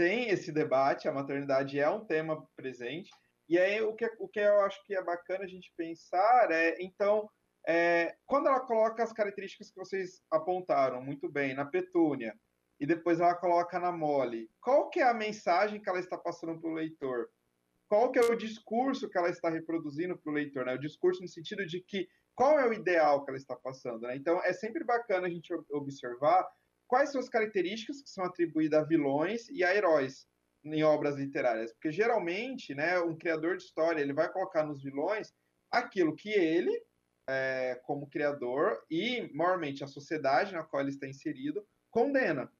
tem 0.00 0.30
esse 0.30 0.50
debate, 0.50 1.06
a 1.06 1.12
maternidade 1.12 1.78
é 1.78 1.86
um 1.90 2.02
tema 2.02 2.42
presente. 2.56 3.10
E 3.46 3.58
aí 3.58 3.82
o 3.82 3.94
que, 3.94 4.06
o 4.18 4.26
que 4.26 4.40
eu 4.40 4.60
acho 4.62 4.82
que 4.86 4.94
é 4.94 5.04
bacana 5.04 5.44
a 5.44 5.46
gente 5.46 5.70
pensar 5.76 6.50
é, 6.50 6.74
então, 6.80 7.28
é, 7.68 8.16
quando 8.24 8.48
ela 8.48 8.60
coloca 8.60 9.02
as 9.02 9.12
características 9.12 9.70
que 9.70 9.76
vocês 9.76 10.22
apontaram 10.30 11.02
muito 11.02 11.30
bem 11.30 11.52
na 11.52 11.66
Petúnia, 11.66 12.34
e 12.80 12.86
depois 12.86 13.20
ela 13.20 13.34
coloca 13.34 13.78
na 13.78 13.92
Molly, 13.92 14.48
qual 14.62 14.88
que 14.88 15.00
é 15.00 15.06
a 15.06 15.12
mensagem 15.12 15.82
que 15.82 15.90
ela 15.90 16.00
está 16.00 16.16
passando 16.16 16.58
para 16.58 16.70
o 16.70 16.72
leitor? 16.72 17.28
Qual 17.86 18.10
que 18.10 18.18
é 18.18 18.22
o 18.22 18.38
discurso 18.38 19.06
que 19.06 19.18
ela 19.18 19.28
está 19.28 19.50
reproduzindo 19.50 20.16
para 20.16 20.30
o 20.30 20.34
leitor? 20.34 20.64
Né? 20.64 20.76
O 20.76 20.80
discurso 20.80 21.20
no 21.20 21.28
sentido 21.28 21.66
de 21.66 21.82
que 21.82 22.08
qual 22.34 22.58
é 22.58 22.66
o 22.66 22.72
ideal 22.72 23.22
que 23.22 23.30
ela 23.30 23.36
está 23.36 23.54
passando? 23.54 24.00
Né? 24.06 24.16
Então 24.16 24.42
é 24.42 24.54
sempre 24.54 24.82
bacana 24.82 25.26
a 25.26 25.30
gente 25.30 25.52
observar 25.70 26.48
quais 26.90 27.12
são 27.12 27.20
as 27.20 27.28
características 27.28 28.02
que 28.02 28.10
são 28.10 28.24
atribuídas 28.24 28.82
a 28.82 28.84
vilões 28.84 29.48
e 29.48 29.62
a 29.62 29.72
heróis 29.72 30.26
em 30.64 30.82
obras 30.82 31.14
literárias, 31.14 31.72
porque 31.72 31.92
geralmente, 31.92 32.74
né, 32.74 32.98
um 32.98 33.16
criador 33.16 33.56
de 33.56 33.62
história 33.62 34.02
ele 34.02 34.12
vai 34.12 34.30
colocar 34.30 34.64
nos 34.64 34.82
vilões 34.82 35.32
aquilo 35.70 36.16
que 36.16 36.30
ele, 36.30 36.72
é, 37.28 37.80
como 37.84 38.10
criador 38.10 38.84
e 38.90 39.30
maiormente 39.32 39.84
a 39.84 39.86
sociedade 39.86 40.52
na 40.52 40.64
qual 40.64 40.82
ele 40.82 40.90
está 40.90 41.06
inserido 41.06 41.64
condena 41.90 42.52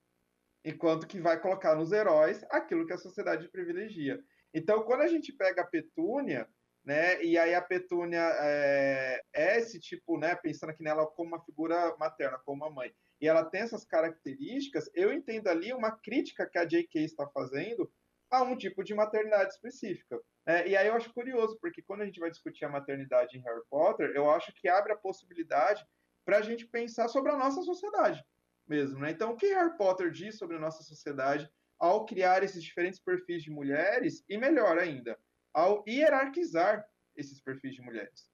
enquanto 0.65 1.09
que 1.09 1.21
vai 1.21 1.41
colocar 1.41 1.75
nos 1.75 1.91
heróis 1.91 2.45
aquilo 2.51 2.87
que 2.87 2.93
a 2.93 2.99
sociedade 2.99 3.49
privilegia. 3.49 4.23
Então, 4.55 4.85
quando 4.85 5.01
a 5.01 5.09
gente 5.09 5.33
pega 5.33 5.63
a 5.63 5.67
Petúnia, 5.67 6.49
né, 6.85 7.21
e 7.23 7.37
aí 7.37 7.55
a 7.55 7.63
Petúnia 7.63 8.23
é, 8.41 9.21
é, 9.35 9.59
esse 9.59 9.81
tipo, 9.81 10.19
né, 10.19 10.37
pensando 10.37 10.71
aqui 10.71 10.85
nela 10.85 11.07
como 11.07 11.31
uma 11.31 11.45
figura 11.45 11.97
materna, 11.99 12.39
como 12.45 12.65
uma 12.65 12.73
mãe, 12.73 12.95
e 13.21 13.29
ela 13.29 13.45
tem 13.45 13.61
essas 13.61 13.85
características, 13.85 14.91
eu 14.95 15.13
entendo 15.13 15.49
ali 15.49 15.73
uma 15.73 15.93
crítica 15.93 16.49
que 16.49 16.59
a 16.59 16.65
J.K. 16.65 17.05
está 17.05 17.27
fazendo 17.29 17.91
a 18.31 18.43
um 18.43 18.57
tipo 18.57 18.83
de 18.83 18.95
maternidade 18.95 19.53
específica. 19.53 20.21
É, 20.47 20.69
e 20.69 20.77
aí 20.77 20.87
eu 20.87 20.95
acho 20.95 21.13
curioso, 21.13 21.59
porque 21.61 21.83
quando 21.83 22.03
a 22.03 22.07
gente 22.07 22.21
vai 22.21 22.31
discutir 22.31 22.65
a 22.65 22.71
maternidade 22.71 23.37
em 23.37 23.43
Harry 23.43 23.63
Potter, 23.69 24.13
eu 24.15 24.31
acho 24.31 24.53
que 24.55 24.69
abre 24.69 24.93
a 24.93 24.97
possibilidade 24.97 25.85
para 26.25 26.39
a 26.39 26.43
gente 26.43 26.67
pensar 26.67 27.09
sobre 27.09 27.33
a 27.33 27.37
nossa 27.37 27.63
sociedade 27.63 28.25
mesmo. 28.71 29.01
Né? 29.01 29.11
Então, 29.11 29.33
o 29.33 29.37
que 29.37 29.53
Harry 29.53 29.77
Potter 29.77 30.11
diz 30.11 30.39
sobre 30.39 30.57
a 30.57 30.61
nossa 30.61 30.83
sociedade 30.83 31.51
ao 31.79 32.07
criar 32.07 32.43
esses 32.43 32.63
diferentes 32.63 33.01
perfis 33.01 33.43
de 33.43 33.51
mulheres 33.51 34.25
e, 34.29 34.39
melhor 34.39 34.79
ainda, 34.79 35.19
ao 35.53 35.83
hierarquizar 35.87 36.87
esses 37.17 37.41
perfis 37.41 37.75
de 37.75 37.83
mulheres? 37.83 38.31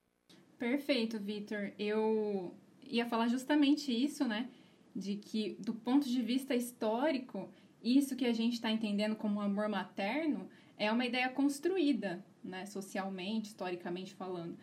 Perfeito, 0.58 1.18
Victor. 1.18 1.72
Eu 1.78 2.54
ia 2.82 3.06
falar 3.06 3.28
justamente 3.28 3.90
isso, 3.90 4.26
né? 4.26 4.50
De 4.96 5.16
que, 5.16 5.58
do 5.60 5.74
ponto 5.74 6.08
de 6.08 6.22
vista 6.22 6.54
histórico, 6.54 7.50
isso 7.82 8.16
que 8.16 8.24
a 8.24 8.32
gente 8.32 8.54
está 8.54 8.70
entendendo 8.70 9.14
como 9.14 9.42
amor 9.42 9.68
materno 9.68 10.48
é 10.78 10.90
uma 10.90 11.04
ideia 11.04 11.28
construída, 11.28 12.24
né? 12.42 12.64
Socialmente, 12.64 13.48
historicamente 13.48 14.14
falando. 14.14 14.56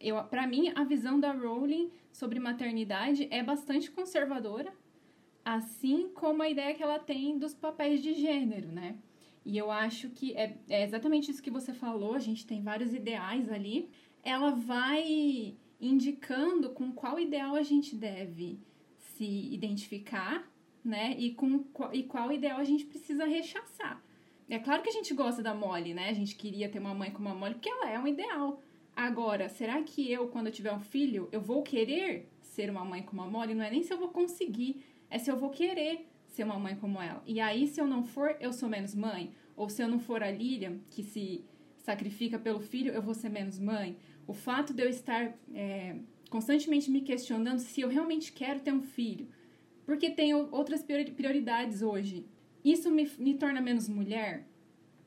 Eu, 0.00 0.22
para 0.24 0.46
mim, 0.46 0.72
a 0.74 0.82
visão 0.82 1.20
da 1.20 1.30
Rowling 1.30 1.90
sobre 2.10 2.40
maternidade 2.40 3.28
é 3.30 3.42
bastante 3.42 3.90
conservadora, 3.90 4.72
assim 5.44 6.08
como 6.14 6.42
a 6.42 6.48
ideia 6.48 6.74
que 6.74 6.82
ela 6.82 6.98
tem 6.98 7.38
dos 7.38 7.54
papéis 7.54 8.02
de 8.02 8.14
gênero, 8.14 8.72
né? 8.72 8.96
E 9.44 9.58
eu 9.58 9.70
acho 9.70 10.08
que 10.08 10.34
é, 10.34 10.56
é 10.70 10.82
exatamente 10.84 11.30
isso 11.30 11.42
que 11.42 11.50
você 11.50 11.74
falou, 11.74 12.14
a 12.14 12.18
gente 12.18 12.46
tem 12.46 12.62
vários 12.62 12.94
ideais 12.94 13.52
ali. 13.52 13.90
Ela 14.24 14.50
vai 14.50 15.54
indicando 15.78 16.70
com 16.70 16.90
qual 16.90 17.20
ideal 17.20 17.54
a 17.54 17.62
gente 17.62 17.94
deve 17.94 18.58
se 19.16 19.54
identificar, 19.54 20.48
né? 20.84 21.14
E 21.18 21.34
com 21.34 21.64
e 21.92 22.02
qual 22.04 22.30
ideal 22.30 22.58
a 22.58 22.64
gente 22.64 22.84
precisa 22.84 23.24
rechaçar. 23.24 24.02
É 24.48 24.58
claro 24.58 24.82
que 24.82 24.88
a 24.88 24.92
gente 24.92 25.12
gosta 25.14 25.42
da 25.42 25.54
Molly, 25.54 25.92
né? 25.92 26.08
A 26.08 26.12
gente 26.12 26.36
queria 26.36 26.68
ter 26.68 26.78
uma 26.78 26.94
mãe 26.94 27.10
como 27.10 27.28
a 27.28 27.34
Molly 27.34 27.54
porque 27.54 27.68
ela 27.68 27.90
é 27.90 27.98
um 27.98 28.06
ideal. 28.06 28.62
Agora, 28.94 29.48
será 29.48 29.82
que 29.82 30.10
eu, 30.10 30.28
quando 30.28 30.46
eu 30.46 30.52
tiver 30.52 30.72
um 30.72 30.80
filho, 30.80 31.28
eu 31.32 31.40
vou 31.40 31.62
querer 31.62 32.30
ser 32.40 32.70
uma 32.70 32.84
mãe 32.84 33.02
como 33.02 33.22
a 33.22 33.26
Molly? 33.26 33.54
Não 33.54 33.64
é 33.64 33.70
nem 33.70 33.82
se 33.82 33.92
eu 33.92 33.98
vou 33.98 34.08
conseguir, 34.08 34.84
é 35.10 35.18
se 35.18 35.30
eu 35.30 35.36
vou 35.36 35.50
querer 35.50 36.06
ser 36.28 36.44
uma 36.44 36.58
mãe 36.58 36.76
como 36.76 37.00
ela. 37.00 37.22
E 37.26 37.40
aí, 37.40 37.66
se 37.66 37.80
eu 37.80 37.86
não 37.86 38.04
for, 38.04 38.36
eu 38.40 38.52
sou 38.52 38.68
menos 38.68 38.94
mãe. 38.94 39.32
Ou 39.56 39.68
se 39.68 39.82
eu 39.82 39.88
não 39.88 39.98
for 39.98 40.22
a 40.22 40.30
Lilian, 40.30 40.78
que 40.90 41.02
se 41.02 41.44
sacrifica 41.78 42.38
pelo 42.38 42.60
filho, 42.60 42.92
eu 42.92 43.02
vou 43.02 43.14
ser 43.14 43.30
menos 43.30 43.58
mãe. 43.58 43.96
O 44.26 44.32
fato 44.32 44.74
de 44.74 44.82
eu 44.82 44.88
estar 44.88 45.34
é, 45.54 45.96
constantemente 46.36 46.90
me 46.90 47.00
questionando 47.00 47.60
se 47.60 47.80
eu 47.80 47.88
realmente 47.88 48.30
quero 48.30 48.60
ter 48.60 48.70
um 48.70 48.82
filho, 48.82 49.26
porque 49.86 50.10
tenho 50.10 50.48
outras 50.52 50.82
prioridades 50.82 51.80
hoje. 51.80 52.26
Isso 52.62 52.90
me, 52.90 53.10
me 53.18 53.32
torna 53.34 53.58
menos 53.58 53.88
mulher? 53.88 54.46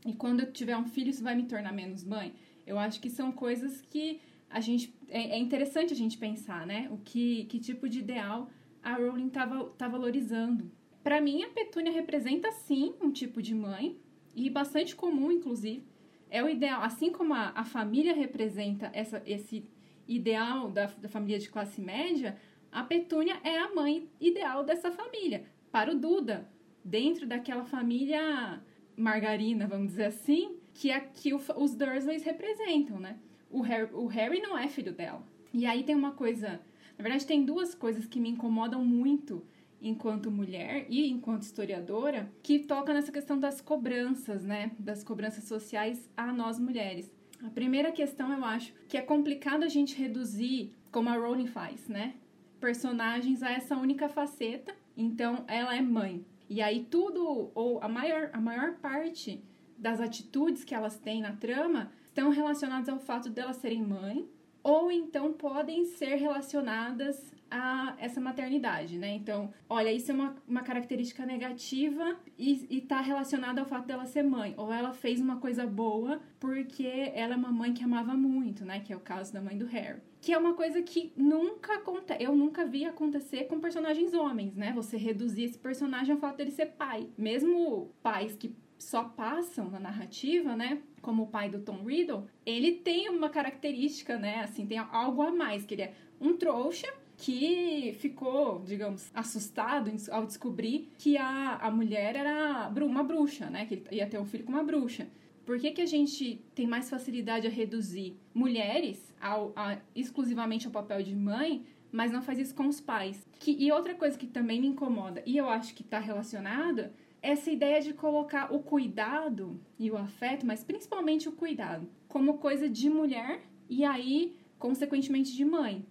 E 0.04 0.14
quando 0.14 0.40
eu 0.40 0.52
tiver 0.52 0.76
um 0.76 0.88
filho, 0.88 1.12
isso 1.12 1.24
vai 1.24 1.36
me 1.36 1.44
tornar 1.44 1.72
menos 1.72 2.04
mãe? 2.04 2.34
Eu 2.66 2.80
acho 2.80 3.00
que 3.00 3.12
são 3.12 3.32
coisas 3.32 3.80
que 3.92 4.20
a 4.50 4.60
gente 4.60 4.92
é, 5.08 5.36
é 5.36 5.38
interessante 5.38 5.94
a 5.94 5.96
gente 5.96 6.18
pensar, 6.18 6.66
né? 6.66 6.88
O 6.90 6.98
que, 6.98 7.46
que 7.46 7.60
tipo 7.60 7.88
de 7.88 8.00
ideal 8.00 8.50
a 8.82 8.94
Rowling 8.96 9.28
está 9.28 9.46
tá 9.78 9.88
valorizando. 9.88 10.72
Para 11.04 11.22
mim, 11.22 11.44
a 11.44 11.50
Petúnia 11.50 11.92
representa 11.92 12.52
sim 12.52 12.96
um 13.00 13.12
tipo 13.12 13.40
de 13.40 13.54
mãe, 13.54 14.00
e 14.36 14.50
bastante 14.50 14.96
comum, 14.96 15.32
inclusive. 15.32 15.84
É 16.28 16.44
o 16.44 16.50
ideal, 16.50 16.82
assim 16.82 17.12
como 17.12 17.36
a, 17.36 17.52
a 17.56 17.64
família 17.64 18.16
representa 18.16 18.90
essa, 18.94 19.22
esse 19.28 19.68
ideal 20.10 20.70
da, 20.70 20.88
da 20.88 21.08
família 21.08 21.40
de 21.40 21.50
classe 21.50 21.80
média, 21.80 22.38
a 22.72 22.84
Petúnia 22.84 23.40
é 23.44 23.58
a 23.58 23.74
mãe 23.74 24.10
ideal 24.20 24.64
dessa 24.64 24.92
família. 24.92 25.46
Para 25.72 25.92
o 25.92 25.96
Duda, 25.98 26.50
dentro 26.84 27.26
daquela 27.26 27.64
família 27.64 28.62
margarina, 28.98 29.68
vamos 29.68 29.88
dizer 29.88 30.06
assim, 30.06 30.58
que 30.74 30.92
é 30.92 31.00
que 31.00 31.34
o, 31.34 31.40
os 31.56 31.76
Dursleys 31.76 32.24
representam, 32.24 33.00
né? 33.00 33.18
O 33.50 33.62
Harry, 33.62 33.90
o 33.94 34.08
Harry 34.08 34.42
não 34.42 34.58
é 34.58 34.68
filho 34.68 34.92
dela. 34.92 35.24
E 35.54 35.66
aí 35.66 35.84
tem 35.84 35.96
uma 35.96 36.12
coisa 36.12 36.60
na 37.00 37.04
verdade, 37.04 37.26
tem 37.26 37.46
duas 37.46 37.74
coisas 37.74 38.06
que 38.06 38.20
me 38.20 38.30
incomodam 38.30 38.84
muito 38.84 39.42
enquanto 39.82 40.30
mulher 40.30 40.86
e 40.90 41.10
enquanto 41.10 41.44
historiadora, 41.44 42.30
que 42.44 42.60
toca 42.60 42.94
nessa 42.94 43.10
questão 43.10 43.40
das 43.40 43.62
cobranças, 43.62 44.44
né? 44.44 44.72
Das 44.78 45.02
cobranças 45.02 45.46
sociais 45.46 46.10
a 46.18 46.34
nós 46.34 46.60
mulheres. 46.60 47.10
A 47.44 47.50
primeira 47.50 47.92
questão, 47.92 48.34
eu 48.34 48.44
acho, 48.44 48.74
que 48.88 48.98
é 48.98 49.02
complicado 49.02 49.64
a 49.64 49.68
gente 49.68 49.96
reduzir, 49.96 50.74
como 50.92 51.10
a 51.10 51.14
Rowling 51.16 51.48
faz, 51.48 51.88
né? 51.88 52.16
Personagens 52.60 53.42
a 53.42 53.52
essa 53.52 53.78
única 53.78 54.10
faceta. 54.10 54.76
Então, 54.96 55.46
ela 55.48 55.76
é 55.76 55.82
mãe. 55.82 56.26
E 56.50 56.62
aí 56.62 56.86
tudo, 56.90 57.52
ou 57.54 57.82
a 57.82 57.88
maior, 57.88 58.30
a 58.34 58.42
maior 58.42 58.74
parte 58.76 59.42
das 59.78 60.02
atitudes 60.02 60.66
que 60.66 60.76
elas 60.76 60.98
têm 60.98 61.22
na 61.22 61.34
trama 61.34 61.92
estão 62.08 62.30
relacionadas 62.30 62.90
ao 62.90 63.00
fato 63.00 63.30
delas 63.30 63.58
serem 63.58 63.82
mãe 63.82 64.28
ou 64.64 64.92
então 64.92 65.34
podem 65.34 65.86
ser 65.86 66.16
relacionadas 66.16 67.34
a 67.52 67.96
essa 67.98 68.22
maternidade, 68.22 68.98
né? 68.98 69.16
Então, 69.16 69.52
olha, 69.68 69.92
isso 69.92 70.12
é 70.12 70.14
uma, 70.14 70.36
uma 70.48 70.62
característica 70.62 71.26
negativa 71.26 72.16
e, 72.38 72.78
está 72.78 73.02
relacionada 73.02 73.60
ao 73.60 73.68
fato 73.68 73.88
dela 73.88 74.06
ser 74.06 74.24
mãe. 74.24 74.54
Ou 74.58 74.72
ela 74.72 74.94
fez 74.94 75.20
uma 75.20 75.38
coisa 75.38 75.66
boa 75.66 76.22
porque 76.40 77.12
ela 77.14 77.34
é 77.34 77.38
uma 77.38 77.52
mãe 77.52 77.74
que 77.74 77.84
amava 77.84 78.14
muito, 78.14 78.64
né? 78.64 78.80
Que 78.80 78.94
é 78.94 78.96
o 78.96 79.00
caso 79.00 79.34
da 79.34 79.42
mãe 79.42 79.58
do 79.58 79.66
Harry. 79.66 80.00
Que 80.22 80.34
é 80.34 80.38
uma 80.38 80.54
coisa 80.54 80.82
que 80.82 81.12
nunca 81.16 81.76
acontece, 81.76 82.24
eu 82.24 82.36
nunca 82.36 82.66
vi 82.66 82.86
acontecer 82.86 83.46
com 83.46 83.60
personagens 83.60 84.14
homens, 84.14 84.56
né? 84.56 84.72
Você 84.74 84.98
reduzir 84.98 85.46
esse 85.46 85.58
personagem 85.58 86.14
ao 86.14 86.20
fato 86.20 86.38
dele 86.38 86.52
ser 86.52 86.68
pai. 86.68 87.10
Mesmo 87.18 87.90
pais 88.04 88.36
que 88.36 88.54
só 88.78 89.04
passam 89.04 89.70
na 89.70 89.80
narrativa, 89.80 90.56
né? 90.56 90.82
Como 91.02 91.24
o 91.24 91.28
pai 91.28 91.50
do 91.50 91.60
Tom 91.60 91.84
Riddle, 91.84 92.26
ele 92.46 92.74
tem 92.74 93.10
uma 93.10 93.30
característica, 93.30 94.18
né? 94.18 94.42
Assim, 94.42 94.66
tem 94.66 94.78
algo 94.78 95.22
a 95.22 95.32
mais, 95.32 95.66
que 95.66 95.76
ele 95.76 95.84
é 95.84 95.94
um 96.20 96.36
trouxa 96.36 96.88
que 97.18 97.94
ficou, 98.00 98.64
digamos, 98.66 99.12
assustado 99.14 99.92
ao 100.10 100.26
descobrir 100.26 100.90
que 100.98 101.18
a, 101.18 101.58
a 101.58 101.70
mulher 101.70 102.16
era 102.16 102.72
uma 102.82 103.04
bruxa, 103.04 103.50
né? 103.50 103.66
Que 103.66 103.76
ele 103.76 103.86
ia 103.92 104.08
ter 104.08 104.18
um 104.18 104.26
filho 104.26 104.46
com 104.46 104.54
uma 104.54 104.64
bruxa. 104.64 105.08
Por 105.46 105.60
que, 105.60 105.72
que 105.72 105.82
a 105.82 105.86
gente 105.86 106.42
tem 106.54 106.68
mais 106.68 106.90
facilidade 106.90 107.48
a 107.48 107.50
reduzir 107.50 108.16
mulheres 108.34 109.14
ao, 109.20 109.52
a, 109.56 109.80
exclusivamente 109.96 110.68
ao 110.68 110.72
papel 110.72 111.02
de 111.02 111.16
mãe, 111.16 111.66
mas 111.92 112.12
não 112.12 112.22
faz 112.22 112.40
isso 112.40 112.56
com 112.56 112.68
os 112.68 112.80
pais? 112.80 113.28
Que, 113.40 113.52
e 113.52 113.72
outra 113.72 113.96
coisa 113.96 114.18
que 114.18 114.28
também 114.28 114.62
me 114.62 114.68
incomoda, 114.68 115.22
e 115.26 115.36
eu 115.36 115.50
acho 115.50 115.74
que 115.74 115.82
está 115.82 116.00
relacionada, 116.00 116.94
essa 117.22 117.52
ideia 117.52 117.82
de 117.82 117.94
colocar 117.94 118.54
o 118.54 118.62
cuidado 118.62 119.60
e 119.78 119.92
o 119.92 119.98
afeto, 119.98 120.46
mas 120.46 120.64
principalmente 120.64 121.28
o 121.28 121.34
cuidado, 121.34 121.90
como 122.08 122.40
coisa 122.40 122.70
de 122.70 122.90
mulher 122.90 123.42
e 123.70 123.84
aí, 123.84 124.40
consequentemente, 124.58 125.36
de 125.36 125.46
mãe. 125.46 125.86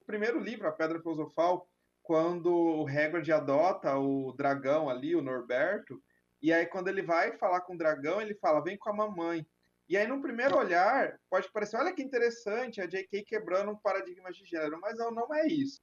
O 0.00 0.04
primeiro 0.04 0.38
livro, 0.38 0.68
A 0.68 0.72
Pedra 0.72 1.00
Filosofal, 1.00 1.68
quando 2.02 2.52
o 2.54 2.86
Hagrid 2.86 3.32
adota 3.32 3.98
o 3.98 4.32
dragão 4.32 4.88
ali, 4.88 5.16
o 5.16 5.22
Norberto, 5.22 6.00
e 6.40 6.52
aí 6.52 6.66
quando 6.66 6.88
ele 6.88 7.02
vai 7.02 7.36
falar 7.36 7.62
com 7.62 7.74
o 7.74 7.78
dragão, 7.78 8.20
ele 8.20 8.34
fala, 8.34 8.62
vem 8.62 8.78
com 8.78 8.90
a 8.90 8.94
mamãe. 8.94 9.46
E 9.88 9.96
aí, 9.96 10.06
no 10.06 10.20
primeiro 10.20 10.56
olhar, 10.56 11.18
pode 11.30 11.50
parecer, 11.52 11.76
olha 11.76 11.92
que 11.92 12.02
interessante, 12.02 12.80
a 12.80 12.86
J.K. 12.86 13.22
quebrando 13.24 13.70
um 13.70 13.76
paradigma 13.76 14.32
de 14.32 14.44
gênero, 14.44 14.80
mas 14.80 14.98
não, 14.98 15.12
não 15.12 15.32
é 15.32 15.46
isso. 15.46 15.80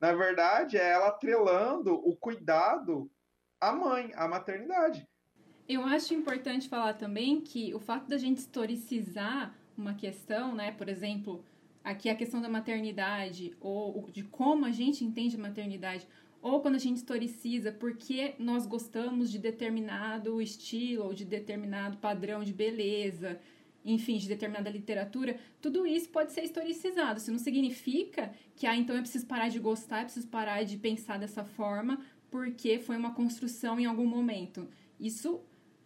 Na 0.00 0.12
verdade, 0.14 0.76
é 0.78 0.90
ela 0.90 1.08
atrelando 1.08 1.94
o 1.94 2.16
cuidado 2.16 3.10
à 3.62 3.72
mãe, 3.72 4.10
à 4.16 4.26
maternidade. 4.26 5.06
Eu 5.68 5.84
acho 5.84 6.12
importante 6.12 6.68
falar 6.68 6.94
também 6.94 7.40
que 7.40 7.72
o 7.72 7.78
fato 7.78 8.08
da 8.08 8.18
gente 8.18 8.38
historicizar 8.38 9.54
uma 9.78 9.94
questão, 9.94 10.52
né, 10.52 10.72
por 10.72 10.88
exemplo, 10.88 11.44
aqui 11.84 12.10
a 12.10 12.16
questão 12.16 12.42
da 12.42 12.48
maternidade, 12.48 13.56
ou 13.60 14.10
de 14.10 14.24
como 14.24 14.66
a 14.66 14.72
gente 14.72 15.04
entende 15.04 15.36
a 15.36 15.38
maternidade, 15.38 16.08
ou 16.42 16.60
quando 16.60 16.74
a 16.74 16.78
gente 16.78 16.96
historiciza 16.96 17.70
porque 17.70 18.34
nós 18.36 18.66
gostamos 18.66 19.30
de 19.30 19.38
determinado 19.38 20.42
estilo 20.42 21.04
ou 21.04 21.14
de 21.14 21.24
determinado 21.24 21.98
padrão 21.98 22.42
de 22.42 22.52
beleza, 22.52 23.40
enfim, 23.84 24.18
de 24.18 24.28
determinada 24.28 24.68
literatura, 24.68 25.38
tudo 25.60 25.86
isso 25.86 26.08
pode 26.08 26.32
ser 26.32 26.42
historicizado. 26.42 27.18
Isso 27.18 27.30
não 27.30 27.38
significa 27.38 28.32
que, 28.56 28.66
ah, 28.66 28.76
então 28.76 28.94
eu 28.94 29.02
preciso 29.02 29.26
parar 29.26 29.48
de 29.48 29.60
gostar, 29.60 30.00
eu 30.00 30.04
preciso 30.04 30.28
parar 30.28 30.64
de 30.64 30.76
pensar 30.76 31.16
dessa 31.18 31.44
forma 31.44 32.00
porque 32.32 32.78
foi 32.78 32.96
uma 32.96 33.12
construção 33.12 33.78
em 33.78 33.84
algum 33.84 34.06
momento. 34.06 34.66
Isso 34.98 35.38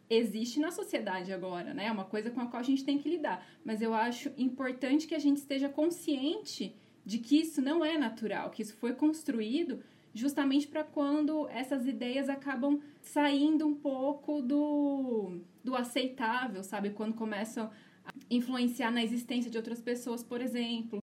existe 0.09 0.61
na 0.61 0.71
sociedade 0.71 1.33
agora, 1.33 1.75
né? 1.75 1.87
É 1.87 1.93
uma 1.93 2.05
coisa 2.05 2.31
com 2.31 2.41
a 2.41 2.47
qual 2.47 2.61
a 2.61 2.65
gente 2.65 2.85
tem 2.85 2.99
que 2.99 3.09
lidar. 3.09 3.45
Mas 3.65 3.83
eu 3.83 3.93
acho 3.93 4.31
importante 4.39 5.09
que 5.09 5.15
a 5.17 5.19
gente 5.19 5.39
esteja 5.39 5.69
consciente 5.69 6.73
de 7.05 7.19
que 7.19 7.41
isso 7.41 7.61
não 7.61 7.85
é 7.85 7.99
natural, 7.99 8.51
que 8.51 8.63
isso 8.63 8.77
foi 8.77 8.95
construído 8.95 9.83
justamente 10.15 10.69
para 10.69 10.85
quando 10.85 11.49
essas 11.49 11.85
ideias 11.85 12.29
acabam 12.29 12.81
saindo 13.03 13.67
um 13.67 13.75
pouco 13.75 14.41
do, 14.41 15.41
do 15.65 15.75
aceitável, 15.75 16.63
sabe? 16.63 16.91
Quando 16.91 17.15
começam 17.15 17.71
a 18.05 18.13
influenciar 18.31 18.93
na 18.93 19.03
existência 19.03 19.51
de 19.51 19.59
outras 19.59 19.83
pessoas, 19.83 20.23
por 20.23 20.41
exemplo. 20.41 21.01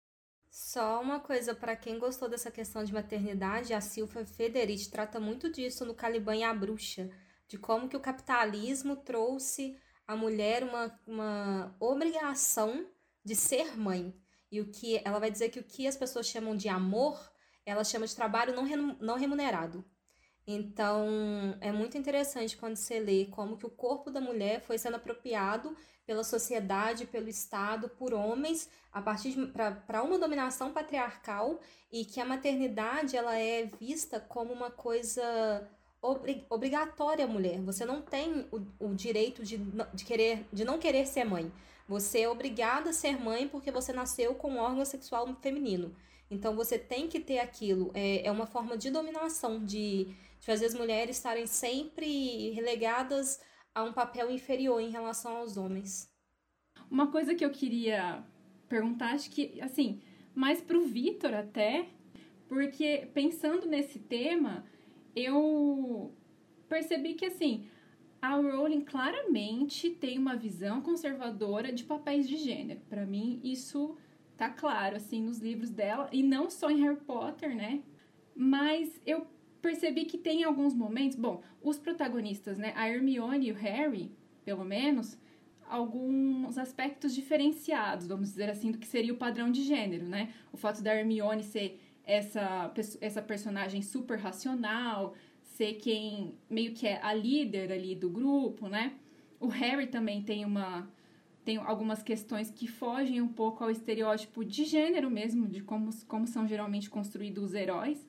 Só 0.58 1.02
uma 1.02 1.20
coisa 1.20 1.54
para 1.54 1.76
quem 1.76 1.98
gostou 1.98 2.30
dessa 2.30 2.50
questão 2.50 2.82
de 2.82 2.90
maternidade, 2.90 3.74
a 3.74 3.80
Silvia 3.82 4.24
Federici 4.24 4.90
trata 4.90 5.20
muito 5.20 5.52
disso 5.52 5.84
no 5.84 5.94
Caliban 5.94 6.34
e 6.34 6.42
a 6.42 6.54
Bruxa 6.54 7.10
de 7.46 7.58
como 7.58 7.90
que 7.90 7.96
o 7.96 8.00
capitalismo 8.00 8.96
trouxe 8.96 9.78
à 10.08 10.16
mulher 10.16 10.64
uma, 10.64 10.98
uma 11.06 11.76
obrigação 11.78 12.86
de 13.22 13.36
ser 13.36 13.76
mãe. 13.76 14.18
E 14.50 14.58
o 14.62 14.70
que 14.70 14.98
ela 15.04 15.18
vai 15.18 15.30
dizer 15.30 15.50
que 15.50 15.60
o 15.60 15.62
que 15.62 15.86
as 15.86 15.94
pessoas 15.94 16.26
chamam 16.26 16.56
de 16.56 16.70
amor, 16.70 17.20
ela 17.66 17.84
chama 17.84 18.06
de 18.06 18.16
trabalho 18.16 18.56
não, 18.56 18.64
não 18.98 19.18
remunerado. 19.18 19.84
Então, 20.46 21.56
é 21.60 21.72
muito 21.72 21.98
interessante 21.98 22.56
quando 22.56 22.76
você 22.76 23.00
lê 23.00 23.24
como 23.26 23.56
que 23.56 23.66
o 23.66 23.70
corpo 23.70 24.10
da 24.10 24.20
mulher 24.20 24.60
foi 24.60 24.78
sendo 24.78 24.94
apropriado 24.94 25.76
pela 26.06 26.22
sociedade, 26.22 27.04
pelo 27.04 27.28
Estado, 27.28 27.88
por 27.88 28.14
homens, 28.14 28.70
a 28.92 29.02
partir 29.02 29.34
para 29.84 30.02
uma 30.04 30.18
dominação 30.18 30.72
patriarcal 30.72 31.58
e 31.90 32.04
que 32.04 32.20
a 32.20 32.24
maternidade 32.24 33.16
ela 33.16 33.36
é 33.36 33.64
vista 33.80 34.20
como 34.20 34.52
uma 34.52 34.70
coisa 34.70 35.68
obri 36.00 36.46
obrigatória 36.48 37.24
à 37.24 37.28
mulher. 37.28 37.60
Você 37.62 37.84
não 37.84 38.00
tem 38.00 38.46
o, 38.52 38.86
o 38.86 38.94
direito 38.94 39.42
de, 39.42 39.58
de, 39.92 40.04
querer, 40.04 40.46
de 40.52 40.64
não 40.64 40.78
querer 40.78 41.06
ser 41.06 41.24
mãe. 41.24 41.50
Você 41.88 42.20
é 42.20 42.28
obrigada 42.28 42.90
a 42.90 42.92
ser 42.92 43.18
mãe 43.18 43.48
porque 43.48 43.72
você 43.72 43.92
nasceu 43.92 44.34
com 44.36 44.52
um 44.52 44.58
órgão 44.58 44.84
sexual 44.84 45.26
feminino. 45.40 45.94
Então 46.30 46.56
você 46.56 46.78
tem 46.78 47.08
que 47.08 47.20
ter 47.20 47.38
aquilo. 47.38 47.90
É, 47.94 48.26
é 48.26 48.30
uma 48.30 48.46
forma 48.46 48.76
de 48.76 48.90
dominação, 48.90 49.64
de, 49.64 50.14
de 50.38 50.46
fazer 50.46 50.66
as 50.66 50.74
mulheres 50.74 51.16
estarem 51.16 51.46
sempre 51.46 52.50
relegadas 52.50 53.40
a 53.74 53.82
um 53.82 53.92
papel 53.92 54.30
inferior 54.30 54.80
em 54.80 54.90
relação 54.90 55.36
aos 55.36 55.56
homens. 55.56 56.10
Uma 56.90 57.10
coisa 57.10 57.34
que 57.34 57.44
eu 57.44 57.50
queria 57.50 58.24
perguntar, 58.68 59.12
acho 59.12 59.30
que, 59.30 59.60
assim, 59.60 60.00
mais 60.34 60.60
pro 60.60 60.86
Vitor 60.86 61.34
até, 61.34 61.88
porque 62.48 63.08
pensando 63.12 63.66
nesse 63.66 63.98
tema, 63.98 64.64
eu 65.14 66.14
percebi 66.68 67.14
que, 67.14 67.26
assim, 67.26 67.68
a 68.20 68.34
Rowling 68.34 68.82
claramente 68.82 69.90
tem 69.90 70.18
uma 70.18 70.36
visão 70.36 70.80
conservadora 70.80 71.72
de 71.72 71.84
papéis 71.84 72.28
de 72.28 72.36
gênero. 72.36 72.80
Para 72.88 73.04
mim, 73.04 73.40
isso 73.42 73.96
tá 74.36 74.50
claro, 74.50 74.96
assim, 74.96 75.22
nos 75.22 75.38
livros 75.38 75.70
dela, 75.70 76.08
e 76.12 76.22
não 76.22 76.50
só 76.50 76.70
em 76.70 76.82
Harry 76.82 77.00
Potter, 77.00 77.54
né? 77.54 77.82
Mas 78.34 79.00
eu 79.06 79.26
percebi 79.66 80.04
que 80.04 80.16
tem 80.16 80.44
alguns 80.44 80.72
momentos. 80.72 81.18
Bom, 81.18 81.42
os 81.60 81.76
protagonistas, 81.76 82.56
né? 82.56 82.72
A 82.76 82.88
Hermione 82.88 83.48
e 83.48 83.52
o 83.52 83.54
Harry, 83.56 84.12
pelo 84.44 84.64
menos, 84.64 85.18
alguns 85.68 86.56
aspectos 86.56 87.12
diferenciados, 87.12 88.06
vamos 88.06 88.28
dizer 88.28 88.48
assim, 88.48 88.70
do 88.70 88.78
que 88.78 88.86
seria 88.86 89.12
o 89.12 89.16
padrão 89.16 89.50
de 89.50 89.64
gênero, 89.64 90.06
né? 90.06 90.32
O 90.52 90.56
fato 90.56 90.80
da 90.84 90.94
Hermione 90.94 91.42
ser 91.42 91.80
essa, 92.04 92.72
essa 93.00 93.20
personagem 93.20 93.82
super 93.82 94.16
racional, 94.16 95.16
ser 95.42 95.74
quem 95.74 96.36
meio 96.48 96.72
que 96.72 96.86
é 96.86 97.02
a 97.02 97.12
líder 97.12 97.72
ali 97.72 97.96
do 97.96 98.08
grupo, 98.08 98.68
né? 98.68 98.92
O 99.40 99.48
Harry 99.48 99.88
também 99.88 100.22
tem 100.22 100.44
uma 100.44 100.88
tem 101.44 101.58
algumas 101.58 102.02
questões 102.02 102.50
que 102.50 102.66
fogem 102.66 103.20
um 103.20 103.28
pouco 103.28 103.62
ao 103.62 103.70
estereótipo 103.70 104.44
de 104.44 104.64
gênero 104.64 105.08
mesmo, 105.08 105.46
de 105.46 105.60
como, 105.60 105.90
como 106.06 106.26
são 106.26 106.46
geralmente 106.46 106.90
construídos 106.90 107.44
os 107.44 107.54
heróis, 107.54 108.04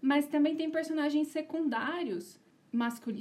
mas 0.00 0.26
também 0.26 0.56
tem 0.56 0.70
personagens 0.70 1.28
secundários, 1.28 2.40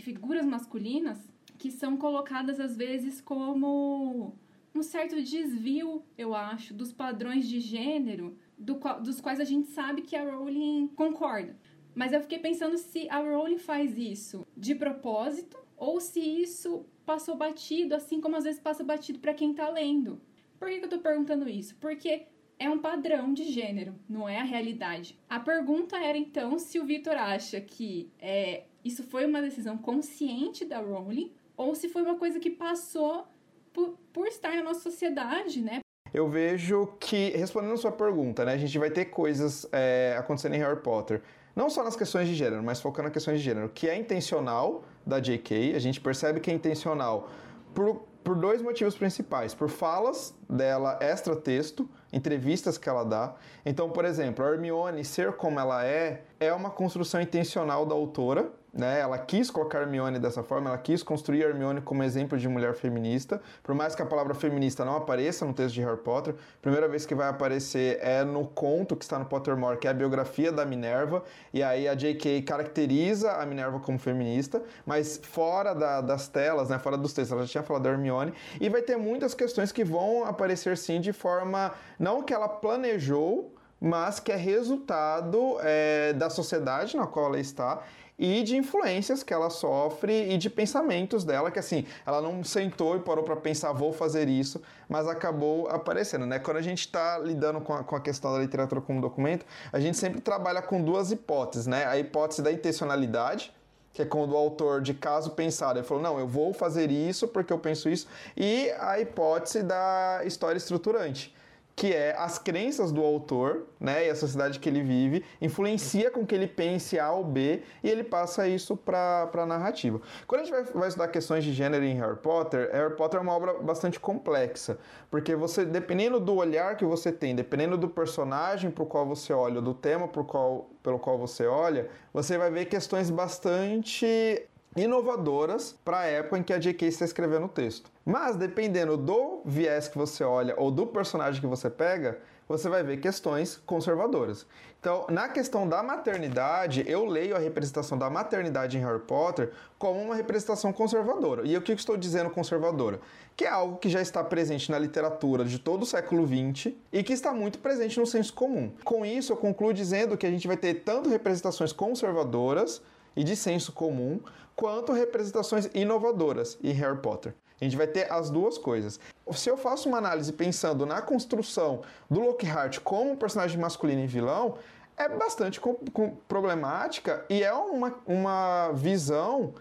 figuras 0.01 0.45
masculinas, 0.45 1.19
que 1.57 1.71
são 1.71 1.97
colocadas 1.97 2.59
às 2.59 2.76
vezes 2.76 3.21
como 3.21 4.36
um 4.73 4.84
certo 4.84 5.21
desvio, 5.21 6.03
eu 6.17 6.36
acho, 6.36 6.73
dos 6.73 6.91
padrões 6.91 7.47
de 7.47 7.59
gênero 7.59 8.38
do, 8.57 8.78
dos 9.01 9.21
quais 9.21 9.39
a 9.39 9.45
gente 9.45 9.69
sabe 9.69 10.01
que 10.01 10.15
a 10.15 10.23
Rowling 10.23 10.88
concorda. 10.95 11.57
Mas 11.93 12.11
eu 12.11 12.19
fiquei 12.19 12.39
pensando 12.39 12.78
se 12.78 13.09
a 13.09 13.19
Rowling 13.19 13.57
faz 13.57 13.97
isso 13.97 14.45
de 14.55 14.76
propósito 14.76 15.57
ou 15.78 16.01
se 16.01 16.19
isso 16.19 16.86
passou 17.05 17.38
batido, 17.38 17.95
assim 17.95 18.19
como 18.19 18.36
às 18.36 18.43
vezes 18.43 18.59
passa 18.59 18.84
batido 18.84 19.19
para 19.19 19.34
quem 19.34 19.53
tá 19.53 19.69
lendo. 19.69 20.21
Por 20.59 20.67
que, 20.67 20.80
que 20.80 20.86
eu 20.86 20.89
tô 20.89 20.99
perguntando 20.99 21.47
isso? 21.47 21.76
Porque 21.78 22.28
é 22.58 22.70
um 22.70 22.80
padrão 22.80 23.34
de 23.34 23.51
gênero, 23.51 23.95
não 24.08 24.28
é 24.28 24.39
a 24.39 24.43
realidade. 24.43 25.20
A 25.30 25.39
pergunta 25.39 25.97
era 25.97 26.18
então 26.18 26.58
se 26.58 26.80
o 26.80 26.86
Victor 26.86 27.16
acha 27.16 27.60
que 27.60 28.10
é, 28.20 28.64
isso 28.84 29.03
foi 29.03 29.26
uma 29.26 29.41
decisão 29.41 29.78
consciente 29.78 30.66
da 30.66 30.80
Rowling 30.80 31.32
ou 31.58 31.76
se 31.76 31.89
foi 31.89 32.01
uma 32.01 32.16
coisa 32.16 32.39
que 32.39 32.49
passou 32.49 33.28
por, 33.74 33.97
por 34.12 34.28
estar 34.28 34.56
na 34.56 34.64
nossa 34.64 34.80
sociedade, 34.80 35.62
né? 35.62 35.80
eu 36.16 36.30
vejo 36.30 36.88
que, 36.97 37.32
respondendo 37.32 37.74
a 37.74 37.78
sua 37.78 37.91
pergunta, 37.91 38.45
né, 38.45 38.53
a 38.53 38.58
gente 38.58 38.80
vai 38.80 38.89
ter 38.89 39.06
coisas 39.06 39.68
é, 39.70 40.16
acontecendo 40.18 40.56
em 40.56 40.60
Harry 40.60 40.80
Potter, 40.80 41.22
não 41.53 41.70
só 41.70 41.84
nas 41.84 41.95
questões 41.95 42.28
de 42.28 42.34
gênero, 42.34 42.64
mas 42.64 42.80
focando 42.80 43.03
nas 43.03 43.14
questões 43.14 43.39
de 43.39 43.43
gênero, 43.43 43.70
que 43.70 43.89
é 43.89 43.97
intencional 43.97 44.86
da 45.06 45.20
J.K., 45.20 45.76
a 45.76 45.80
gente 45.80 45.99
percebe 45.99 46.39
que 46.39 46.49
é 46.49 46.53
intencional 46.53 47.30
por, 47.74 48.08
por 48.26 48.36
dois 48.36 48.59
motivos 48.59 48.97
principais, 48.97 49.53
por 49.53 49.69
falas 49.69 50.34
dela 50.49 50.97
extra-texto, 50.99 51.88
entrevistas 52.11 52.76
que 52.76 52.89
ela 52.89 53.05
dá. 53.05 53.36
Então, 53.63 53.91
por 53.91 54.03
exemplo, 54.03 54.43
a 54.43 54.49
Hermione 54.49 55.05
ser 55.05 55.34
como 55.34 55.59
ela 55.59 55.86
é, 55.86 56.23
é 56.39 56.51
uma 56.51 56.71
construção 56.71 57.21
intencional 57.21 57.86
da 57.86 57.93
autora, 57.93 58.51
né? 58.76 58.99
Ela 58.99 59.17
quis 59.17 59.49
colocar 59.49 59.82
Hermione 59.82 60.19
dessa 60.19 60.43
forma, 60.43 60.69
ela 60.69 60.78
quis 60.78 61.01
construir 61.01 61.43
Hermione 61.43 61.80
como 61.80 62.03
exemplo 62.03 62.38
de 62.38 62.47
mulher 62.49 62.73
feminista, 62.76 63.41
por 63.63 63.73
mais 63.73 63.95
que 63.95 64.01
a 64.01 64.05
palavra 64.05 64.34
feminista 64.34 64.84
não 64.84 64.97
apareça 64.97 65.45
no 65.45 65.53
texto 65.53 65.76
de 65.76 65.82
Harry 65.82 65.97
Potter, 65.97 66.34
a 66.34 66.61
primeira 66.61 66.88
vez 66.88 67.05
que 67.05 67.15
vai 67.15 67.30
aparecer 67.30 67.97
é 68.01 68.26
no 68.26 68.45
conto 68.45 68.95
que 68.95 69.05
está 69.05 69.17
no 69.17 69.26
Pottermore, 69.26 69.78
que 69.78 69.88
é 69.88 69.91
a 69.91 69.93
biografia 69.93 70.51
da 70.51 70.65
Minerva, 70.65 71.23
e 71.53 71.63
aí 71.63 71.88
a 71.88 71.95
J.K. 71.95 72.41
caracteriza 72.41 73.32
a 73.32 73.45
Minerva 73.45 73.80
como 73.80 73.97
feminista, 73.97 74.61
mas 74.86 75.21
fora 75.23 75.73
da, 75.73 76.01
das 76.01 76.28
telas, 76.28 76.69
né, 76.69 76.78
fora 76.78 76.97
dos 76.97 77.13
textos, 77.13 77.32
ela 77.32 77.45
já 77.45 77.51
tinha 77.51 77.63
falado 77.63 77.84
da 77.84 77.91
Hermione, 77.91 78.34
e 78.59 78.67
vai 78.67 78.82
ter 78.82 78.97
muitas 78.97 79.34
questões 79.34 79.71
que 79.71 79.86
vão 79.86 80.26
aparecer 80.26 80.78
sim 80.78 80.99
de 80.99 81.13
forma, 81.13 81.71
não 81.97 82.21
que 82.21 82.34
ela 82.34 82.49
planejou, 82.49 83.53
mas 83.80 84.19
que 84.19 84.32
é 84.32 84.36
resultado 84.36 85.57
é, 85.61 86.13
da 86.13 86.30
sociedade 86.30 86.97
na 86.97 87.05
qual 87.05 87.28
ela 87.28 87.39
está 87.39 87.84
e 88.18 88.43
de 88.43 88.55
influências 88.55 89.24
que 89.24 89.34
ela 89.34 89.49
sofre 89.49 90.34
e 90.34 90.38
de 90.38 90.49
pensamentos 90.49 91.24
dela, 91.24 91.51
que 91.51 91.59
assim, 91.59 91.86
ela 92.05 92.22
não 92.22 92.43
sentou 92.43 92.95
e 92.95 92.99
parou 92.99 93.24
para 93.24 93.36
pensar, 93.36 93.74
vou 93.74 93.91
fazer 93.91 94.28
isso, 94.28 94.61
mas 94.88 95.07
acabou 95.07 95.68
aparecendo, 95.68 96.26
né? 96.26 96.39
Quando 96.39 96.57
a 96.57 96.61
gente 96.61 96.80
está 96.80 97.18
lidando 97.20 97.59
com 97.61 97.74
a, 97.74 97.84
com 97.84 97.95
a 97.95 97.99
questão 97.99 98.32
da 98.34 98.39
literatura 98.39 98.82
como 98.82 99.01
documento, 99.01 99.45
a 99.72 99.80
gente 99.80 99.97
sempre 99.97 100.22
trabalha 100.22 100.61
com 100.61 100.82
duas 100.82 101.11
hipóteses, 101.11 101.68
né? 101.68 101.86
A 101.86 101.97
hipótese 101.97 102.41
da 102.41 102.51
intencionalidade, 102.51 103.53
que 103.91 104.01
é 104.01 104.05
quando 104.05 104.32
o 104.32 104.38
autor 104.38 104.82
de 104.82 104.93
caso 104.93 105.32
pensado, 105.32 105.80
ele 105.80 105.88
falou, 105.88 106.03
não, 106.03 106.20
eu 106.20 106.28
vou 106.28 106.53
fazer 106.53 106.91
isso 106.91 107.28
porque 107.28 107.51
eu 107.51 107.59
penso 107.59 107.89
isso, 107.89 108.07
e 108.36 108.70
a 108.80 108.99
hipótese 108.99 109.63
da 109.63 110.22
história 110.26 110.57
estruturante 110.57 111.34
que 111.76 111.93
é 111.93 112.15
as 112.17 112.39
crenças 112.39 112.91
do 112.91 113.03
autor, 113.03 113.65
né, 113.80 114.07
e 114.07 114.09
a 114.09 114.15
sociedade 114.15 114.59
que 114.59 114.69
ele 114.69 114.82
vive, 114.82 115.26
influencia 115.41 116.09
com 116.09 116.26
que 116.26 116.34
ele 116.34 116.47
pense 116.47 116.97
A 116.97 117.11
ou 117.11 117.23
B 117.23 117.63
e 117.84 117.89
ele 117.89 118.03
passa 118.03 118.47
isso 118.47 118.78
para 118.78 119.30
a 119.34 119.45
narrativa. 119.45 119.99
Quando 120.26 120.41
a 120.41 120.43
gente 120.45 120.53
vai, 120.53 120.63
vai, 120.63 120.88
estudar 120.88 121.09
questões 121.09 121.43
de 121.43 121.51
gênero 121.51 121.84
em 121.84 121.95
Harry 121.95 122.15
Potter, 122.15 122.69
Harry 122.71 122.95
Potter 122.95 123.19
é 123.19 123.23
uma 123.23 123.34
obra 123.34 123.55
bastante 123.55 123.99
complexa, 123.99 124.78
porque 125.11 125.36
você, 125.36 125.65
dependendo 125.65 126.19
do 126.19 126.36
olhar 126.36 126.78
que 126.78 126.86
você 126.86 127.11
tem, 127.11 127.36
dependendo 127.36 127.78
do 127.78 127.89
personagem 127.89 128.71
para 128.71 128.84
o 128.84 128.86
qual 128.86 129.05
você 129.05 129.34
olha, 129.34 129.59
do 129.59 129.73
tema 129.73 130.07
qual, 130.07 130.69
pelo 130.82 130.97
qual 130.97 131.17
você 131.17 131.45
olha, 131.45 131.89
você 132.13 132.38
vai 132.38 132.49
ver 132.49 132.65
questões 132.65 133.09
bastante 133.09 134.47
inovadoras 134.76 135.76
para 135.86 135.99
a 135.99 136.05
época 136.05 136.38
em 136.38 136.43
que 136.43 136.53
a 136.53 136.59
J.K. 136.59 136.88
está 136.88 137.05
escrevendo 137.05 137.45
o 137.45 137.49
texto. 137.49 137.89
Mas 138.05 138.36
dependendo 138.36 138.97
do 138.97 139.41
viés 139.45 139.88
que 139.88 139.97
você 139.97 140.23
olha 140.23 140.53
ou 140.57 140.69
do 140.69 140.86
personagem 140.86 141.39
que 141.39 141.47
você 141.47 141.69
pega, 141.69 142.19
você 142.47 142.69
vai 142.69 142.84
ver 142.84 142.97
questões 142.97 143.59
conservadoras. 143.65 144.45
Então, 144.80 145.07
na 145.09 145.28
questão 145.28 145.67
da 145.67 145.82
maternidade, 145.82 146.84
eu 146.86 147.05
leio 147.05 147.36
a 147.36 147.39
representação 147.39 147.97
da 147.97 148.07
maternidade 148.07 148.78
em 148.78 148.82
Harry 148.82 148.99
Potter 148.99 149.51
como 149.80 149.99
uma 149.99 150.13
representação 150.13 150.71
conservadora. 150.71 151.41
E 151.43 151.57
o 151.57 151.61
que 151.61 151.71
eu 151.71 151.76
estou 151.76 151.97
dizendo 151.97 152.30
conservadora? 152.30 152.99
Que 153.36 153.45
é 153.45 153.49
algo 153.49 153.78
que 153.78 153.89
já 153.89 153.99
está 153.99 154.23
presente 154.23 154.69
na 154.69 154.78
literatura 154.78 155.43
de 155.43 155.57
todo 155.57 155.82
o 155.82 155.86
século 155.88 156.28
XX 156.28 156.73
e 156.93 157.01
que 157.01 157.13
está 157.13 157.34
muito 157.34 157.57
presente 157.57 157.99
no 157.99 158.05
senso 158.05 158.34
comum. 158.34 158.71
Com 158.84 159.03
isso, 159.03 159.34
eu 159.34 159.38
concluo 159.38 159.73
dizendo 159.73 160.15
que 160.15 160.28
a 160.28 160.30
gente 160.30 160.45
vai 160.45 160.57
ter 160.57 160.76
tanto 160.76 161.09
representações 161.09 161.73
conservadoras 161.73 162.80
e 163.16 163.24
de 163.24 163.36
senso 163.36 163.72
comum, 163.72 164.20
quanto 164.55 164.93
representações 164.93 165.70
inovadoras 165.74 166.57
em 166.63 166.72
Harry 166.72 166.97
Potter. 166.97 167.34
A 167.59 167.63
gente 167.63 167.78
vai 167.78 167.88
ter 167.88 168.11
as 168.11 168.30
duas 168.30 168.57
coisas. 168.57 168.99
Se 169.32 169.49
eu 169.49 169.57
faço 169.57 169.88
uma 169.88 169.97
análise 169.97 170.32
pensando 170.34 170.86
na 170.86 171.01
construção 171.01 171.82
do 172.09 172.20
Lockhart 172.20 172.80
como 172.80 173.16
personagem 173.16 173.59
masculino 173.59 174.01
e 174.01 174.07
vilão, 174.07 174.55
é 174.97 175.09
bastante 175.09 175.59
com, 175.59 175.74
com, 175.74 176.16
problemática 176.28 177.26
e 177.30 177.43
é 177.43 177.53
uma, 177.53 177.93
uma 178.05 178.72
visão, 178.74 179.53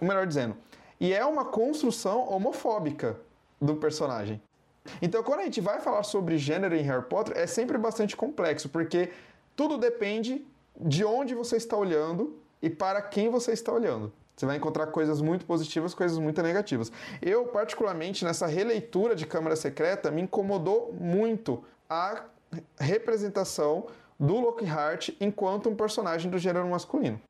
melhor 0.00 0.26
dizendo, 0.26 0.56
e 0.98 1.12
é 1.12 1.24
uma 1.24 1.44
construção 1.44 2.28
homofóbica 2.28 3.18
do 3.60 3.76
personagem. 3.76 4.40
Então, 5.00 5.22
quando 5.22 5.40
a 5.40 5.44
gente 5.44 5.60
vai 5.60 5.80
falar 5.80 6.02
sobre 6.02 6.38
gênero 6.38 6.74
em 6.74 6.82
Harry 6.82 7.04
Potter, 7.04 7.36
é 7.36 7.46
sempre 7.46 7.76
bastante 7.76 8.16
complexo, 8.16 8.68
porque 8.68 9.10
tudo 9.54 9.76
depende 9.76 10.44
de 10.78 11.04
onde 11.04 11.34
você 11.34 11.56
está 11.56 11.76
olhando 11.76 12.39
e 12.62 12.68
para 12.68 13.02
quem 13.02 13.28
você 13.28 13.52
está 13.52 13.72
olhando. 13.72 14.12
Você 14.36 14.46
vai 14.46 14.56
encontrar 14.56 14.86
coisas 14.86 15.20
muito 15.20 15.44
positivas, 15.44 15.92
coisas 15.92 16.16
muito 16.16 16.42
negativas. 16.42 16.90
Eu, 17.20 17.46
particularmente, 17.46 18.24
nessa 18.24 18.46
releitura 18.46 19.14
de 19.14 19.26
Câmara 19.26 19.54
Secreta, 19.54 20.10
me 20.10 20.22
incomodou 20.22 20.94
muito 20.94 21.62
a 21.88 22.24
representação 22.78 23.86
do 24.18 24.40
Lockhart 24.40 25.10
enquanto 25.20 25.68
um 25.68 25.76
personagem 25.76 26.30
do 26.30 26.38
gênero 26.38 26.66
masculino. 26.68 27.20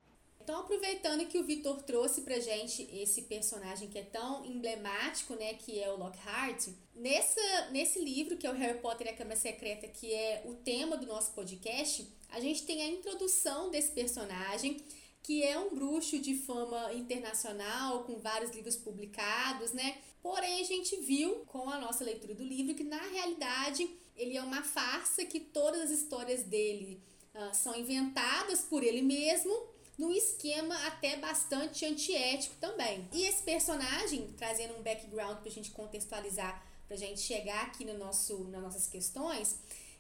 Então, 0.41 0.61
aproveitando 0.61 1.27
que 1.27 1.39
o 1.39 1.45
Vitor 1.45 1.83
trouxe 1.83 2.23
pra 2.23 2.41
gente 2.41 2.89
esse 2.93 3.23
personagem 3.23 3.89
que 3.89 3.99
é 3.99 4.03
tão 4.03 4.45
emblemático, 4.45 5.35
né, 5.35 5.55
que 5.55 5.81
é 5.81 5.89
o 5.93 5.97
Lockhart, 5.97 6.69
nessa, 6.95 7.71
nesse 7.71 8.03
livro, 8.05 8.37
que 8.37 8.47
é 8.47 8.51
o 8.51 8.55
Harry 8.55 8.79
Potter 8.79 9.07
e 9.07 9.11
a 9.11 9.17
Câmara 9.17 9.37
Secreta, 9.37 9.87
que 9.87 10.13
é 10.13 10.43
o 10.45 10.55
tema 10.55 10.97
do 10.97 11.07
nosso 11.07 11.33
podcast, 11.33 12.09
a 12.31 12.41
gente 12.41 12.65
tem 12.65 12.83
a 12.83 12.89
introdução 12.89 13.71
desse 13.71 13.93
personagem 13.93 14.83
que 15.23 15.43
é 15.43 15.59
um 15.59 15.75
bruxo 15.75 16.19
de 16.19 16.35
fama 16.35 16.93
internacional, 16.95 18.05
com 18.05 18.19
vários 18.19 18.51
livros 18.53 18.77
publicados, 18.77 19.73
né? 19.73 19.99
Porém, 20.23 20.61
a 20.61 20.65
gente 20.65 20.97
viu 20.97 21.45
com 21.47 21.69
a 21.69 21.79
nossa 21.79 22.05
leitura 22.05 22.35
do 22.35 22.45
livro 22.45 22.75
que 22.75 22.85
na 22.85 23.01
realidade 23.01 23.89
ele 24.17 24.37
é 24.37 24.43
uma 24.43 24.63
farsa, 24.63 25.25
que 25.25 25.41
todas 25.41 25.81
as 25.83 25.91
histórias 25.91 26.43
dele 26.43 27.03
uh, 27.35 27.55
são 27.55 27.75
inventadas 27.75 28.61
por 28.61 28.83
ele 28.83 29.03
mesmo, 29.03 29.69
num 29.97 30.13
esquema 30.13 30.75
até 30.87 31.17
bastante 31.17 31.85
antiético 31.85 32.55
também. 32.61 33.09
E 33.13 33.25
esse 33.25 33.43
personagem, 33.43 34.33
trazendo 34.37 34.75
um 34.75 34.83
background 34.83 35.39
para 35.39 35.49
a 35.49 35.53
gente 35.53 35.71
contextualizar, 35.71 36.67
para 36.87 36.97
a 36.97 36.99
gente 36.99 37.21
chegar 37.21 37.67
aqui 37.67 37.85
no 37.85 37.97
nosso, 37.97 38.45
nas 38.45 38.63
nossas 38.63 38.87
questões, 38.87 39.57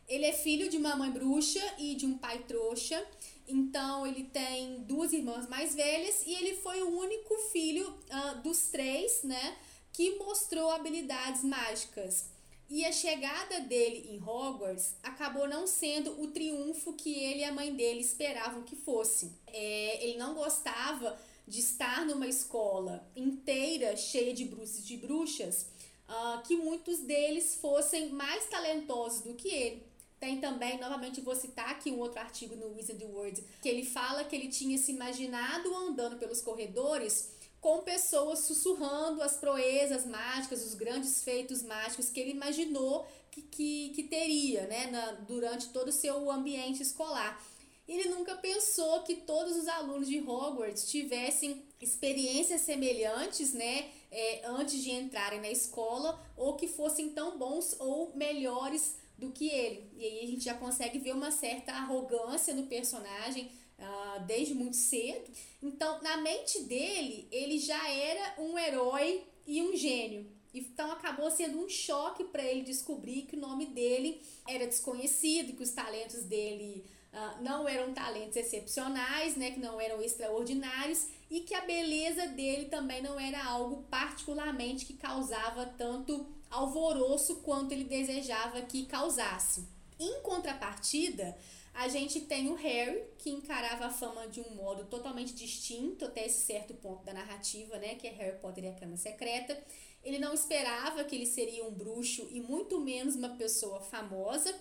ele 0.08 0.26
é 0.26 0.32
filho 0.32 0.68
de 0.68 0.76
uma 0.76 0.96
mãe 0.96 1.10
bruxa 1.10 1.62
e 1.78 1.94
de 1.94 2.04
um 2.04 2.18
pai 2.18 2.40
trouxa. 2.40 3.06
Então 3.50 4.06
ele 4.06 4.24
tem 4.24 4.82
duas 4.84 5.12
irmãs 5.12 5.48
mais 5.48 5.74
velhas 5.74 6.24
e 6.26 6.32
ele 6.32 6.56
foi 6.56 6.82
o 6.82 6.98
único 6.98 7.36
filho 7.52 7.88
uh, 7.88 8.40
dos 8.42 8.68
três, 8.68 9.22
né, 9.24 9.56
que 9.92 10.16
mostrou 10.16 10.70
habilidades 10.70 11.42
mágicas. 11.42 12.28
E 12.68 12.84
a 12.84 12.92
chegada 12.92 13.60
dele 13.62 14.08
em 14.10 14.22
Hogwarts 14.22 14.94
acabou 15.02 15.48
não 15.48 15.66
sendo 15.66 16.22
o 16.22 16.28
triunfo 16.28 16.92
que 16.92 17.12
ele 17.12 17.40
e 17.40 17.44
a 17.44 17.52
mãe 17.52 17.74
dele 17.74 18.00
esperavam 18.00 18.62
que 18.62 18.76
fosse. 18.76 19.32
É, 19.48 20.04
ele 20.04 20.16
não 20.16 20.34
gostava 20.34 21.18
de 21.48 21.58
estar 21.58 22.06
numa 22.06 22.28
escola 22.28 23.04
inteira 23.16 23.96
cheia 23.96 24.32
de 24.32 24.44
bruxos 24.44 24.78
e 24.78 24.82
de 24.82 24.96
bruxas, 24.98 25.66
uh, 26.08 26.40
que 26.46 26.54
muitos 26.54 27.00
deles 27.00 27.56
fossem 27.56 28.10
mais 28.10 28.46
talentosos 28.46 29.22
do 29.22 29.34
que 29.34 29.48
ele. 29.48 29.89
Tem 30.20 30.38
também, 30.38 30.78
novamente 30.78 31.22
vou 31.22 31.34
citar 31.34 31.70
aqui 31.70 31.90
um 31.90 31.98
outro 31.98 32.20
artigo 32.20 32.54
no 32.54 32.76
Wizard 32.76 33.02
World, 33.06 33.42
que 33.62 33.68
ele 33.68 33.86
fala 33.86 34.22
que 34.22 34.36
ele 34.36 34.48
tinha 34.48 34.76
se 34.76 34.92
imaginado 34.92 35.74
andando 35.74 36.18
pelos 36.18 36.42
corredores 36.42 37.30
com 37.58 37.78
pessoas 37.78 38.40
sussurrando 38.40 39.22
as 39.22 39.38
proezas 39.38 40.04
mágicas, 40.04 40.62
os 40.62 40.74
grandes 40.74 41.22
feitos 41.22 41.62
mágicos 41.62 42.10
que 42.10 42.20
ele 42.20 42.32
imaginou 42.32 43.06
que, 43.30 43.40
que, 43.42 43.90
que 43.94 44.02
teria 44.04 44.66
né, 44.66 44.90
na, 44.90 45.12
durante 45.12 45.68
todo 45.70 45.88
o 45.88 45.92
seu 45.92 46.30
ambiente 46.30 46.82
escolar. 46.82 47.42
Ele 47.88 48.08
nunca 48.08 48.36
pensou 48.36 49.02
que 49.02 49.16
todos 49.16 49.56
os 49.56 49.66
alunos 49.68 50.06
de 50.06 50.20
Hogwarts 50.20 50.88
tivessem 50.88 51.62
experiências 51.80 52.60
semelhantes, 52.60 53.52
né, 53.52 53.90
é, 54.10 54.42
antes 54.46 54.82
de 54.82 54.90
entrarem 54.90 55.40
na 55.40 55.50
escola, 55.50 56.20
ou 56.36 56.56
que 56.56 56.68
fossem 56.68 57.08
tão 57.08 57.36
bons 57.38 57.74
ou 57.78 58.12
melhores 58.14 58.99
do 59.20 59.30
que 59.30 59.48
ele. 59.48 59.90
E 59.96 60.04
aí 60.04 60.24
a 60.24 60.26
gente 60.26 60.44
já 60.44 60.54
consegue 60.54 60.98
ver 60.98 61.14
uma 61.14 61.30
certa 61.30 61.72
arrogância 61.72 62.54
no 62.54 62.66
personagem 62.66 63.50
uh, 63.78 64.24
desde 64.26 64.54
muito 64.54 64.76
cedo. 64.76 65.30
Então, 65.62 66.02
na 66.02 66.16
mente 66.16 66.62
dele, 66.64 67.28
ele 67.30 67.58
já 67.58 67.88
era 67.88 68.34
um 68.38 68.58
herói 68.58 69.22
e 69.46 69.62
um 69.62 69.76
gênio. 69.76 70.40
Então 70.52 70.90
acabou 70.90 71.30
sendo 71.30 71.60
um 71.60 71.68
choque 71.68 72.24
para 72.24 72.42
ele 72.42 72.62
descobrir 72.62 73.22
que 73.22 73.36
o 73.36 73.40
nome 73.40 73.66
dele 73.66 74.20
era 74.48 74.66
desconhecido, 74.66 75.56
que 75.56 75.62
os 75.62 75.70
talentos 75.70 76.24
dele 76.24 76.84
uh, 77.12 77.42
não 77.42 77.68
eram 77.68 77.94
talentos 77.94 78.36
excepcionais, 78.36 79.36
né, 79.36 79.52
que 79.52 79.60
não 79.60 79.80
eram 79.80 80.02
extraordinários 80.02 81.06
e 81.30 81.40
que 81.40 81.54
a 81.54 81.60
beleza 81.60 82.26
dele 82.28 82.66
também 82.66 83.00
não 83.00 83.18
era 83.18 83.44
algo 83.44 83.84
particularmente 83.88 84.84
que 84.84 84.94
causava 84.94 85.66
tanto 85.66 86.26
alvoroço 86.50 87.36
quanto 87.36 87.72
ele 87.72 87.84
desejava 87.84 88.60
que 88.62 88.86
causasse. 88.86 89.66
Em 89.98 90.20
contrapartida, 90.22 91.36
a 91.72 91.88
gente 91.88 92.20
tem 92.22 92.48
o 92.48 92.54
Harry, 92.54 93.04
que 93.18 93.30
encarava 93.30 93.86
a 93.86 93.90
fama 93.90 94.26
de 94.26 94.40
um 94.40 94.54
modo 94.54 94.84
totalmente 94.86 95.32
distinto 95.34 96.04
até 96.04 96.26
esse 96.26 96.44
certo 96.44 96.74
ponto 96.74 97.04
da 97.04 97.12
narrativa, 97.12 97.78
né, 97.78 97.94
que 97.94 98.06
é 98.06 98.10
Harry 98.10 98.38
Potter 98.38 98.64
e 98.64 98.68
a 98.68 98.74
Câmara 98.74 98.96
Secreta. 98.96 99.62
Ele 100.02 100.18
não 100.18 100.32
esperava 100.32 101.04
que 101.04 101.14
ele 101.14 101.26
seria 101.26 101.64
um 101.64 101.72
bruxo 101.72 102.26
e 102.30 102.40
muito 102.40 102.80
menos 102.80 103.14
uma 103.14 103.30
pessoa 103.30 103.80
famosa. 103.80 104.54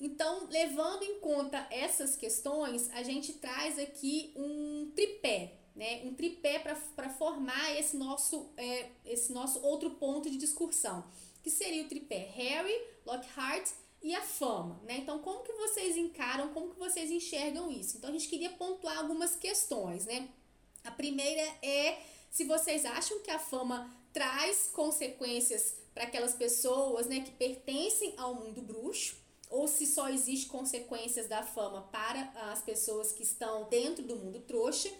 Então, 0.00 0.46
levando 0.48 1.02
em 1.02 1.20
conta 1.20 1.66
essas 1.70 2.16
questões, 2.16 2.90
a 2.92 3.02
gente 3.02 3.34
traz 3.34 3.78
aqui 3.78 4.32
um 4.36 4.90
tripé, 4.94 5.54
né? 5.74 6.02
Um 6.04 6.14
tripé 6.14 6.58
para 6.58 7.08
formar 7.10 7.78
esse 7.78 7.96
nosso, 7.96 8.50
é, 8.56 8.90
esse 9.04 9.32
nosso 9.32 9.60
outro 9.62 9.90
ponto 9.92 10.30
de 10.30 10.36
discussão 10.36 11.04
que 11.46 11.50
seria 11.52 11.84
o 11.84 11.88
tripé 11.88 12.28
Harry, 12.34 12.76
Lockhart 13.06 13.70
e 14.02 14.12
a 14.12 14.20
fama, 14.20 14.80
né? 14.82 14.96
Então, 14.98 15.20
como 15.20 15.44
que 15.44 15.52
vocês 15.52 15.96
encaram, 15.96 16.52
como 16.52 16.70
que 16.70 16.76
vocês 16.76 17.08
enxergam 17.08 17.70
isso? 17.70 17.96
Então, 17.96 18.10
a 18.10 18.12
gente 18.12 18.26
queria 18.26 18.50
pontuar 18.50 18.98
algumas 18.98 19.36
questões, 19.36 20.06
né? 20.06 20.28
A 20.82 20.90
primeira 20.90 21.40
é 21.62 22.02
se 22.32 22.42
vocês 22.42 22.84
acham 22.84 23.20
que 23.20 23.30
a 23.30 23.38
fama 23.38 23.88
traz 24.12 24.70
consequências 24.72 25.76
para 25.94 26.02
aquelas 26.02 26.34
pessoas, 26.34 27.06
né, 27.06 27.20
que 27.20 27.30
pertencem 27.30 28.12
ao 28.16 28.34
mundo 28.34 28.60
bruxo, 28.60 29.16
ou 29.48 29.68
se 29.68 29.86
só 29.86 30.08
existe 30.08 30.48
consequências 30.48 31.28
da 31.28 31.44
fama 31.44 31.82
para 31.92 32.22
as 32.50 32.60
pessoas 32.60 33.12
que 33.12 33.22
estão 33.22 33.68
dentro 33.68 34.04
do 34.04 34.16
mundo 34.16 34.40
trouxa. 34.40 34.92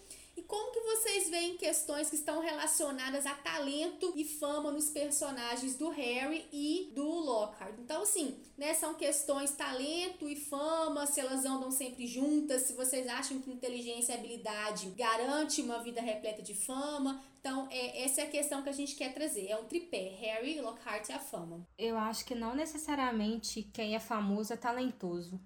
Como 0.46 0.72
que 0.72 0.80
vocês 0.80 1.28
veem 1.28 1.56
questões 1.56 2.08
que 2.08 2.16
estão 2.16 2.40
relacionadas 2.40 3.26
a 3.26 3.34
talento 3.34 4.12
e 4.14 4.24
fama 4.24 4.70
nos 4.70 4.88
personagens 4.90 5.76
do 5.76 5.88
Harry 5.88 6.46
e 6.52 6.92
do 6.94 7.04
Lockhart? 7.04 7.74
Então, 7.78 8.02
assim, 8.02 8.38
né, 8.56 8.72
são 8.74 8.94
questões 8.94 9.50
talento 9.52 10.28
e 10.28 10.36
fama, 10.36 11.06
se 11.06 11.20
elas 11.20 11.44
andam 11.44 11.70
sempre 11.70 12.06
juntas, 12.06 12.62
se 12.62 12.74
vocês 12.74 13.08
acham 13.08 13.40
que 13.40 13.50
inteligência 13.50 14.12
e 14.12 14.16
habilidade 14.16 14.90
garante 14.90 15.60
uma 15.60 15.82
vida 15.82 16.00
repleta 16.00 16.42
de 16.42 16.54
fama. 16.54 17.22
Então, 17.40 17.68
é, 17.70 18.04
essa 18.04 18.20
é 18.20 18.24
a 18.24 18.30
questão 18.30 18.62
que 18.62 18.68
a 18.68 18.72
gente 18.72 18.94
quer 18.94 19.12
trazer. 19.12 19.48
É 19.48 19.56
um 19.56 19.64
tripé, 19.64 20.14
Harry, 20.20 20.60
Lockhart 20.60 21.08
e 21.08 21.12
a 21.12 21.18
fama. 21.18 21.66
Eu 21.78 21.96
acho 21.98 22.24
que 22.24 22.34
não 22.34 22.54
necessariamente 22.54 23.62
quem 23.72 23.94
é 23.94 24.00
famoso 24.00 24.52
é 24.52 24.56
talentoso 24.56 25.40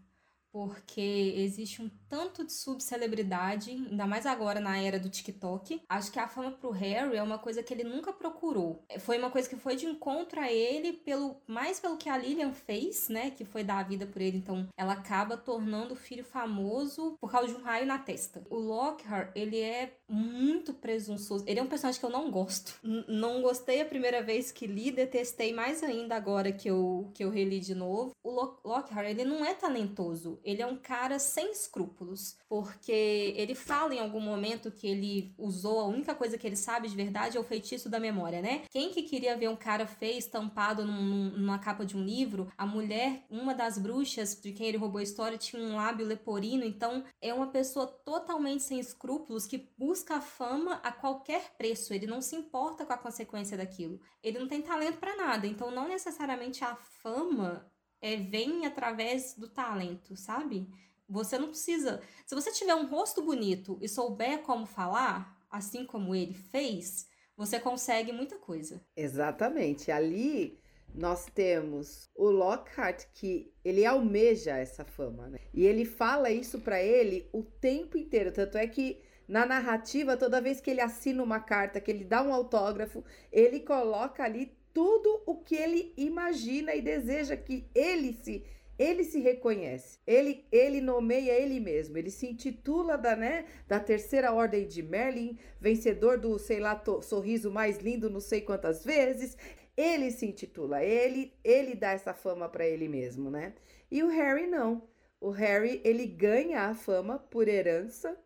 porque 0.53 1.35
existe 1.37 1.83
um 1.83 1.91
tanto 2.09 2.45
de 2.45 2.53
subcelebridade, 2.53 3.71
ainda 3.71 4.07
mais 4.07 4.27
agora 4.27 4.61
na 4.61 4.79
era 4.79 4.99
do 4.99 5.09
TikTok. 5.09 5.83
Acho 5.89 6.11
que 6.11 6.19
a 6.19 6.29
fama 6.29 6.51
pro 6.53 6.71
Harry 6.71 7.17
é 7.17 7.23
uma 7.23 7.39
coisa 7.39 7.63
que 7.63 7.73
ele 7.73 7.85
nunca 7.85 8.13
procurou. 8.13 8.85
Foi 8.99 9.19
uma 9.19 9.31
coisa 9.31 9.49
que 9.49 9.57
foi 9.57 9.77
de 9.77 9.87
encontro 9.87 10.41
a 10.41 10.51
ele 10.51 10.93
pelo 10.93 11.41
mais 11.47 11.79
pelo 11.79 11.97
que 11.97 12.09
a 12.09 12.19
Lilian 12.19 12.53
fez, 12.53 13.09
né, 13.09 13.31
que 13.31 13.45
foi 13.45 13.63
dar 13.63 13.79
a 13.79 13.83
vida 13.85 14.07
por 14.07 14.21
ele. 14.21 14.39
Então, 14.39 14.69
ela 14.77 14.95
acaba 14.95 15.37
tornando 15.37 15.95
o 15.95 15.97
filho 15.97 16.25
famoso 16.25 17.17
por 17.21 17.31
causa 17.31 17.49
de 17.49 17.55
um 17.55 17.63
raio 17.63 17.87
na 17.87 17.99
testa. 17.99 18.43
O 18.51 18.57
Lockhart, 18.57 19.31
ele 19.35 19.61
é 19.61 20.00
muito 20.11 20.75
presunçoso. 20.75 21.45
Ele 21.47 21.61
é 21.61 21.63
um 21.63 21.69
personagem 21.69 22.01
que 22.01 22.07
eu 22.07 22.11
não 22.11 22.31
gosto. 22.31 22.79
N 22.85 23.05
não 23.09 23.41
gostei 23.43 23.81
a 23.81 23.87
primeira 23.87 24.23
vez 24.23 24.51
que 24.51 24.67
li, 24.67 24.91
detestei 24.91 25.53
mais 25.53 25.83
ainda 25.83 26.17
agora 26.17 26.53
que 26.53 26.69
eu 26.69 27.11
que 27.15 27.25
eu 27.25 27.31
reli 27.31 27.61
de 27.61 27.75
novo. 27.75 28.13
O 28.23 28.31
Lockhart, 28.65 29.09
ele 29.09 29.25
não 29.25 29.45
é 29.45 29.55
talentoso 29.55 30.41
ele 30.45 30.63
é 30.63 30.67
um 30.67 30.77
cara 30.77 31.19
sem 31.19 31.53
escrúpulos, 31.53 32.37
porque 32.49 33.35
ele 33.37 33.55
fala 33.55 33.95
em 33.95 34.01
algum 34.01 34.21
momento 34.21 34.71
que 34.71 34.87
ele 34.87 35.35
usou 35.39 35.81
a 35.81 35.87
única 35.87 36.15
coisa 36.15 36.37
que 36.37 36.47
ele 36.47 36.57
sabe 36.57 36.89
de 36.89 36.97
verdade 36.97 37.37
é 37.37 37.41
o 37.41 37.45
feitiço 37.45 37.89
da 37.89 38.01
memória, 38.01 38.43
né? 38.43 38.63
Quem 38.71 38.91
que 38.91 39.03
queria 39.03 39.37
ver 39.37 39.49
um 39.49 39.57
cara 39.57 39.87
feio 39.87 40.19
estampado 40.19 40.85
num, 40.85 41.31
numa 41.31 41.59
capa 41.59 41.85
de 41.85 41.97
um 41.97 42.03
livro? 42.03 42.51
A 42.57 42.67
mulher, 42.67 43.25
uma 43.31 43.55
das 43.55 43.79
bruxas 43.79 44.39
de 44.41 44.53
quem 44.53 44.67
ele 44.67 44.77
roubou 44.77 44.99
a 44.99 45.03
história, 45.03 45.39
tinha 45.39 45.63
um 45.63 45.77
lábio 45.77 46.07
leporino, 46.07 46.65
então 46.65 47.05
é 47.21 47.33
uma 47.33 47.47
pessoa 47.47 47.87
totalmente 47.87 48.63
sem 48.63 48.81
escrúpulos 48.81 49.47
que 49.47 49.69
busca 49.79 50.00
a 50.09 50.21
fama 50.21 50.75
a 50.83 50.93
qualquer 50.93 51.55
preço, 51.57 51.93
ele 51.93 52.07
não 52.07 52.21
se 52.21 52.37
importa 52.37 52.85
com 52.87 52.93
a 52.93 52.99
consequência 52.99 53.57
daquilo. 53.57 54.01
Ele 54.23 54.39
não 54.39 54.49
tem 54.49 54.63
talento 54.63 54.99
para 54.99 55.17
nada, 55.17 55.47
então 55.47 55.71
não 55.71 55.89
necessariamente 55.89 56.65
a 56.65 56.75
fama 56.75 57.71
é, 58.01 58.17
vem 58.17 58.67
através 58.67 59.35
do 59.35 59.49
talento, 59.49 60.17
sabe? 60.17 60.69
Você 61.09 61.39
não 61.39 61.49
precisa. 61.49 62.01
Se 62.25 62.35
você 62.35 62.53
tiver 62.53 62.75
um 62.75 62.87
rosto 62.87 63.23
bonito 63.23 63.79
e 63.81 63.89
souber 63.89 64.43
como 64.43 64.65
falar, 64.65 65.37
assim 65.51 65.85
como 65.85 66.15
ele 66.15 66.35
fez, 66.35 67.09
você 67.37 67.59
consegue 67.59 68.13
muita 68.13 68.37
coisa. 68.37 68.81
Exatamente. 68.97 69.91
Ali 69.91 70.61
nós 70.95 71.27
temos 71.27 72.11
o 72.15 72.31
Lockhart 72.31 73.07
que 73.15 73.53
ele 73.65 73.85
almeja 73.85 74.57
essa 74.57 74.85
fama, 74.85 75.29
né? 75.29 75.39
E 75.53 75.65
ele 75.65 75.85
fala 75.85 76.31
isso 76.31 76.61
para 76.61 76.83
ele 76.83 77.29
o 77.33 77.43
tempo 77.43 77.97
inteiro, 77.97 78.33
tanto 78.33 78.59
é 78.59 78.67
que 78.67 79.01
na 79.31 79.47
narrativa, 79.47 80.17
toda 80.17 80.41
vez 80.41 80.61
que 80.61 80.69
ele 80.69 80.81
assina 80.81 81.23
uma 81.23 81.39
carta, 81.39 81.81
que 81.81 81.89
ele 81.89 82.05
dá 82.05 82.21
um 82.21 82.35
autógrafo, 82.35 83.05
ele 83.31 83.61
coloca 83.61 84.25
ali 84.25 84.53
tudo 84.75 85.23
o 85.25 85.37
que 85.37 85.55
ele 85.55 85.95
imagina 85.97 86.75
e 86.75 86.83
deseja 86.83 87.37
que 87.37 87.65
ele 87.73 88.13
se 88.13 88.45
ele 88.77 89.05
se 89.05 89.21
reconhece, 89.21 89.99
ele, 90.07 90.47
ele 90.51 90.81
nomeia 90.81 91.33
ele 91.33 91.61
mesmo, 91.61 91.99
ele 91.99 92.11
se 92.11 92.27
intitula 92.27 92.97
da, 92.97 93.15
né, 93.15 93.45
da 93.69 93.79
terceira 93.79 94.33
ordem 94.33 94.67
de 94.67 94.83
Merlin, 94.83 95.39
vencedor 95.61 96.17
do, 96.17 96.39
sei 96.39 96.61
lá, 96.61 96.75
to, 96.75 97.03
sorriso 97.03 97.51
mais 97.51 97.77
lindo 97.79 98.09
não 98.09 98.21
sei 98.21 98.41
quantas 98.41 98.83
vezes, 98.83 99.37
ele 99.77 100.11
se 100.11 100.25
intitula, 100.25 100.83
ele, 100.83 101.35
ele 101.45 101.75
dá 101.75 101.91
essa 101.91 102.15
fama 102.15 102.49
para 102.49 102.67
ele 102.67 102.89
mesmo, 102.89 103.31
né? 103.31 103.53
E 103.91 104.03
o 104.03 104.09
Harry 104.09 104.47
não, 104.47 104.89
o 105.21 105.29
Harry, 105.29 105.83
ele 105.85 106.07
ganha 106.07 106.63
a 106.63 106.75
fama 106.75 107.19
por 107.19 107.49
herança, 107.49 108.17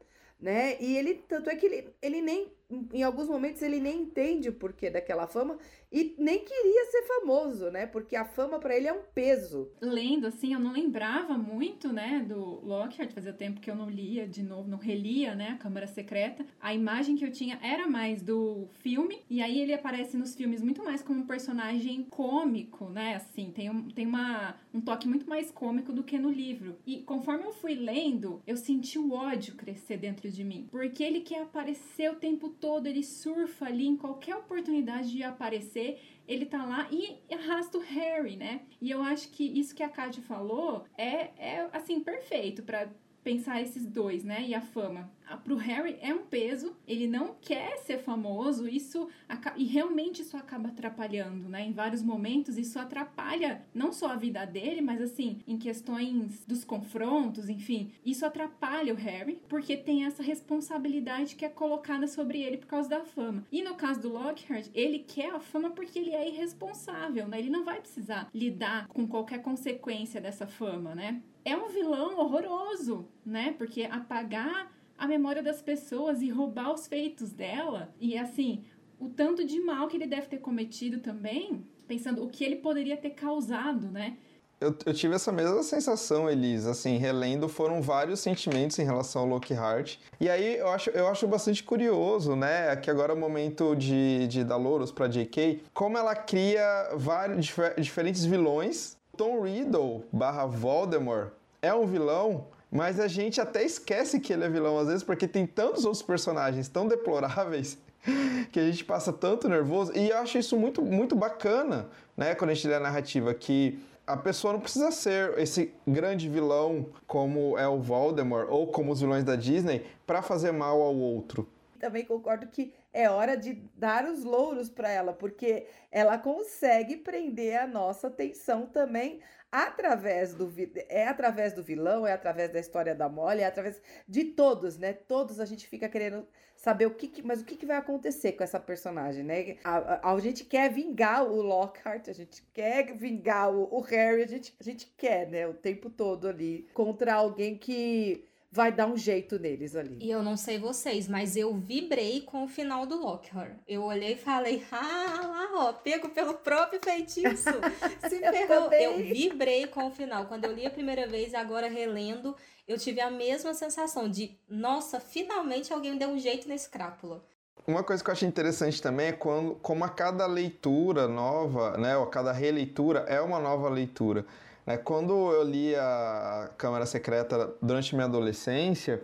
né? 0.45 0.77
E 0.79 0.99
ele, 0.99 1.15
tanto 1.27 1.49
é 1.49 1.57
que 1.57 1.65
ele, 1.65 1.95
ele 2.03 2.21
nem, 2.21 2.53
em 2.71 3.03
alguns 3.03 3.29
momentos, 3.29 3.61
ele 3.63 3.81
nem 3.81 4.03
entende 4.03 4.49
o 4.49 4.55
porquê 4.55 4.89
daquela 4.89 5.27
fama 5.27 5.59
e 5.93 6.15
nem 6.19 6.41
queria 6.41 6.85
ser 6.87 7.03
famoso, 7.03 7.71
né? 7.71 7.87
Porque 7.87 8.17
a 8.17 8.25
fama 8.25 8.59
para 8.59 8.77
ele 8.77 8.89
é 8.89 8.93
um 8.93 9.03
peso. 9.15 9.71
Lendo, 9.81 10.27
assim, 10.27 10.53
eu 10.53 10.59
não 10.59 10.73
lembrava 10.73 11.39
muito, 11.39 11.93
né, 11.93 12.25
do 12.27 12.61
Lockhart, 12.67 13.13
fazia 13.13 13.33
tempo 13.33 13.61
que 13.61 13.71
eu 13.71 13.77
não 13.77 13.89
lia 13.89 14.27
de 14.27 14.43
novo, 14.43 14.69
não 14.69 14.79
relia, 14.79 15.35
né, 15.35 15.51
a 15.51 15.57
Câmara 15.57 15.87
Secreta. 15.87 16.45
A 16.61 16.75
imagem 16.75 17.15
que 17.15 17.25
eu 17.25 17.31
tinha 17.31 17.61
era 17.63 17.87
mais 17.87 18.23
do 18.23 18.67
filme, 18.81 19.21
e 19.31 19.41
aí 19.41 19.61
ele 19.61 19.73
aparece 19.73 20.17
nos 20.17 20.35
filmes 20.35 20.63
muito 20.63 20.83
mais 20.83 21.03
como 21.03 21.21
um 21.21 21.27
personagem 21.27 22.03
cômico, 22.05 22.89
né, 22.89 23.17
assim, 23.17 23.53
tem, 23.53 23.71
um, 23.71 23.89
tem 23.89 24.07
uma, 24.07 24.57
um 24.73 24.81
toque 24.81 25.07
muito 25.07 25.29
mais 25.29 25.51
cômico 25.51 25.93
do 25.93 26.03
que 26.03 26.19
no 26.19 26.31
livro. 26.31 26.77
E 26.85 27.03
conforme 27.03 27.45
eu 27.45 27.53
fui 27.53 27.75
lendo, 27.75 28.43
eu 28.47 28.57
senti 28.57 28.99
o 28.99 29.13
ódio 29.13 29.55
crescer 29.55 29.99
dentro 29.99 30.29
de 30.29 30.43
mim, 30.43 30.67
porque 30.73 31.05
ele 31.05 31.21
quer 31.21 31.43
aparecer 31.43 32.11
o 32.11 32.17
tempo 32.17 32.49
todo, 32.61 32.87
ele 32.87 33.03
surfa 33.03 33.67
ali 33.67 33.87
em 33.87 33.97
qualquer 33.97 34.37
oportunidade 34.37 35.11
de 35.11 35.23
aparecer 35.23 36.01
ele 36.27 36.47
tá 36.47 36.65
lá 36.65 36.89
e 36.91 37.19
arrasta 37.33 37.79
o 37.79 37.83
Harry, 37.83 38.37
né? 38.37 38.63
E 38.81 38.91
eu 38.91 39.03
acho 39.03 39.29
que 39.29 39.45
isso 39.45 39.75
que 39.75 39.83
a 39.83 39.89
Kate 39.89 40.21
falou 40.23 40.85
é, 40.97 41.31
é 41.37 41.69
assim, 41.73 42.01
perfeito 42.01 42.63
para 42.63 42.89
pensar 43.25 43.61
esses 43.63 43.87
dois, 43.87 44.23
né? 44.23 44.45
E 44.47 44.55
a 44.55 44.61
fama 44.61 45.11
pro 45.43 45.57
Harry 45.57 45.97
é 46.01 46.15
um 46.15 46.25
peso, 46.27 46.77
ele 46.87 47.09
não 47.09 47.35
quer 47.41 47.79
ser 47.79 47.99
famoso, 47.99 48.69
isso 48.69 49.09
e 49.57 49.65
realmente 49.65 50.21
isso 50.23 50.37
acaba 50.37 50.69
atrapalhando, 50.69 51.49
né? 51.49 51.65
Em 51.65 51.73
vários 51.73 52.03
momentos 52.03 52.59
isso 52.59 52.79
atrapalha 52.79 53.65
não 53.75 53.91
só 53.91 54.09
a 54.09 54.17
vida 54.17 54.45
dele, 54.45 54.83
mas 54.83 55.01
assim, 55.01 55.41
em 55.47 55.57
questões 55.57 56.45
dos 56.47 56.63
confrontos, 56.65 57.49
enfim, 57.49 57.91
isso 58.05 58.27
atrapalha 58.27 58.93
o 58.93 58.97
Harry, 58.97 59.41
porque 59.49 59.77
tem 59.77 60.05
essa 60.05 60.23
responsabilidade 60.23 61.35
que 61.35 61.45
é 61.45 61.49
colocada 61.49 62.07
sobre 62.07 62.43
ele 62.43 62.59
por 62.59 62.67
causa 62.67 62.91
da 62.91 63.05
fama. 63.05 63.47
E 63.51 63.63
no 63.63 63.75
caso 63.75 64.03
do 64.03 64.13
Lockhart, 64.13 64.69
ele 64.75 64.99
quer 64.99 65.31
a 65.31 65.41
fama 65.41 65.71
porque 65.71 65.99
ele 65.99 66.15
é 66.15 66.29
irresponsável, 66.29 67.27
né? 67.27 67.39
Ele 67.39 67.51
não 67.51 67.65
vai 67.65 67.81
precisar 67.81 68.29
lidar 68.35 68.89
com 68.89 69.07
qualquer 69.07 69.39
consequência 69.41 70.21
dessa 70.21 70.47
fama, 70.47 70.95
né? 70.95 71.23
É 71.45 71.57
um 71.57 71.69
vilão 71.69 72.19
horroroso, 72.19 73.07
né? 73.25 73.55
Porque 73.59 73.85
apagar 73.85 74.73
a 74.97 75.07
memória 75.07 75.43
das 75.43 75.61
pessoas 75.61 76.23
e 76.23 76.31
roubar 76.31 76.73
os 76.73 76.87
feitos 76.87 77.33
dela. 77.33 77.93
E 78.01 78.17
assim, 78.17 78.65
o 78.99 79.09
tanto 79.09 79.45
de 79.45 79.61
mal 79.61 79.89
que 79.89 79.97
ele 79.97 80.07
deve 80.07 80.27
ter 80.27 80.39
cometido 80.39 80.99
também, 81.01 81.67
pensando 81.87 82.25
o 82.25 82.29
que 82.29 82.45
ele 82.45 82.57
poderia 82.57 82.97
ter 82.97 83.11
causado, 83.11 83.91
né? 83.91 84.17
Eu, 84.61 84.75
eu 84.87 84.95
tive 84.95 85.15
essa 85.15 85.31
mesma 85.31 85.63
sensação, 85.63 86.31
Elisa. 86.31 86.71
Assim, 86.71 86.97
relendo, 86.97 87.49
foram 87.49 87.83
vários 87.83 88.21
sentimentos 88.21 88.79
em 88.79 88.85
relação 88.85 89.23
ao 89.23 89.29
Lockhart. 89.29 89.99
E 90.19 90.31
aí 90.31 90.57
eu 90.57 90.69
acho, 90.69 90.91
eu 90.91 91.07
acho 91.09 91.27
bastante 91.27 91.63
curioso, 91.63 92.35
né? 92.35 92.75
Que 92.77 92.91
agora 92.91 93.13
é 93.13 93.17
o 93.17 93.19
momento 93.19 93.75
de, 93.75 94.27
de 94.29 94.45
dar 94.45 94.57
louros 94.57 94.91
pra 94.91 95.09
J.K. 95.09 95.61
Como 95.75 95.99
ela 95.99 96.15
cria 96.15 96.91
vários 96.95 97.53
diferentes 97.77 98.25
vilões. 98.25 98.97
Tom 99.17 99.43
Riddle 99.43 100.05
barra 100.13 100.47
Voldemort 100.47 101.31
é 101.63 101.73
um 101.73 101.87
vilão 101.87 102.47
mas 102.75 102.99
a 102.99 103.07
gente 103.07 103.41
até 103.41 103.63
esquece 103.63 104.19
que 104.19 104.33
ele 104.33 104.43
é 104.43 104.49
vilão 104.49 104.77
às 104.77 104.89
vezes, 104.89 105.05
porque 105.05 105.29
tem 105.29 105.47
tantos 105.47 105.85
outros 105.85 106.03
personagens 106.03 106.67
tão 106.67 106.89
deploráveis 106.89 107.79
que 108.51 108.59
a 108.59 108.65
gente 108.65 108.85
passa 108.85 109.13
tanto 109.13 109.49
nervoso. 109.49 109.97
E 109.97 110.11
eu 110.11 110.19
acho 110.19 110.39
isso 110.39 110.59
muito, 110.59 110.83
muito 110.83 111.15
bacana, 111.15 111.89
né? 112.17 112.35
Quando 112.35 112.51
a 112.51 112.55
gente 112.55 112.67
lê 112.67 112.75
a 112.75 112.81
narrativa, 112.81 113.33
que 113.33 113.79
a 114.05 114.17
pessoa 114.17 114.55
não 114.55 114.61
precisa 114.61 114.91
ser 114.91 115.39
esse 115.39 115.73
grande 115.87 116.29
vilão 116.29 116.87
como 117.07 117.57
é 117.57 117.69
o 117.69 117.79
Voldemort 117.79 118.49
ou 118.51 118.67
como 118.67 118.91
os 118.91 119.01
vilões 119.01 119.23
da 119.23 119.37
Disney 119.37 119.87
para 120.05 120.21
fazer 120.21 120.51
mal 120.51 120.83
ao 120.83 120.97
outro. 120.97 121.49
Também 121.79 122.05
concordo 122.05 122.49
que 122.49 122.73
é 122.95 123.11
hora 123.11 123.37
de 123.37 123.55
dar 123.75 124.05
os 124.07 124.23
louros 124.23 124.71
para 124.71 124.89
ela, 124.89 125.13
porque 125.13 125.67
ela 125.91 126.17
consegue 126.17 126.97
prender 126.97 127.61
a 127.61 127.67
nossa 127.67 128.07
atenção 128.07 128.67
também 128.67 129.21
através 129.51 130.35
do 130.35 130.53
é 130.89 131.07
através 131.07 131.53
do 131.53 131.63
vilão, 131.63 132.07
é 132.07 132.13
através 132.13 132.51
da 132.51 132.59
história 132.59 132.95
da 132.95 133.09
Molly, 133.09 133.43
é 133.43 133.47
através 133.47 133.83
de 134.09 134.25
todos, 134.25 134.79
né? 134.79 134.93
Todos 134.93 135.39
a 135.39 135.45
gente 135.45 135.67
fica 135.69 135.89
querendo 135.89 136.27
saber 136.57 136.87
o 136.87 136.95
que, 136.95 137.09
que 137.09 137.23
mas 137.23 137.41
o 137.41 137.45
que, 137.45 137.57
que 137.57 137.67
vai 137.67 137.77
acontecer 137.77 138.33
com 138.33 138.43
essa 138.43 138.59
personagem, 138.59 139.25
né? 139.25 139.57
A, 139.63 139.77
a, 139.77 140.13
a, 140.13 140.19
gente 140.21 140.45
quer 140.45 140.73
vingar 140.73 141.25
o 141.25 141.41
Lockhart, 141.43 142.09
a 142.09 142.13
gente 142.13 142.43
quer 142.53 142.97
vingar 142.97 143.53
o, 143.53 143.69
o 143.73 143.81
Harry, 143.81 144.23
a 144.23 144.27
gente, 144.27 144.55
a 144.59 144.65
gente 144.65 144.93
quer, 144.97 145.29
né? 145.29 145.47
O 145.47 145.55
tempo 145.55 145.91
todo 145.91 146.29
ali 146.29 146.67
contra 146.75 147.15
alguém 147.15 147.57
que 147.57 148.25
vai 148.55 148.71
dar 148.71 148.87
um 148.87 148.97
jeito 148.97 149.37
neles 149.37 149.75
ali. 149.75 149.99
E 150.01 150.09
eu 150.09 150.23
não 150.23 150.37
sei 150.37 150.61
vocês, 150.61 151.09
mas 151.09 151.35
eu 151.35 151.53
vibrei 151.57 152.21
com 152.21 152.45
o 152.45 152.49
final 152.49 152.87
do 152.87 152.97
Lockhart. 152.97 153.57
Eu 153.67 153.83
olhei 153.83 154.13
e 154.13 154.17
falei, 154.17 154.65
ah, 154.71 155.21
lá, 155.25 155.49
ó, 155.65 155.73
pego 155.73 156.09
pelo 156.11 156.35
próprio 156.35 156.79
feitiço. 156.81 157.51
Se 158.09 158.21
ferrou. 158.21 158.73
Eu, 158.73 158.93
eu 158.93 158.99
vibrei 158.99 159.67
com 159.67 159.89
o 159.89 159.91
final. 159.91 160.27
Quando 160.27 160.45
eu 160.45 160.53
li 160.53 160.65
a 160.65 160.71
primeira 160.71 161.05
vez 161.05 161.33
e 161.33 161.37
agora 161.37 161.69
relendo, 161.69 162.37
eu 162.69 162.79
tive 162.79 163.01
a 163.01 163.11
mesma 163.11 163.53
sensação 163.55 164.09
de, 164.09 164.39
nossa, 164.49 165.01
finalmente 165.01 165.73
alguém 165.73 165.99
deu 165.99 166.11
um 166.11 166.19
jeito 166.19 166.49
nesse 166.49 166.71
crápula. 166.71 167.25
Uma 167.67 167.83
coisa 167.83 168.05
que 168.05 168.09
eu 168.09 168.13
achei 168.13 168.29
interessante 168.29 168.81
também 168.81 169.09
é 169.09 169.13
quando, 169.13 169.57
como 169.57 169.83
a 169.83 169.89
cada 169.89 170.27
leitura 170.27 171.09
nova, 171.09 171.77
né, 171.77 171.97
ou 171.97 172.05
a 172.05 172.11
cada 172.11 172.31
releitura 172.31 173.01
é 173.09 173.21
uma 173.21 173.41
nova 173.41 173.69
leitura. 173.69 174.25
Né? 174.67 174.77
Quando 174.77 175.13
eu 175.33 175.43
li 175.43 175.75
a 175.75 176.51
Câmara 176.57 176.87
Secreta 176.87 177.55
durante 177.61 177.95
minha 177.95 178.07
adolescência, 178.07 179.03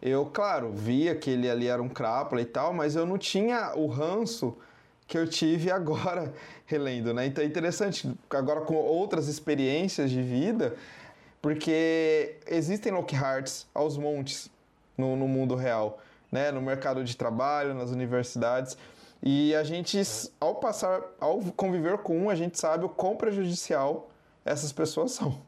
eu, 0.00 0.26
claro, 0.26 0.72
via 0.72 1.14
que 1.14 1.30
ele 1.30 1.48
ali 1.48 1.66
era 1.66 1.82
um 1.82 1.88
crápula 1.88 2.40
e 2.40 2.44
tal, 2.44 2.72
mas 2.72 2.94
eu 2.94 3.06
não 3.06 3.16
tinha 3.16 3.72
o 3.74 3.86
ranço 3.86 4.56
que 5.06 5.16
eu 5.16 5.26
tive 5.28 5.70
agora 5.72 6.32
relendo, 6.66 7.12
né? 7.12 7.26
Então 7.26 7.42
é 7.42 7.46
interessante, 7.46 8.12
agora 8.30 8.62
com 8.62 8.74
outras 8.74 9.28
experiências 9.28 10.10
de 10.10 10.22
vida, 10.22 10.74
porque 11.40 12.36
existem 12.46 12.92
Lockharts 12.92 13.66
aos 13.74 13.98
montes 13.98 14.50
no, 14.96 15.16
no 15.16 15.28
mundo 15.28 15.54
real, 15.54 15.98
né? 16.32 16.50
No 16.50 16.60
mercado 16.60 17.04
de 17.04 17.16
trabalho, 17.16 17.74
nas 17.74 17.90
universidades. 17.90 18.76
E 19.22 19.54
a 19.54 19.64
gente, 19.64 19.98
ao 20.38 20.56
passar, 20.56 21.00
ao 21.18 21.40
conviver 21.56 21.98
com 21.98 22.24
um, 22.24 22.30
a 22.30 22.34
gente 22.34 22.58
sabe 22.58 22.84
o 22.84 22.90
quão 22.90 23.16
prejudicial 23.16 24.10
essas 24.44 24.72
pessoas 24.72 25.12
são. 25.12 25.42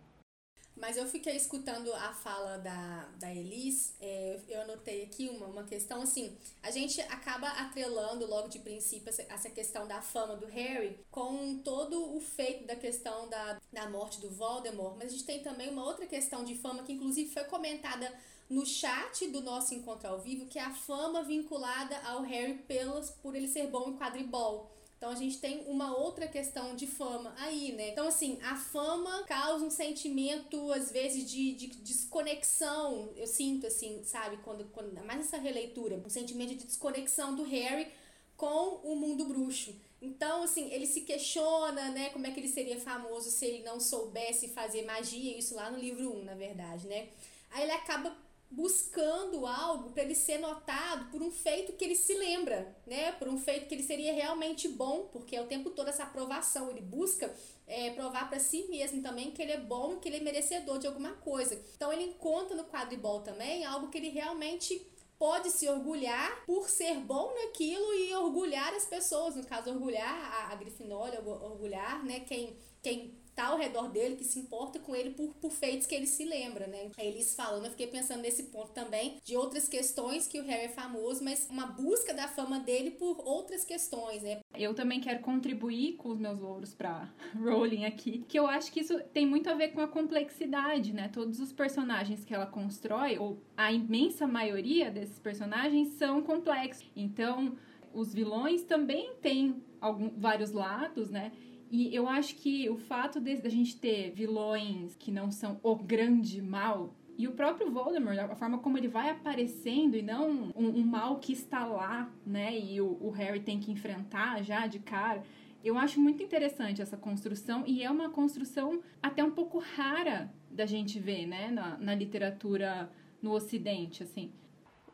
Mas 0.76 0.98
eu 0.98 1.06
fiquei 1.06 1.34
escutando 1.34 1.90
a 1.94 2.12
fala 2.12 2.58
da, 2.58 3.08
da 3.18 3.34
Elis, 3.34 3.94
é, 3.98 4.38
eu 4.46 4.60
anotei 4.60 5.04
aqui 5.04 5.26
uma, 5.30 5.46
uma 5.46 5.64
questão 5.64 6.02
assim, 6.02 6.36
a 6.62 6.70
gente 6.70 7.00
acaba 7.00 7.48
atrelando 7.48 8.26
logo 8.26 8.48
de 8.48 8.58
princípio 8.58 9.08
essa, 9.08 9.22
essa 9.22 9.48
questão 9.48 9.88
da 9.88 10.02
fama 10.02 10.36
do 10.36 10.44
Harry 10.46 11.00
com 11.10 11.58
todo 11.64 12.14
o 12.14 12.20
feito 12.20 12.66
da 12.66 12.76
questão 12.76 13.26
da, 13.30 13.58
da 13.72 13.88
morte 13.88 14.20
do 14.20 14.28
Voldemort, 14.28 14.96
mas 14.98 15.08
a 15.08 15.12
gente 15.12 15.24
tem 15.24 15.42
também 15.42 15.70
uma 15.70 15.82
outra 15.82 16.04
questão 16.04 16.44
de 16.44 16.54
fama 16.54 16.82
que 16.82 16.92
inclusive 16.92 17.30
foi 17.30 17.44
comentada 17.44 18.12
no 18.48 18.64
chat 18.66 19.26
do 19.28 19.40
nosso 19.40 19.74
encontro 19.74 20.08
ao 20.08 20.20
vivo, 20.20 20.46
que 20.46 20.58
é 20.58 20.62
a 20.62 20.74
fama 20.74 21.22
vinculada 21.22 21.98
ao 22.04 22.20
Harry 22.20 22.58
pelos, 22.68 23.10
por 23.10 23.34
ele 23.34 23.48
ser 23.48 23.68
bom 23.68 23.88
em 23.88 23.96
quadribol. 23.96 24.70
Então 24.96 25.10
a 25.10 25.14
gente 25.14 25.38
tem 25.38 25.64
uma 25.66 25.94
outra 25.94 26.26
questão 26.26 26.74
de 26.74 26.86
fama 26.86 27.34
aí, 27.38 27.72
né? 27.72 27.90
Então, 27.90 28.08
assim, 28.08 28.38
a 28.42 28.56
fama 28.56 29.24
causa 29.24 29.64
um 29.64 29.70
sentimento, 29.70 30.72
às 30.72 30.90
vezes, 30.90 31.30
de, 31.30 31.52
de 31.52 31.66
desconexão. 31.66 33.10
Eu 33.14 33.26
sinto, 33.26 33.66
assim, 33.66 34.02
sabe, 34.04 34.38
quando, 34.38 34.64
quando 34.72 34.94
mais 35.04 35.20
essa 35.20 35.36
releitura, 35.36 36.02
um 36.04 36.08
sentimento 36.08 36.54
de 36.54 36.64
desconexão 36.64 37.36
do 37.36 37.42
Harry 37.42 37.88
com 38.36 38.80
o 38.84 38.96
mundo 38.96 39.26
bruxo. 39.26 39.74
Então, 40.00 40.42
assim, 40.42 40.70
ele 40.72 40.86
se 40.86 41.02
questiona, 41.02 41.90
né, 41.90 42.10
como 42.10 42.26
é 42.26 42.30
que 42.30 42.40
ele 42.40 42.48
seria 42.48 42.78
famoso 42.78 43.30
se 43.30 43.44
ele 43.46 43.62
não 43.62 43.80
soubesse 43.80 44.48
fazer 44.48 44.82
magia, 44.84 45.36
isso 45.36 45.54
lá 45.54 45.70
no 45.70 45.78
livro 45.78 46.14
1, 46.16 46.24
na 46.24 46.34
verdade, 46.34 46.86
né? 46.86 47.08
Aí 47.50 47.62
ele 47.62 47.72
acaba 47.72 48.14
buscando 48.50 49.46
algo 49.46 49.90
para 49.90 50.02
ele 50.02 50.14
ser 50.14 50.38
notado 50.38 51.10
por 51.10 51.22
um 51.22 51.30
feito 51.30 51.72
que 51.72 51.84
ele 51.84 51.96
se 51.96 52.14
lembra, 52.14 52.76
né? 52.86 53.12
Por 53.12 53.28
um 53.28 53.38
feito 53.38 53.66
que 53.66 53.74
ele 53.74 53.82
seria 53.82 54.12
realmente 54.12 54.68
bom, 54.68 55.08
porque 55.12 55.36
é 55.36 55.42
o 55.42 55.46
tempo 55.46 55.70
todo 55.70 55.88
essa 55.88 56.04
aprovação, 56.04 56.70
ele 56.70 56.80
busca 56.80 57.34
é, 57.66 57.90
provar 57.90 58.28
para 58.28 58.38
si 58.38 58.66
mesmo 58.68 59.02
também 59.02 59.30
que 59.32 59.42
ele 59.42 59.52
é 59.52 59.60
bom, 59.60 59.98
que 59.98 60.08
ele 60.08 60.18
é 60.18 60.20
merecedor 60.20 60.78
de 60.78 60.86
alguma 60.86 61.12
coisa. 61.14 61.60
Então 61.74 61.92
ele 61.92 62.04
encontra 62.04 62.56
no 62.56 62.64
quadribol 62.64 63.20
também 63.20 63.64
algo 63.64 63.88
que 63.88 63.98
ele 63.98 64.10
realmente 64.10 64.86
pode 65.18 65.50
se 65.50 65.66
orgulhar 65.68 66.44
por 66.44 66.68
ser 66.68 66.94
bom 67.00 67.34
naquilo 67.34 67.94
e 67.94 68.14
orgulhar 68.14 68.74
as 68.74 68.84
pessoas, 68.84 69.34
no 69.34 69.44
caso 69.44 69.70
orgulhar 69.70 70.14
a, 70.14 70.52
a 70.52 70.54
Grifinória, 70.54 71.20
orgulhar, 71.20 72.04
né, 72.04 72.20
quem 72.20 72.56
quem 72.82 73.18
tá 73.36 73.48
ao 73.48 73.58
redor 73.58 73.88
dele, 73.90 74.16
que 74.16 74.24
se 74.24 74.38
importa 74.38 74.78
com 74.78 74.96
ele 74.96 75.10
por, 75.10 75.34
por 75.34 75.52
feitos 75.52 75.86
que 75.86 75.94
ele 75.94 76.06
se 76.06 76.24
lembra, 76.24 76.66
né? 76.66 76.90
Eles 76.98 77.34
falando, 77.34 77.66
eu 77.66 77.70
fiquei 77.70 77.86
pensando 77.86 78.22
nesse 78.22 78.44
ponto 78.44 78.72
também, 78.72 79.18
de 79.22 79.36
outras 79.36 79.68
questões 79.68 80.26
que 80.26 80.40
o 80.40 80.42
Harry 80.44 80.64
é 80.64 80.68
famoso, 80.68 81.22
mas 81.22 81.46
uma 81.50 81.66
busca 81.66 82.14
da 82.14 82.26
fama 82.26 82.58
dele 82.58 82.92
por 82.92 83.22
outras 83.24 83.64
questões, 83.64 84.22
né? 84.22 84.40
Eu 84.54 84.74
também 84.74 85.00
quero 85.00 85.20
contribuir 85.20 85.96
com 85.96 86.08
os 86.08 86.18
meus 86.18 86.40
louros 86.40 86.74
para 86.74 87.12
Rowling 87.38 87.84
aqui, 87.84 88.24
que 88.26 88.38
eu 88.38 88.46
acho 88.46 88.72
que 88.72 88.80
isso 88.80 88.98
tem 89.12 89.26
muito 89.26 89.50
a 89.50 89.54
ver 89.54 89.68
com 89.68 89.82
a 89.82 89.88
complexidade, 89.88 90.94
né? 90.94 91.08
Todos 91.12 91.38
os 91.38 91.52
personagens 91.52 92.24
que 92.24 92.34
ela 92.34 92.46
constrói, 92.46 93.18
ou 93.18 93.38
a 93.54 93.70
imensa 93.70 94.26
maioria 94.26 94.90
desses 94.90 95.18
personagens, 95.18 95.88
são 95.98 96.22
complexos. 96.22 96.90
Então, 96.96 97.54
os 97.92 98.14
vilões 98.14 98.62
também 98.62 99.14
têm 99.20 99.62
algum, 99.80 100.10
vários 100.16 100.52
lados, 100.52 101.10
né? 101.10 101.32
E 101.70 101.94
eu 101.94 102.08
acho 102.08 102.36
que 102.36 102.68
o 102.70 102.76
fato 102.76 103.20
de, 103.20 103.32
a 103.44 103.48
gente 103.48 103.76
ter 103.76 104.10
vilões 104.12 104.94
que 104.96 105.10
não 105.10 105.30
são 105.30 105.58
o 105.62 105.74
grande 105.74 106.40
mal 106.40 106.94
e 107.18 107.26
o 107.26 107.32
próprio 107.32 107.70
Voldemort, 107.70 108.18
a 108.18 108.34
forma 108.34 108.58
como 108.58 108.76
ele 108.76 108.88
vai 108.88 109.08
aparecendo 109.08 109.96
e 109.96 110.02
não 110.02 110.52
um, 110.54 110.80
um 110.80 110.84
mal 110.84 111.18
que 111.18 111.32
está 111.32 111.64
lá, 111.64 112.12
né? 112.26 112.58
E 112.58 112.80
o, 112.80 112.98
o, 113.00 113.10
Harry 113.10 113.40
tem 113.40 113.58
que 113.58 113.72
enfrentar 113.72 114.42
já 114.42 114.66
de 114.66 114.78
cara. 114.78 115.22
Eu 115.64 115.78
acho 115.78 115.98
muito 115.98 116.22
interessante 116.22 116.82
essa 116.82 116.96
construção 116.96 117.64
e 117.66 117.82
é 117.82 117.90
uma 117.90 118.10
construção 118.10 118.82
até 119.02 119.24
um 119.24 119.30
pouco 119.30 119.58
rara 119.58 120.30
da 120.50 120.66
gente 120.66 121.00
ver, 121.00 121.26
né? 121.26 121.50
Na, 121.50 121.78
na 121.78 121.94
literatura 121.94 122.90
no 123.22 123.32
Ocidente, 123.32 124.02
assim. 124.02 124.30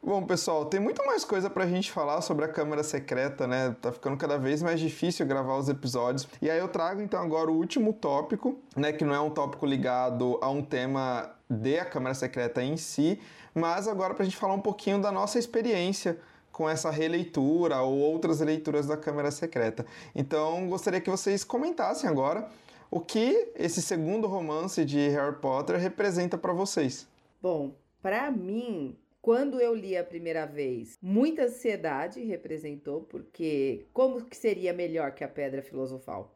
Bom, 0.05 0.21
pessoal, 0.25 0.67
tem 0.67 0.81
muito 0.81 1.07
mais 1.07 1.25
coisa 1.25 1.49
pra 1.49 1.65
gente 1.65 1.93
falar 1.93 2.23
sobre 2.23 2.45
a 2.45 2.49
Câmara 2.49 2.83
Secreta, 2.83 3.47
né? 3.47 3.77
Tá 3.81 3.93
ficando 3.93 4.17
cada 4.17 4.37
vez 4.37 4.61
mais 4.61 4.81
difícil 4.81 5.25
gravar 5.25 5.57
os 5.57 5.69
episódios. 5.69 6.27
E 6.43 6.51
aí 6.51 6.59
eu 6.59 6.67
trago 6.67 7.01
então 7.01 7.23
agora 7.23 7.49
o 7.53 7.55
último 7.55 7.93
tópico, 7.93 8.59
né? 8.77 8.93
Que 8.93 9.05
não 9.05 9.15
é 9.15 9.21
um 9.21 9.31
tópico 9.31 9.65
ligado 9.65 10.41
a 10.43 10.51
um 10.51 10.61
tema 10.61 11.33
de 11.49 11.79
a 11.79 11.85
Câmara 11.85 12.17
Secreta 12.17 12.61
em 12.61 12.77
si, 12.77 13.21
mas 13.55 13.87
agora 13.87 14.13
pra 14.13 14.25
gente 14.25 14.37
falar 14.37 14.55
um 14.55 14.61
pouquinho 14.61 15.01
da 15.01 15.13
nossa 15.13 15.39
experiência 15.39 16.19
com 16.51 16.69
essa 16.69 16.91
releitura 16.91 17.81
ou 17.81 17.97
outras 17.97 18.41
leituras 18.41 18.89
da 18.89 18.97
Câmara 18.97 19.31
Secreta. 19.31 19.87
Então, 20.17 20.69
gostaria 20.69 21.01
que 21.01 21.11
vocês 21.11 21.45
comentassem 21.45 22.11
agora 22.11 22.49
o 22.91 22.99
que 22.99 23.53
esse 23.55 23.81
segundo 23.81 24.27
romance 24.27 24.85
de 24.85 24.99
Harry 25.11 25.37
Potter 25.37 25.79
representa 25.79 26.37
para 26.37 26.53
vocês. 26.53 27.07
Bom, 27.41 27.73
para 28.03 28.33
mim, 28.33 28.99
quando 29.23 29.61
eu 29.61 29.73
li 29.73 29.97
a 29.97 30.03
primeira 30.03 30.45
vez, 30.45 30.99
muita 31.01 31.45
ansiedade 31.45 32.21
representou, 32.25 33.03
porque 33.03 33.87
como 33.93 34.25
que 34.27 34.37
seria 34.37 34.73
melhor 34.73 35.15
que 35.15 35.23
a 35.23 35.29
Pedra 35.29 35.63
Filosofal? 35.63 36.35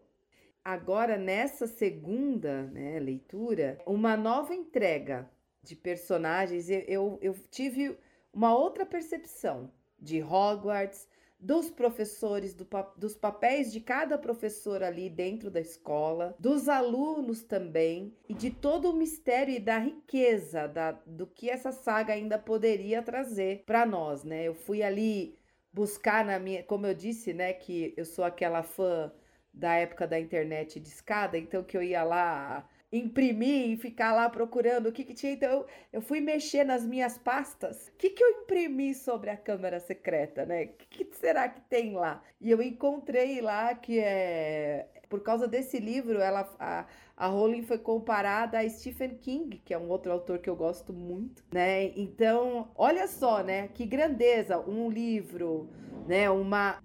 Agora, 0.64 1.18
nessa 1.18 1.66
segunda 1.66 2.62
né, 2.68 3.00
leitura, 3.00 3.76
uma 3.84 4.16
nova 4.16 4.54
entrega 4.54 5.28
de 5.64 5.74
personagens, 5.74 6.70
eu, 6.70 6.84
eu, 6.86 7.18
eu 7.20 7.34
tive 7.50 7.98
uma 8.32 8.56
outra 8.56 8.86
percepção 8.86 9.68
de 9.98 10.22
Hogwarts, 10.22 11.08
dos 11.38 11.70
professores, 11.70 12.54
do, 12.54 12.66
dos 12.96 13.16
papéis 13.16 13.72
de 13.72 13.80
cada 13.80 14.16
professor 14.16 14.82
ali 14.82 15.08
dentro 15.10 15.50
da 15.50 15.60
escola, 15.60 16.34
dos 16.38 16.68
alunos 16.68 17.42
também, 17.42 18.14
e 18.28 18.34
de 18.34 18.50
todo 18.50 18.90
o 18.90 18.96
mistério 18.96 19.54
e 19.54 19.60
da 19.60 19.78
riqueza 19.78 20.66
da, 20.66 20.92
do 20.92 21.26
que 21.26 21.50
essa 21.50 21.72
saga 21.72 22.14
ainda 22.14 22.38
poderia 22.38 23.02
trazer 23.02 23.62
para 23.66 23.84
nós, 23.84 24.24
né? 24.24 24.44
Eu 24.44 24.54
fui 24.54 24.82
ali 24.82 25.38
buscar 25.72 26.24
na 26.24 26.38
minha, 26.38 26.62
como 26.62 26.86
eu 26.86 26.94
disse, 26.94 27.34
né, 27.34 27.52
que 27.52 27.92
eu 27.98 28.04
sou 28.06 28.24
aquela 28.24 28.62
fã 28.62 29.12
da 29.52 29.74
época 29.74 30.06
da 30.06 30.18
internet 30.18 30.80
de 30.80 30.88
escada, 30.88 31.36
então 31.36 31.62
que 31.62 31.76
eu 31.76 31.82
ia 31.82 32.02
lá 32.02 32.66
imprimir 32.92 33.70
e 33.70 33.76
ficar 33.76 34.12
lá 34.12 34.28
procurando 34.28 34.88
o 34.88 34.92
que, 34.92 35.04
que 35.04 35.14
tinha. 35.14 35.32
Então, 35.32 35.66
eu, 35.92 36.00
fui 36.00 36.20
mexer 36.20 36.64
nas 36.64 36.84
minhas 36.84 37.18
pastas. 37.18 37.88
O 37.88 37.96
que, 37.96 38.10
que 38.10 38.22
eu 38.22 38.42
imprimi 38.42 38.94
sobre 38.94 39.30
a 39.30 39.36
Câmara 39.36 39.80
Secreta, 39.80 40.46
né? 40.46 40.64
O 40.64 40.68
que, 40.68 41.04
que 41.04 41.16
será 41.16 41.48
que 41.48 41.60
tem 41.62 41.94
lá? 41.94 42.22
E 42.40 42.50
eu 42.50 42.62
encontrei 42.62 43.40
lá 43.40 43.74
que 43.74 43.98
é. 43.98 44.88
Por 45.08 45.22
causa 45.22 45.46
desse 45.46 45.78
livro, 45.78 46.20
ela, 46.20 46.52
a, 46.58 46.84
a 47.16 47.26
Rowling 47.28 47.62
foi 47.62 47.78
comparada 47.78 48.58
a 48.58 48.68
Stephen 48.68 49.16
King, 49.18 49.58
que 49.64 49.72
é 49.72 49.78
um 49.78 49.88
outro 49.88 50.10
autor 50.10 50.40
que 50.40 50.50
eu 50.50 50.56
gosto 50.56 50.92
muito, 50.92 51.44
né? 51.52 51.92
Então, 51.96 52.72
olha 52.74 53.06
só, 53.06 53.42
né? 53.42 53.68
Que 53.68 53.86
grandeza! 53.86 54.58
Um 54.58 54.90
livro, 54.90 55.70
né? 56.08 56.28
Uma, 56.28 56.82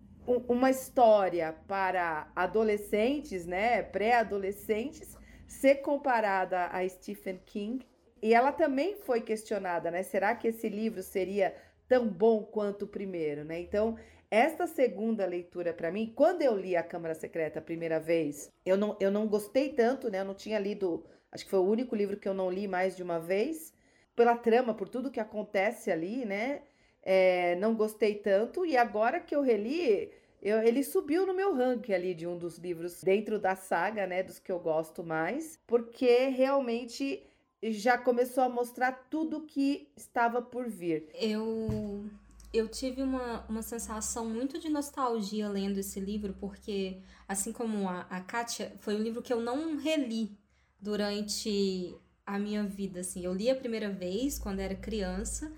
uma 0.48 0.70
história 0.70 1.56
para 1.68 2.32
adolescentes, 2.36 3.48
né? 3.48 3.82
Pré-adolescentes, 3.82 5.18
ser 5.52 5.76
comparada 5.76 6.68
a 6.68 6.88
Stephen 6.88 7.40
King. 7.46 7.86
E 8.22 8.34
ela 8.34 8.52
também 8.52 8.96
foi 8.96 9.22
questionada, 9.22 9.92
né? 9.92 10.04
Será 10.04 10.36
que 10.36 10.48
esse 10.48 10.70
livro 10.70 11.02
seria 11.04 11.56
tão 11.88 12.08
bom 12.08 12.44
quanto 12.44 12.86
o 12.86 12.88
primeiro, 12.88 13.44
né? 13.44 13.60
Então, 13.60 13.98
esta 14.30 14.66
segunda 14.66 15.26
leitura 15.26 15.74
para 15.74 15.92
mim, 15.92 16.14
quando 16.16 16.42
eu 16.42 16.56
li 16.56 16.76
A 16.76 16.84
Câmara 16.84 17.14
Secreta 17.14 17.60
a 17.60 17.62
primeira 17.62 18.00
vez, 18.00 18.50
eu 18.66 18.78
não, 18.78 18.96
eu 19.00 19.12
não 19.12 19.28
gostei 19.28 19.70
tanto, 19.74 20.10
né? 20.10 20.22
Eu 20.22 20.26
não 20.26 20.36
tinha 20.36 20.58
lido, 20.60 21.04
acho 21.32 21.44
que 21.44 21.52
foi 21.52 21.60
o 21.60 21.70
único 21.70 21.96
livro 21.96 22.18
que 22.18 22.28
eu 22.30 22.34
não 22.34 22.50
li 22.50 22.68
mais 22.68 22.96
de 22.96 23.04
uma 23.04 23.20
vez. 23.20 23.74
pela 24.16 24.36
trama, 24.38 24.74
por 24.74 24.88
tudo 24.90 25.12
que 25.12 25.20
acontece 25.20 25.92
ali, 25.92 26.26
né? 26.26 26.62
É, 27.04 27.56
não 27.56 27.76
gostei 27.76 28.16
tanto. 28.16 28.66
E 28.66 28.78
agora 28.78 29.20
que 29.20 29.36
eu 29.36 29.42
reli, 29.42 30.12
eu, 30.42 30.60
ele 30.62 30.84
subiu 30.84 31.26
no 31.26 31.34
meu 31.34 31.54
ranking 31.56 31.94
ali 31.94 32.14
de 32.14 32.26
um 32.26 32.38
dos 32.38 32.58
livros 32.58 33.02
dentro 33.04 33.40
da 33.40 33.56
saga, 33.56 34.08
né? 34.08 34.24
Dos 34.24 34.40
que 34.40 34.52
eu 34.52 34.60
gosto 34.60 35.04
mais, 35.04 35.60
porque 35.68 36.28
realmente 36.28 37.24
já 37.64 37.98
começou 37.98 38.44
a 38.44 38.50
mostrar 38.50 38.92
tudo 39.10 39.46
que 39.46 39.92
estava 39.96 40.42
por 40.42 40.68
vir. 40.68 41.10
Eu 41.14 42.10
eu 42.54 42.68
tive 42.68 43.02
uma, 43.02 43.46
uma 43.48 43.62
sensação 43.62 44.28
muito 44.28 44.60
de 44.60 44.70
nostalgia 44.70 45.48
lendo 45.48 45.78
esse 45.78 46.00
livro, 46.00 46.36
porque, 46.40 46.98
assim 47.28 47.54
como 47.54 47.88
a, 47.88 48.02
a 48.10 48.20
Kátia, 48.20 48.76
foi 48.80 48.96
um 48.96 49.02
livro 49.02 49.22
que 49.22 49.32
eu 49.32 49.40
não 49.40 49.78
reli 49.78 50.38
durante 50.80 51.96
a 52.26 52.38
minha 52.38 52.64
vida. 52.64 53.00
Assim. 53.00 53.24
Eu 53.24 53.34
li 53.34 53.50
a 53.50 53.56
primeira 53.56 53.90
vez 53.90 54.38
quando 54.38 54.60
era 54.60 54.76
criança, 54.76 55.54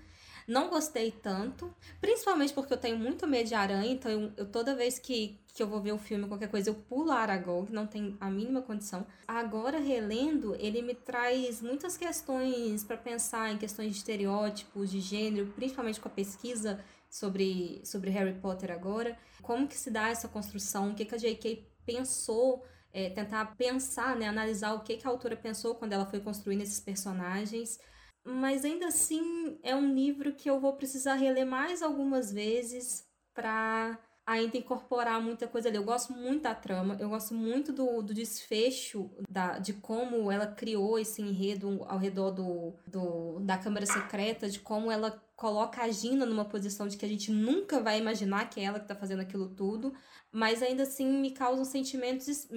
não 0.46 0.68
gostei 0.68 1.10
tanto, 1.10 1.74
principalmente 2.00 2.52
porque 2.52 2.72
eu 2.72 2.76
tenho 2.76 2.98
muito 2.98 3.26
medo 3.26 3.48
de 3.48 3.54
aranha, 3.54 3.90
então 3.90 4.10
eu, 4.10 4.32
eu 4.36 4.46
toda 4.46 4.74
vez 4.74 4.98
que, 4.98 5.38
que 5.54 5.62
eu 5.62 5.66
vou 5.66 5.80
ver 5.80 5.92
um 5.92 5.98
filme, 5.98 6.28
qualquer 6.28 6.48
coisa, 6.48 6.70
eu 6.70 6.74
pulo 6.74 7.10
a 7.10 7.20
Aragog, 7.20 7.72
não 7.72 7.86
tem 7.86 8.16
a 8.20 8.30
mínima 8.30 8.62
condição. 8.62 9.06
Agora, 9.26 9.78
relendo, 9.78 10.54
ele 10.58 10.82
me 10.82 10.94
traz 10.94 11.62
muitas 11.62 11.96
questões 11.96 12.84
para 12.84 12.96
pensar 12.96 13.52
em 13.52 13.58
questões 13.58 13.92
de 13.92 13.96
estereótipos, 13.96 14.90
de 14.90 15.00
gênero, 15.00 15.52
principalmente 15.54 16.00
com 16.00 16.08
a 16.08 16.12
pesquisa 16.12 16.84
sobre, 17.08 17.80
sobre 17.84 18.10
Harry 18.10 18.34
Potter 18.34 18.70
agora. 18.70 19.16
Como 19.42 19.68
que 19.68 19.76
se 19.76 19.90
dá 19.90 20.08
essa 20.08 20.28
construção, 20.28 20.90
o 20.90 20.94
que, 20.94 21.04
que 21.04 21.14
a 21.14 21.18
J.K. 21.18 21.66
pensou 21.86 22.64
é, 22.92 23.10
tentar 23.10 23.56
pensar, 23.56 24.14
né, 24.16 24.28
analisar 24.28 24.72
o 24.74 24.80
que, 24.80 24.96
que 24.96 25.06
a 25.06 25.10
autora 25.10 25.36
pensou 25.36 25.74
quando 25.74 25.92
ela 25.92 26.06
foi 26.06 26.20
construindo 26.20 26.62
esses 26.62 26.78
personagens 26.78 27.80
mas 28.24 28.64
ainda 28.64 28.86
assim 28.86 29.58
é 29.62 29.74
um 29.76 29.94
livro 29.94 30.32
que 30.32 30.48
eu 30.48 30.58
vou 30.58 30.72
precisar 30.72 31.14
reler 31.14 31.46
mais 31.46 31.82
algumas 31.82 32.32
vezes 32.32 33.06
para 33.34 33.98
ainda 34.26 34.56
incorporar 34.56 35.20
muita 35.20 35.46
coisa 35.46 35.68
ali. 35.68 35.76
Eu 35.76 35.84
gosto 35.84 36.12
muito 36.12 36.42
da 36.42 36.54
trama, 36.54 36.96
eu 36.98 37.08
gosto 37.10 37.34
muito 37.34 37.72
do, 37.72 38.02
do 38.02 38.14
desfecho 38.14 39.10
da, 39.28 39.58
de 39.58 39.74
como 39.74 40.30
ela 40.32 40.46
criou 40.46 40.98
esse 40.98 41.20
enredo 41.20 41.84
ao 41.86 41.98
redor 41.98 42.30
do, 42.30 42.72
do, 42.86 43.40
da 43.40 43.58
Câmara 43.58 43.84
Secreta, 43.84 44.48
de 44.48 44.60
como 44.60 44.90
ela 44.90 45.22
coloca 45.36 45.82
a 45.82 45.90
Gina 45.90 46.24
numa 46.24 46.44
posição 46.44 46.86
de 46.86 46.96
que 46.96 47.04
a 47.04 47.08
gente 47.08 47.30
nunca 47.30 47.80
vai 47.80 47.98
imaginar 47.98 48.48
que 48.48 48.60
é 48.60 48.64
ela 48.64 48.78
que 48.78 48.84
está 48.84 48.94
fazendo 48.94 49.20
aquilo 49.20 49.48
tudo, 49.48 49.92
mas 50.30 50.62
ainda 50.62 50.84
assim 50.84 51.06
me 51.06 51.32
causam 51.32 51.64
sentimentos, 51.64 52.48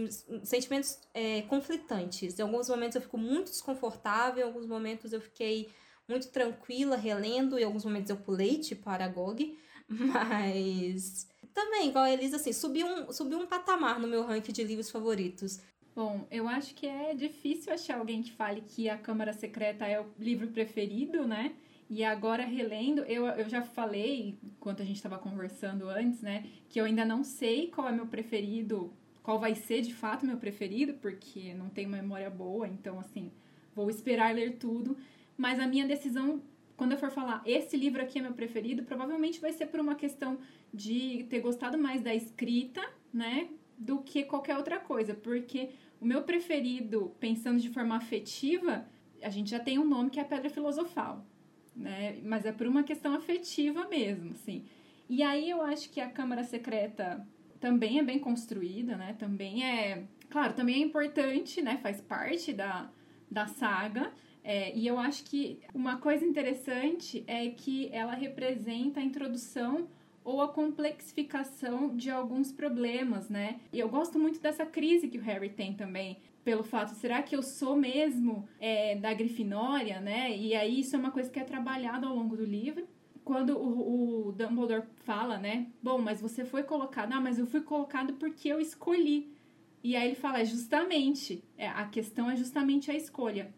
sentimentos 0.44 1.00
é, 1.14 1.42
conflitantes. 1.44 2.38
Em 2.38 2.42
alguns 2.42 2.70
momentos 2.70 2.96
eu 2.96 3.02
fico 3.02 3.18
muito 3.18 3.52
desconfortável, 3.52 4.44
em 4.44 4.48
alguns 4.48 4.68
momentos 4.68 5.12
eu 5.12 5.22
fiquei 5.22 5.70
muito 6.08 6.30
tranquila 6.30 6.96
relendo, 6.96 7.58
em 7.58 7.64
alguns 7.64 7.84
momentos 7.84 8.10
eu 8.10 8.18
pulei, 8.18 8.60
tipo 8.60 8.90
Aragog, 8.90 9.58
mas 9.90 11.28
também, 11.54 11.90
igual 11.90 12.04
a 12.04 12.12
Elisa, 12.12 12.36
assim, 12.36 12.54
subiu 12.54 12.86
um, 12.86 13.12
subiu 13.12 13.40
um 13.40 13.48
patamar 13.48 14.00
no 14.00 14.08
meu 14.08 14.24
ranking 14.24 14.52
de 14.52 14.64
livros 14.64 14.92
favoritos. 14.92 15.60
Bom, 15.96 16.28
eu 16.30 16.48
acho 16.48 16.76
que 16.76 16.86
é 16.86 17.16
difícil 17.16 17.74
achar 17.74 17.98
alguém 17.98 18.22
que 18.22 18.32
fale 18.32 18.62
que 18.62 18.88
A 18.88 18.96
Câmara 18.96 19.34
Secreta 19.34 19.84
é 19.84 20.00
o 20.00 20.06
livro 20.20 20.48
preferido, 20.50 21.28
né? 21.28 21.56
E 21.90 22.04
agora, 22.04 22.44
relendo, 22.44 23.00
eu, 23.04 23.26
eu 23.28 23.48
já 23.48 23.62
falei, 23.62 24.38
enquanto 24.44 24.82
a 24.82 24.86
gente 24.86 24.98
estava 24.98 25.18
conversando 25.18 25.88
antes, 25.88 26.22
né, 26.22 26.46
que 26.68 26.80
eu 26.80 26.86
ainda 26.86 27.06
não 27.06 27.24
sei 27.24 27.68
qual 27.68 27.88
é 27.88 27.92
meu 27.94 28.08
preferido, 28.08 28.92
qual 29.24 29.40
vai 29.40 29.56
ser 29.56 29.82
de 29.82 29.94
fato 29.94 30.26
meu 30.26 30.38
preferido, 30.38 30.96
porque 30.96 31.54
não 31.54 31.70
tenho 31.70 31.90
memória 31.90 32.30
boa, 32.30 32.68
então, 32.68 33.00
assim, 33.00 33.32
vou 33.74 33.90
esperar 33.90 34.36
ler 34.36 34.58
tudo. 34.58 34.98
Mas 35.38 35.60
a 35.60 35.68
minha 35.68 35.88
decisão, 35.88 36.42
quando 36.76 36.92
eu 36.92 36.98
for 36.98 37.10
falar 37.10 37.42
esse 37.46 37.78
livro 37.78 38.02
aqui 38.02 38.20
é 38.20 38.22
meu 38.22 38.34
preferido, 38.34 38.84
provavelmente 38.84 39.40
vai 39.40 39.54
ser 39.54 39.68
por 39.68 39.80
uma 39.80 39.96
questão 39.96 40.40
de 40.74 41.26
ter 41.30 41.40
gostado 41.40 41.78
mais 41.78 42.02
da 42.02 42.14
escrita, 42.14 42.82
né, 43.14 43.48
do 43.78 44.00
que 44.00 44.24
qualquer 44.24 44.58
outra 44.58 44.78
coisa, 44.78 45.14
porque 45.14 45.70
o 46.02 46.06
meu 46.06 46.24
preferido, 46.24 47.16
pensando 47.18 47.62
de 47.62 47.70
forma 47.70 47.96
afetiva, 47.96 48.86
a 49.22 49.30
gente 49.30 49.50
já 49.50 49.60
tem 49.60 49.80
um 49.80 49.88
nome 49.88 50.10
que 50.10 50.20
é 50.20 50.24
a 50.24 50.26
Pedra 50.26 50.50
Filosofal 50.50 51.26
né? 51.78 52.18
Mas 52.24 52.46
é 52.46 52.52
por 52.52 52.68
uma 52.68 52.84
questão 52.84 53.14
afetiva 53.14 53.88
mesmo, 53.88 54.32
assim. 54.32 54.66
E 55.10 55.24
aí 55.24 55.50
eu 55.50 55.62
acho 55.62 55.90
que 55.90 56.02
a 56.02 56.10
Câmara 56.10 56.44
Secreta 56.44 57.26
também 57.60 58.00
é 58.00 58.04
bem 58.04 58.20
construída, 58.20 58.98
né? 58.98 59.16
Também 59.18 59.64
é, 59.64 60.04
claro, 60.30 60.54
também 60.54 60.76
é 60.76 60.86
importante, 60.86 61.62
né? 61.62 61.78
Faz 61.78 62.02
parte 62.02 62.54
da, 62.54 62.90
da 63.30 63.48
saga. 63.48 64.12
É, 64.44 64.76
e 64.76 64.88
eu 64.88 64.98
acho 64.98 65.24
que 65.26 65.60
uma 65.74 65.98
coisa 65.98 66.26
interessante 66.26 67.24
é 67.28 67.50
que 67.50 67.90
ela 67.92 68.14
representa 68.14 69.00
a 69.00 69.04
introdução 69.04 69.90
ou 70.24 70.42
a 70.42 70.48
complexificação 70.50 71.96
de 71.96 72.10
alguns 72.10 72.52
problemas, 72.52 73.30
né? 73.30 73.62
E 73.72 73.80
eu 73.80 73.88
gosto 73.88 74.20
muito 74.20 74.42
dessa 74.42 74.66
crise 74.66 75.08
que 75.08 75.18
o 75.18 75.22
Harry 75.22 75.50
tem 75.50 75.74
também, 75.74 76.18
pelo 76.48 76.64
fato, 76.64 76.91
será 76.91 77.22
que 77.22 77.36
eu 77.36 77.43
sou 77.43 77.76
mesmo 77.76 78.48
é, 78.58 78.95
da 78.95 79.14
Grifinória, 79.14 80.00
né? 80.00 80.34
E 80.34 80.56
aí 80.56 80.80
isso 80.80 80.95
é 80.95 81.00
uma 81.00 81.12
coisa 81.12 81.30
que 81.30 81.38
é 81.38 81.43
trabalhada 81.43 82.08
ao 82.08 82.16
longo 82.16 82.38
do 82.38 82.45
livro. 82.45 82.88
Quando 83.26 83.58
o, 83.58 84.30
o 84.30 84.32
Dumbledore 84.32 84.88
fala, 85.04 85.38
né? 85.38 85.68
Bom, 85.84 85.98
mas 85.98 86.22
você 86.22 86.45
foi 86.45 86.64
colocado. 86.64 87.12
Ah, 87.12 87.20
mas 87.20 87.38
eu 87.38 87.45
fui 87.45 87.60
colocado 87.60 88.14
porque 88.14 88.48
eu 88.48 88.62
escolhi. 88.62 89.30
E 89.84 89.93
aí 89.98 90.08
ele 90.08 90.16
fala, 90.16 90.39
é 90.39 90.45
justamente, 90.45 91.43
é, 91.58 91.68
a 91.68 91.86
questão 91.89 92.32
é 92.32 92.36
justamente 92.38 92.89
a 92.89 92.95
escolha. 92.95 93.54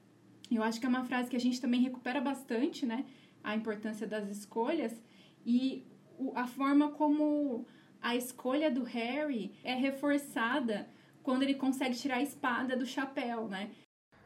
Eu 0.50 0.64
acho 0.64 0.80
que 0.80 0.88
é 0.88 0.90
uma 0.90 1.06
frase 1.06 1.30
que 1.30 1.36
a 1.36 1.40
gente 1.40 1.62
também 1.62 1.82
recupera 1.82 2.20
bastante, 2.20 2.88
né? 2.88 3.06
A 3.44 3.56
importância 3.56 4.08
das 4.08 4.28
escolhas 4.32 5.00
e 5.46 5.86
a 6.34 6.48
forma 6.48 6.90
como 6.90 7.68
a 8.02 8.16
escolha 8.16 8.72
do 8.72 8.82
Harry 8.82 9.52
é 9.64 9.76
reforçada 9.76 10.88
quando 11.24 11.44
ele 11.44 11.56
consegue 11.56 11.96
tirar 11.96 12.16
a 12.16 12.22
espada 12.22 12.76
do 12.76 12.86
chapéu, 12.86 13.48
né? 13.48 13.70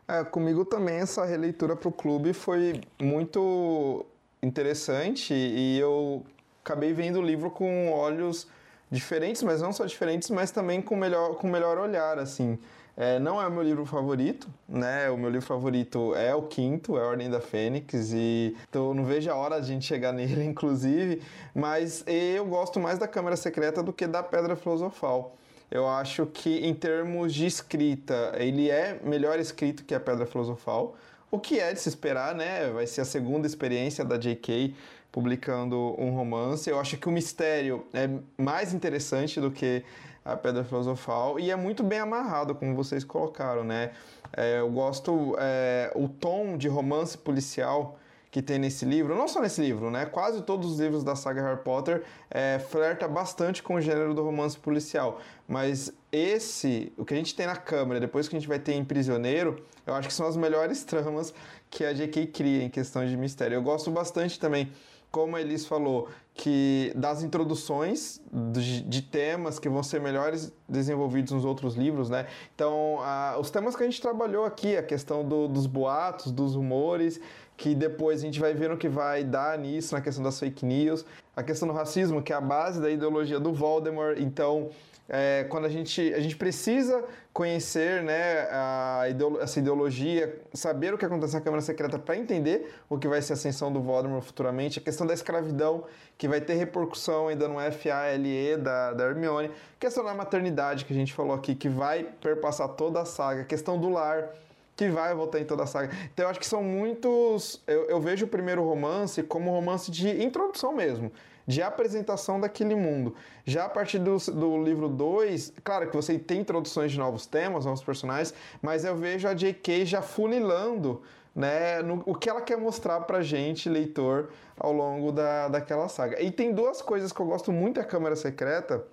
É, 0.08 0.24
comigo 0.24 0.66
também 0.66 0.96
essa 0.96 1.24
releitura 1.24 1.76
para 1.76 1.88
o 1.88 1.92
clube 1.92 2.34
foi 2.34 2.82
muito 3.02 4.06
interessante 4.42 5.34
e 5.34 5.80
eu 5.80 6.26
acabei 6.64 6.92
vendo 6.94 7.20
o 7.20 7.22
livro 7.22 7.50
com 7.50 7.92
olhos 7.92 8.48
diferentes, 8.92 9.42
mas 9.42 9.62
não 9.62 9.72
só 9.72 9.86
diferentes, 9.86 10.30
mas 10.30 10.52
também 10.52 10.82
com 10.82 10.96
melhor 10.96 11.36
com 11.36 11.48
melhor 11.48 11.78
olhar 11.78 12.20
assim. 12.20 12.60
É, 12.96 13.18
não 13.18 13.42
é 13.42 13.48
o 13.48 13.52
meu 13.52 13.64
livro 13.64 13.86
favorito, 13.86 14.48
né? 14.70 15.10
O 15.10 15.18
meu 15.18 15.30
livro 15.30 15.48
favorito 15.48 16.14
é 16.16 16.36
o 16.36 16.44
quinto, 16.44 16.96
é 16.96 17.02
a 17.02 17.08
Ordem 17.08 17.30
da 17.30 17.42
Fênix, 17.42 18.12
e 18.14 18.56
então 18.70 18.94
não 18.94 19.04
vejo 19.04 19.32
a 19.32 19.36
hora 19.36 19.60
de 19.60 19.62
a 19.62 19.74
gente 19.74 19.86
chegar 19.86 20.12
nele, 20.14 20.44
inclusive, 20.44 21.24
mas 21.56 22.04
eu 22.06 22.46
gosto 22.46 22.80
mais 22.80 23.00
da 23.00 23.08
Câmara 23.08 23.36
Secreta 23.36 23.82
do 23.82 23.92
que 23.92 24.06
da 24.06 24.22
Pedra 24.22 24.56
Filosofal. 24.56 25.36
Eu 25.74 25.90
acho 25.90 26.28
que, 26.28 26.60
em 26.60 26.72
termos 26.72 27.34
de 27.34 27.48
escrita, 27.48 28.32
ele 28.38 28.70
é 28.70 29.00
melhor 29.04 29.40
escrito 29.40 29.84
que 29.84 29.96
a 29.96 30.00
Pedra 30.00 30.24
Filosofal, 30.24 30.96
o 31.32 31.40
que 31.40 31.60
é 31.60 31.74
de 31.74 31.80
se 31.80 31.90
esperar, 31.90 32.36
né? 32.36 32.70
Vai 32.70 32.86
ser 32.86 33.02
a 33.02 33.06
segunda 33.06 33.48
experiência 33.48 34.06
da 34.06 34.16
J.K. 34.16 34.76
publicando 35.12 35.96
um 35.98 36.12
romance. 36.12 36.70
Eu 36.70 36.80
acho 36.80 36.96
que 36.98 37.10
o 37.10 37.12
mistério 37.12 37.88
é 37.92 38.08
mais 38.38 38.72
interessante 38.72 39.42
do 39.42 39.50
que 39.50 39.84
a 40.24 40.38
Pedra 40.38 40.64
Filosofal 40.64 41.40
e 41.40 41.50
é 41.50 41.56
muito 41.56 41.82
bem 41.82 41.98
amarrado, 41.98 42.54
como 42.54 42.76
vocês 42.76 43.04
colocaram, 43.04 43.64
né? 43.64 43.94
É, 44.32 44.60
eu 44.60 44.70
gosto 44.70 45.36
é, 45.40 45.92
o 45.96 46.08
tom 46.08 46.56
de 46.56 46.68
romance 46.68 47.18
policial 47.18 47.98
que 48.34 48.42
tem 48.42 48.58
nesse 48.58 48.84
livro, 48.84 49.16
não 49.16 49.28
só 49.28 49.40
nesse 49.40 49.62
livro, 49.62 49.92
né? 49.92 50.08
Quase 50.08 50.42
todos 50.42 50.72
os 50.72 50.80
livros 50.80 51.04
da 51.04 51.16
saga 51.16 51.40
Harry 51.44 51.62
Potter 51.62 52.04
é, 52.32 52.58
flerta 52.58 53.08
bastante 53.08 53.62
com 53.62 53.76
o 53.76 53.82
gênero 53.82 54.16
do 54.16 54.24
romance 54.24 54.58
policial. 54.58 55.22
Mas 55.48 55.94
esse, 56.12 56.92
o 56.98 57.06
que 57.06 57.14
a 57.14 57.18
gente 57.18 57.36
tem 57.36 57.46
na 57.46 57.56
Câmara, 57.56 58.00
depois 58.00 58.28
que 58.28 58.36
a 58.36 58.40
gente 58.40 58.50
vai 58.50 58.58
ter 58.58 58.74
em 58.74 58.84
Prisioneiro, 58.84 59.64
eu 59.86 59.94
acho 59.94 60.08
que 60.08 60.14
são 60.16 60.26
as 60.26 60.36
melhores 60.36 60.82
tramas 60.84 61.32
que 61.70 61.86
a 61.86 61.94
J.K. 61.94 62.26
cria 62.26 62.64
em 62.64 62.72
questão 62.72 63.06
de 63.06 63.16
mistério. 63.16 63.54
Eu 63.54 63.62
gosto 63.62 63.92
bastante 63.92 64.40
também 64.40 64.72
como 65.14 65.36
a 65.36 65.42
Elis 65.42 65.68
falou, 65.68 66.10
que 66.34 66.92
das 66.96 67.22
introduções 67.22 68.20
de, 68.32 68.82
de, 68.82 69.02
temas 69.04 69.60
que 69.60 69.70
vão 69.70 69.84
ser 69.84 70.02
melhores 70.02 70.52
desenvolvidos 70.68 71.32
nos 71.32 71.46
outros 71.46 71.76
livros, 71.76 72.10
né? 72.10 72.26
Então, 72.56 72.98
a, 73.00 73.38
os 73.40 73.52
temas 73.52 73.76
que 73.76 73.84
a 73.84 73.86
gente 73.86 74.02
trabalhou 74.02 74.44
aqui, 74.44 74.76
a 74.76 74.82
questão 74.82 75.24
do, 75.24 75.48
dos 75.48 75.68
boatos, 75.68 76.32
dos 76.32 76.56
rumores, 76.56 77.22
que 77.64 77.74
depois 77.74 78.20
a 78.20 78.26
gente 78.26 78.42
vai 78.42 78.54
ver 78.54 78.72
o 78.72 78.78
que 78.78 78.90
vai 78.90 79.24
dar 79.24 79.58
nisso, 79.58 79.96
na 79.96 80.02
questão 80.02 80.22
das 80.22 80.38
fake 80.38 80.66
news, 80.66 81.06
a 81.34 81.42
questão 81.42 81.66
do 81.66 81.74
racismo, 81.74 82.22
que 82.22 82.34
é 82.34 82.36
a 82.36 82.42
base 82.42 82.82
da 82.82 82.92
ideologia 82.92 83.40
do 83.40 83.54
Voldemort. 83.54 84.18
Então, 84.20 84.70
é, 85.08 85.46
quando 85.48 85.64
a 85.64 85.70
gente, 85.70 86.14
a 86.14 86.20
gente 86.20 86.36
precisa 86.36 87.06
conhecer 87.32 88.04
né, 88.04 88.50
a 88.52 89.06
ideolo 89.10 89.40
essa 89.40 89.60
ideologia, 89.60 90.42
saber 90.54 90.94
o 90.94 90.98
que 90.98 91.06
acontece 91.06 91.36
na 91.36 91.40
Câmara 91.40 91.62
Secreta 91.62 91.98
para 91.98 92.18
entender 92.18 92.70
o 92.90 92.98
que 92.98 93.08
vai 93.08 93.22
ser 93.22 93.32
a 93.32 93.36
ascensão 93.36 93.72
do 93.72 93.80
Voldemort 93.80 94.26
futuramente, 94.26 94.80
a 94.80 94.82
questão 94.82 95.08
da 95.08 95.14
escravidão, 95.14 95.86
que 96.18 96.28
vai 96.28 96.42
ter 96.42 96.56
repercussão 96.56 97.30
ainda 97.30 97.48
no 97.48 97.56
FALE 97.72 98.58
da, 98.58 98.92
da 98.92 99.06
Hermione, 99.06 99.48
a 99.48 99.80
questão 99.80 100.04
da 100.04 100.14
maternidade 100.14 100.84
que 100.84 100.92
a 100.92 100.96
gente 100.98 101.14
falou 101.14 101.34
aqui, 101.34 101.56
que 101.56 101.70
vai 101.70 102.04
perpassar 102.04 102.68
toda 102.68 103.00
a 103.00 103.06
saga, 103.06 103.44
a 103.44 103.46
questão 103.46 103.80
do 103.80 103.88
lar, 103.88 104.34
que 104.76 104.90
vai 104.90 105.14
voltar 105.14 105.40
em 105.40 105.46
toda 105.46 105.64
a 105.64 105.68
saga. 105.68 105.94
Então 106.14 106.26
eu 106.26 106.30
acho 106.30 106.40
que 106.40 106.46
são 106.46 106.64
muitos. 106.64 107.62
Eu, 107.68 107.84
eu 107.86 108.02
vejo 108.02 108.26
o 108.26 108.28
primeiro 108.28 108.64
romance 108.64 109.22
como 109.24 109.52
romance 109.52 109.92
de 109.92 110.24
introdução 110.24 110.74
mesmo 110.74 111.12
de 111.46 111.62
apresentação 111.62 112.40
daquele 112.40 112.76
mundo. 112.76 113.16
Já 113.46 113.66
a 113.66 113.70
partir 113.70 114.00
do, 114.00 114.18
do 114.18 114.64
livro 114.64 114.88
2, 114.88 115.54
claro 115.64 115.90
que 115.90 115.96
você 115.96 116.18
tem 116.18 116.40
introduções 116.40 116.92
de 116.92 116.98
novos 116.98 117.26
temas, 117.26 117.66
novos 117.66 117.84
personagens, 117.84 118.34
mas 118.62 118.86
eu 118.86 118.96
vejo 118.96 119.28
a 119.28 119.34
J.K. 119.34 119.86
já 119.86 120.02
funilando 120.02 121.02
né, 121.36 121.82
no, 121.82 122.02
o 122.06 122.16
que 122.16 122.30
ela 122.30 122.42
quer 122.42 122.58
mostrar 122.58 123.02
pra 123.02 123.22
gente, 123.22 123.68
leitor, 123.68 124.30
ao 124.58 124.72
longo 124.72 125.12
da, 125.12 125.48
daquela 125.48 125.90
saga. 125.90 126.22
E 126.22 126.32
tem 126.32 126.54
duas 126.54 126.82
coisas 126.82 127.12
que 127.12 127.20
eu 127.20 127.26
gosto 127.26 127.52
muito 127.52 127.76
da 127.76 127.84
Câmara 127.84 128.16
Secreta, 128.16 128.86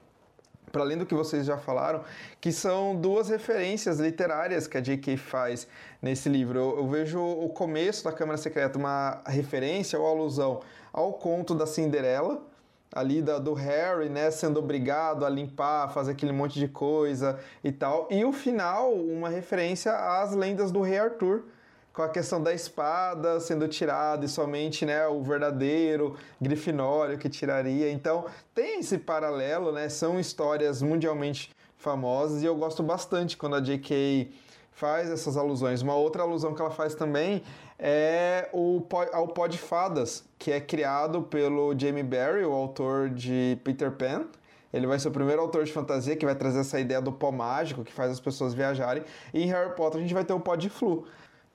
para 0.71 0.83
além 0.83 0.97
do 0.97 1.07
que 1.07 1.15
vocês 1.15 1.47
já 1.47 1.59
falaram, 1.59 2.03
que 2.41 2.53
são 2.53 2.97
duas 2.97 3.29
referências 3.29 3.99
literárias 3.99 4.67
que 4.67 4.79
a 4.79 4.81
J.K. 4.81 5.17
faz 5.17 5.67
nesse 6.01 6.29
livro. 6.29 6.59
Eu, 6.59 6.79
eu, 6.79 6.89
vejo 6.89 7.21
o 7.21 7.49
começo 7.49 8.05
da 8.05 8.13
Câmara 8.13 8.39
Secreta 8.39 8.79
uma 8.79 9.21
referência 9.27 9.99
ou 9.99 10.07
alusão 10.07 10.61
ao 10.93 11.13
conto 11.13 11.55
da 11.55 11.67
Cinderela, 11.67 12.43
ali 12.93 13.23
da, 13.23 13.39
do 13.39 13.55
Harry, 13.55 14.09
né, 14.09 14.31
sendo 14.31 14.59
obrigado 14.59 15.25
a 15.25 15.29
limpar, 15.29 15.89
fazer 15.93 16.13
aquele 16.13 16.33
monte 16.33 16.59
de 16.59 16.67
coisa 16.67 17.39
e 17.63 17.71
tal. 17.71 18.09
E 18.11 18.25
o 18.25 18.33
final, 18.33 18.93
uma 18.93 19.29
referência 19.29 19.93
às 19.93 20.35
lendas 20.35 20.73
do 20.73 20.81
Rei 20.81 20.99
Arthur, 20.99 21.45
com 21.93 22.03
a 22.03 22.09
questão 22.09 22.43
da 22.43 22.53
espada 22.53 23.41
sendo 23.41 23.67
tirada 23.69 24.25
e 24.25 24.29
somente 24.29 24.87
né, 24.87 25.07
o 25.07 25.23
verdadeiro 25.23 26.17
Grifinório 26.41 27.19
que 27.19 27.29
tiraria. 27.29 27.91
Então 27.91 28.27
tem 28.55 28.81
esse 28.81 28.99
paralelo, 28.99 29.73
né? 29.73 29.89
São 29.89 30.19
histórias 30.19 30.83
mundialmente 30.83 31.51
famosas 31.77 32.43
e 32.43 32.47
eu 32.47 32.55
gosto 32.55 32.83
bastante 32.83 33.37
quando 33.37 33.57
a 33.57 33.61
J.K. 33.61 34.31
faz 34.73 35.11
essas 35.11 35.37
alusões. 35.37 35.83
Uma 35.83 35.95
outra 35.95 36.23
alusão 36.23 36.55
que 36.55 36.61
ela 36.61 36.71
faz 36.71 36.95
também 36.95 37.43
é 37.79 38.49
o, 38.53 38.83
ao 39.13 39.29
Pó 39.29 39.47
de 39.47 39.59
Fadas, 39.59 40.25
que 40.39 40.53
é 40.53 40.61
criado 40.61 41.23
pelo 41.23 41.77
Jamie 41.77 42.03
Barry, 42.03 42.45
o 42.45 42.53
autor 42.53 43.09
de 43.09 43.59
Peter 43.65 43.91
Pan. 43.91 44.27
Ele 44.73 44.87
vai 44.87 44.99
ser 44.99 45.09
o 45.09 45.11
primeiro 45.11 45.43
autor 45.43 45.65
de 45.65 45.73
fantasia 45.73 46.15
que 46.15 46.25
vai 46.25 46.35
trazer 46.35 46.61
essa 46.61 46.79
ideia 46.79 47.01
do 47.01 47.11
pó 47.11 47.33
mágico, 47.33 47.83
que 47.83 47.93
faz 47.93 48.13
as 48.13 48.21
pessoas 48.21 48.55
viajarem. 48.55 49.03
E 49.35 49.43
em 49.43 49.47
Harry 49.47 49.75
Potter 49.75 49.99
a 49.99 50.03
gente 50.03 50.15
vai 50.15 50.25
ter 50.25 50.33
o 50.33 50.39
pó 50.39 50.55
de 50.55 50.69
flu. 50.69 51.07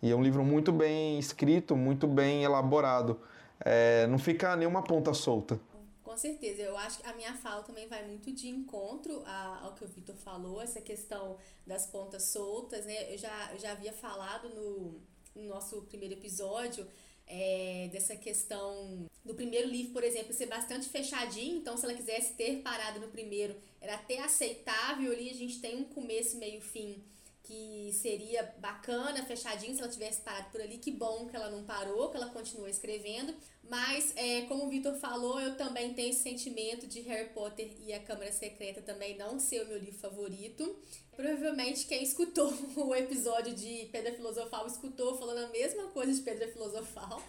E 0.06 0.12
é 0.12 0.16
um 0.16 0.22
livro 0.22 0.46
muito 0.46 0.72
bem 0.72 1.18
escrito, 1.18 1.76
muito 1.76 2.06
bem 2.06 2.44
elaborado. 2.44 3.20
É, 3.60 4.06
não 4.06 4.20
fica 4.20 4.56
nenhuma 4.56 4.84
ponta 4.84 5.16
solta. 5.16 5.60
Com 6.04 6.16
certeza, 6.16 6.62
eu 6.62 6.78
acho 6.78 7.00
que 7.00 7.08
a 7.08 7.14
minha 7.16 7.34
fala 7.34 7.64
também 7.64 7.88
vai 7.88 8.06
muito 8.06 8.32
de 8.32 8.48
encontro 8.48 9.24
ao 9.64 9.74
que 9.74 9.84
o 9.84 9.88
Vitor 9.88 10.16
falou, 10.18 10.62
essa 10.62 10.80
questão 10.80 11.38
das 11.66 11.88
pontas 11.88 12.22
soltas, 12.22 12.86
né? 12.86 13.12
Eu 13.12 13.18
já, 13.18 13.50
eu 13.54 13.58
já 13.58 13.72
havia 13.72 13.92
falado 13.92 14.48
no, 14.50 15.02
no 15.34 15.50
nosso 15.50 15.82
primeiro 15.82 16.14
episódio 16.14 16.86
é, 17.26 17.90
dessa 17.92 18.16
questão 18.16 19.08
do 19.26 19.34
primeiro 19.34 19.68
livro, 19.68 19.92
por 19.92 20.04
exemplo, 20.04 20.34
ser 20.34 20.46
bastante 20.46 20.88
fechadinho, 20.88 21.58
então 21.58 21.76
se 21.76 21.84
ela 21.84 21.96
quisesse 21.96 22.34
ter 22.34 22.62
parado 22.62 23.00
no 23.00 23.08
primeiro, 23.08 23.56
era 23.82 23.96
até 23.96 24.20
aceitável 24.20 25.12
ali, 25.12 25.32
a 25.32 25.34
gente 25.34 25.60
tem 25.60 25.76
um 25.76 25.86
começo, 25.86 26.38
meio 26.38 26.62
fim 26.62 27.04
que 27.46 27.92
seria 27.94 28.44
bacana, 28.58 29.24
fechadinho, 29.24 29.74
se 29.76 29.82
ela 29.82 29.92
tivesse 29.92 30.22
parado 30.22 30.50
por 30.50 30.60
ali. 30.60 30.78
Que 30.78 30.92
bom 30.92 31.28
que 31.28 31.36
ela 31.36 31.50
não 31.50 31.64
parou, 31.64 32.10
que 32.10 32.18
ela 32.18 32.30
continuou 32.30 32.68
escrevendo. 32.68 33.34
Mas, 33.70 34.14
é, 34.16 34.42
como 34.44 34.66
o 34.66 34.70
Vitor 34.70 34.96
falou, 34.96 35.40
eu 35.40 35.56
também 35.56 35.94
tenho 35.94 36.10
esse 36.10 36.22
sentimento 36.22 36.88
de 36.88 37.02
Harry 37.02 37.30
Potter 37.30 37.72
e 37.80 37.94
a 37.94 38.00
Câmara 38.00 38.32
Secreta 38.32 38.82
também 38.82 39.18
não 39.18 39.40
ser 39.40 39.64
o 39.64 39.68
meu 39.68 39.78
livro 39.78 40.00
favorito. 40.00 40.76
Provavelmente 41.16 41.86
quem 41.86 42.04
escutou 42.04 42.54
o 42.76 42.94
episódio 42.96 43.54
de 43.54 43.88
Pedra 43.92 44.14
Filosofal 44.14 44.68
escutou 44.68 45.18
falando 45.18 45.46
a 45.46 45.50
mesma 45.50 45.88
coisa 45.90 46.14
de 46.14 46.22
Pedra 46.22 46.52
Filosofal 46.52 47.22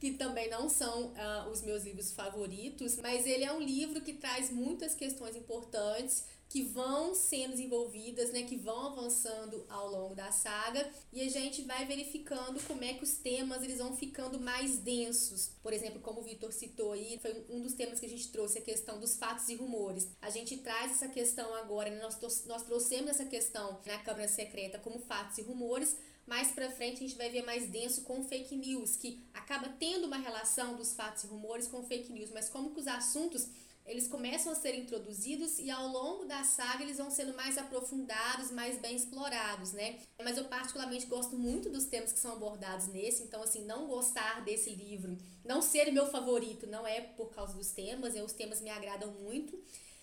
que 0.00 0.12
também 0.12 0.50
não 0.50 0.68
são 0.68 1.12
uh, 1.12 1.48
os 1.50 1.62
meus 1.62 1.84
livros 1.84 2.12
favoritos, 2.12 2.96
mas 2.96 3.26
ele 3.26 3.42
é 3.42 3.50
um 3.50 3.60
livro 3.60 4.02
que 4.02 4.12
traz 4.12 4.50
muitas 4.50 4.94
questões 4.94 5.34
importantes 5.34 6.24
que 6.48 6.62
vão 6.62 7.14
sendo 7.14 7.52
desenvolvidas, 7.52 8.32
né, 8.32 8.42
que 8.42 8.56
vão 8.56 8.86
avançando 8.86 9.64
ao 9.68 9.90
longo 9.90 10.14
da 10.14 10.30
saga 10.30 10.88
e 11.12 11.20
a 11.20 11.28
gente 11.28 11.62
vai 11.62 11.84
verificando 11.84 12.62
como 12.66 12.84
é 12.84 12.94
que 12.94 13.02
os 13.02 13.14
temas 13.14 13.62
eles 13.62 13.78
vão 13.78 13.96
ficando 13.96 14.38
mais 14.38 14.78
densos. 14.78 15.50
Por 15.62 15.72
exemplo, 15.72 16.00
como 16.00 16.20
o 16.20 16.24
Vitor 16.24 16.52
citou 16.52 16.92
aí, 16.92 17.18
foi 17.20 17.44
um 17.50 17.60
dos 17.60 17.74
temas 17.74 17.98
que 17.98 18.06
a 18.06 18.08
gente 18.08 18.28
trouxe 18.28 18.58
a 18.58 18.62
questão 18.62 19.00
dos 19.00 19.16
fatos 19.16 19.48
e 19.48 19.54
rumores. 19.54 20.08
A 20.22 20.30
gente 20.30 20.56
traz 20.58 20.92
essa 20.92 21.08
questão 21.08 21.54
agora, 21.54 21.90
né, 21.90 22.00
nós, 22.00 22.44
nós 22.46 22.62
trouxemos 22.62 23.10
essa 23.10 23.24
questão 23.24 23.80
na 23.84 23.98
Câmara 23.98 24.28
Secreta 24.28 24.78
como 24.78 24.98
fatos 25.00 25.38
e 25.38 25.42
rumores, 25.42 25.96
mais 26.26 26.52
para 26.52 26.70
frente 26.70 26.96
a 26.96 27.06
gente 27.06 27.16
vai 27.16 27.28
ver 27.28 27.42
mais 27.42 27.68
denso 27.68 28.02
com 28.02 28.22
fake 28.24 28.56
news, 28.56 28.96
que 28.96 29.22
acaba 29.34 29.68
tendo 29.68 30.06
uma 30.06 30.16
relação 30.16 30.74
dos 30.74 30.94
fatos 30.94 31.24
e 31.24 31.26
rumores 31.26 31.68
com 31.68 31.82
fake 31.82 32.12
news, 32.12 32.30
mas 32.30 32.48
como 32.48 32.70
que 32.70 32.80
os 32.80 32.86
assuntos 32.86 33.46
eles 33.86 34.08
começam 34.08 34.52
a 34.52 34.54
ser 34.54 34.74
introduzidos 34.74 35.58
e 35.58 35.70
ao 35.70 35.88
longo 35.88 36.24
da 36.24 36.42
saga 36.42 36.82
eles 36.82 36.96
vão 36.96 37.10
sendo 37.10 37.34
mais 37.34 37.58
aprofundados, 37.58 38.50
mais 38.50 38.78
bem 38.78 38.96
explorados, 38.96 39.72
né? 39.72 40.00
Mas 40.22 40.38
eu 40.38 40.44
particularmente 40.44 41.06
gosto 41.06 41.36
muito 41.36 41.68
dos 41.68 41.84
temas 41.84 42.12
que 42.12 42.18
são 42.18 42.32
abordados 42.32 42.86
nesse, 42.86 43.22
então 43.22 43.42
assim, 43.42 43.64
não 43.64 43.86
gostar 43.86 44.42
desse 44.42 44.70
livro, 44.70 45.18
não 45.44 45.60
ser 45.60 45.92
meu 45.92 46.06
favorito, 46.06 46.66
não 46.66 46.86
é 46.86 47.00
por 47.00 47.30
causa 47.34 47.54
dos 47.54 47.72
temas, 47.72 48.14
os 48.14 48.32
temas 48.32 48.60
me 48.60 48.70
agradam 48.70 49.12
muito. 49.12 49.62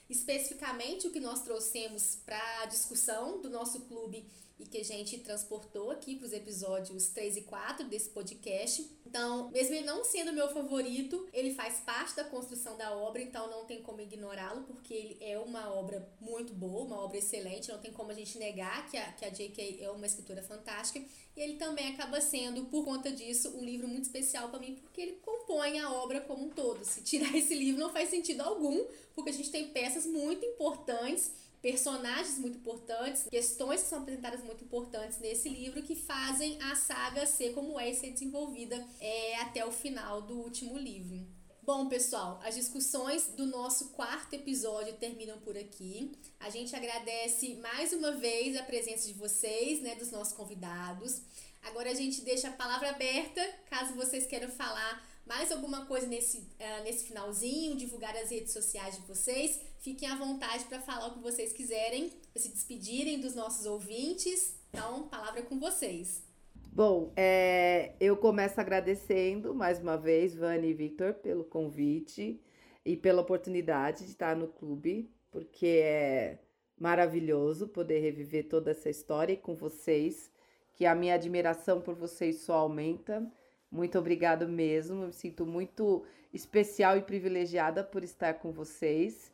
Especificamente 0.10 1.08
o 1.08 1.12
que 1.12 1.22
nós 1.22 1.42
trouxemos 1.42 2.18
para 2.26 2.66
discussão 2.66 3.42
do 3.42 3.50
nosso 3.50 3.80
clube 3.82 4.26
e 4.62 4.66
que 4.66 4.78
a 4.78 4.86
gente 4.86 5.18
transportou 5.18 5.90
aqui 5.90 6.16
para 6.16 6.28
os 6.28 6.34
episódios 6.34 7.08
3 7.10 7.38
e 7.38 7.42
4 7.42 7.88
desse 7.88 8.10
podcast. 8.10 8.88
Então, 9.06 9.50
mesmo 9.50 9.76
ele 9.76 9.86
não 9.86 10.04
sendo 10.04 10.32
meu 10.32 10.48
favorito, 10.50 11.28
ele 11.34 11.54
faz 11.54 11.80
parte 11.80 12.16
da 12.16 12.24
construção 12.24 12.78
da 12.78 12.96
obra, 12.96 13.22
então 13.22 13.50
não 13.50 13.66
tem 13.66 13.82
como 13.82 14.00
ignorá-lo, 14.00 14.64
porque 14.64 14.94
ele 14.94 15.18
é 15.20 15.40
uma 15.40 15.74
obra 15.74 16.08
muito 16.22 16.54
boa, 16.54 16.86
uma 16.86 17.00
obra 17.00 17.18
excelente, 17.18 17.72
não 17.72 17.80
tem 17.80 17.92
como 17.92 18.12
a 18.12 18.14
gente 18.14 18.38
negar 18.38 18.90
que 18.90 18.96
a, 18.96 19.12
que 19.14 19.26
a 19.26 19.30
J.K. 19.30 19.80
é 19.82 19.90
uma 19.90 20.06
escritora 20.06 20.44
fantástica. 20.44 21.04
E 21.36 21.42
ele 21.42 21.56
também 21.56 21.88
acaba 21.88 22.22
sendo, 22.22 22.66
por 22.66 22.86
conta 22.86 23.12
disso, 23.12 23.50
um 23.58 23.64
livro 23.64 23.88
muito 23.88 24.04
especial 24.04 24.50
para 24.50 24.60
mim, 24.60 24.76
porque 24.76 25.02
ele 25.02 25.20
compõe 25.24 25.80
a 25.80 25.92
obra 25.92 26.22
como 26.22 26.46
um 26.46 26.50
todo. 26.50 26.86
Se 26.86 27.02
tirar 27.02 27.34
esse 27.36 27.56
livro 27.56 27.80
não 27.80 27.92
faz 27.92 28.10
sentido 28.10 28.42
algum, 28.42 28.86
porque 29.16 29.32
a 29.32 29.34
gente 29.34 29.50
tem 29.50 29.70
peças 29.70 30.06
muito 30.06 30.46
importantes 30.46 31.32
personagens 31.62 32.40
muito 32.40 32.58
importantes, 32.58 33.24
questões 33.30 33.84
que 33.84 33.90
são 33.90 34.00
apresentadas 34.00 34.44
muito 34.44 34.64
importantes 34.64 35.20
nesse 35.20 35.48
livro 35.48 35.84
que 35.84 35.96
fazem 35.96 36.58
a 36.62 36.76
saga 36.76 37.26
ser 37.26 37.54
como 37.54 37.80
é 37.80 37.92
e 37.92 37.96
ser 37.96 38.12
desenvolvida 38.12 38.84
é, 39.00 39.36
até 39.38 39.66
o 39.66 39.72
final 39.72 40.22
do 40.22 40.40
último 40.40 40.78
livro. 40.78 41.26
Bom, 41.64 41.88
pessoal, 41.88 42.40
as 42.44 42.56
discussões 42.56 43.28
do 43.38 43.46
nosso 43.46 43.90
quarto 43.90 44.34
episódio 44.34 44.94
terminam 44.94 45.40
por 45.42 45.56
aqui. 45.56 46.12
A 46.40 46.50
gente 46.50 46.76
agradece 46.76 47.54
mais 47.56 47.94
uma 47.94 48.14
vez 48.14 48.58
a 48.58 48.64
presença 48.64 49.08
de 49.08 49.14
vocês, 49.14 49.80
né, 49.80 49.94
dos 49.94 50.10
nossos 50.10 50.34
convidados. 50.34 51.22
Agora 51.62 51.92
a 51.92 51.94
gente 51.94 52.22
deixa 52.22 52.48
a 52.48 52.54
palavra 52.54 52.90
aberta, 52.90 53.48
caso 53.70 53.94
vocês 53.94 54.26
queiram 54.26 54.50
falar 54.50 55.08
mais 55.24 55.52
alguma 55.52 55.86
coisa 55.86 56.08
nesse, 56.08 56.40
uh, 56.40 56.84
nesse 56.84 57.06
finalzinho, 57.06 57.78
divulgar 57.78 58.18
as 58.18 58.32
redes 58.32 58.52
sociais 58.52 58.96
de 58.96 59.02
vocês. 59.04 59.60
Fiquem 59.82 60.08
à 60.08 60.16
vontade 60.16 60.64
para 60.66 60.80
falar 60.80 61.08
o 61.08 61.14
que 61.14 61.20
vocês 61.20 61.52
quiserem, 61.52 62.12
se 62.36 62.50
despedirem 62.50 63.20
dos 63.20 63.34
nossos 63.34 63.66
ouvintes. 63.66 64.56
Então, 64.70 65.08
palavra 65.08 65.42
com 65.42 65.60
vocês. 65.60 66.24
Bom, 66.72 67.12
é, 67.16 67.96
eu 68.00 68.16
começo 68.16 68.62
agradecendo 68.62 69.56
mais 69.56 69.80
uma 69.80 69.98
vez, 69.98 70.36
Vani 70.36 70.70
e 70.70 70.74
Victor, 70.76 71.16
pelo 71.16 71.44
convite 71.44 72.40
e 72.86 72.96
pela 72.96 73.24
oportunidade 73.24 74.06
de 74.06 74.12
estar 74.12 74.36
no 74.36 74.48
clube, 74.48 75.10
porque 75.32 75.82
é 75.84 76.38
maravilhoso 76.80 77.68
poder 77.68 78.02
reviver 78.02 78.48
toda 78.48 78.70
essa 78.70 78.90
história 78.90 79.36
com 79.36 79.56
vocês, 79.56 80.30
que 80.76 80.86
a 80.86 80.94
minha 80.94 81.16
admiração 81.16 81.82
por 81.82 81.96
vocês 81.96 82.42
só 82.42 82.54
aumenta. 82.54 83.28
Muito 83.72 83.98
obrigado 83.98 84.48
mesmo. 84.48 85.02
Eu 85.02 85.08
me 85.08 85.14
sinto 85.14 85.44
muito 85.44 86.06
especial 86.32 86.98
e 86.98 87.02
privilegiada 87.02 87.84
por 87.84 88.04
estar 88.04 88.36
com 88.36 88.52
vocês. 88.52 89.32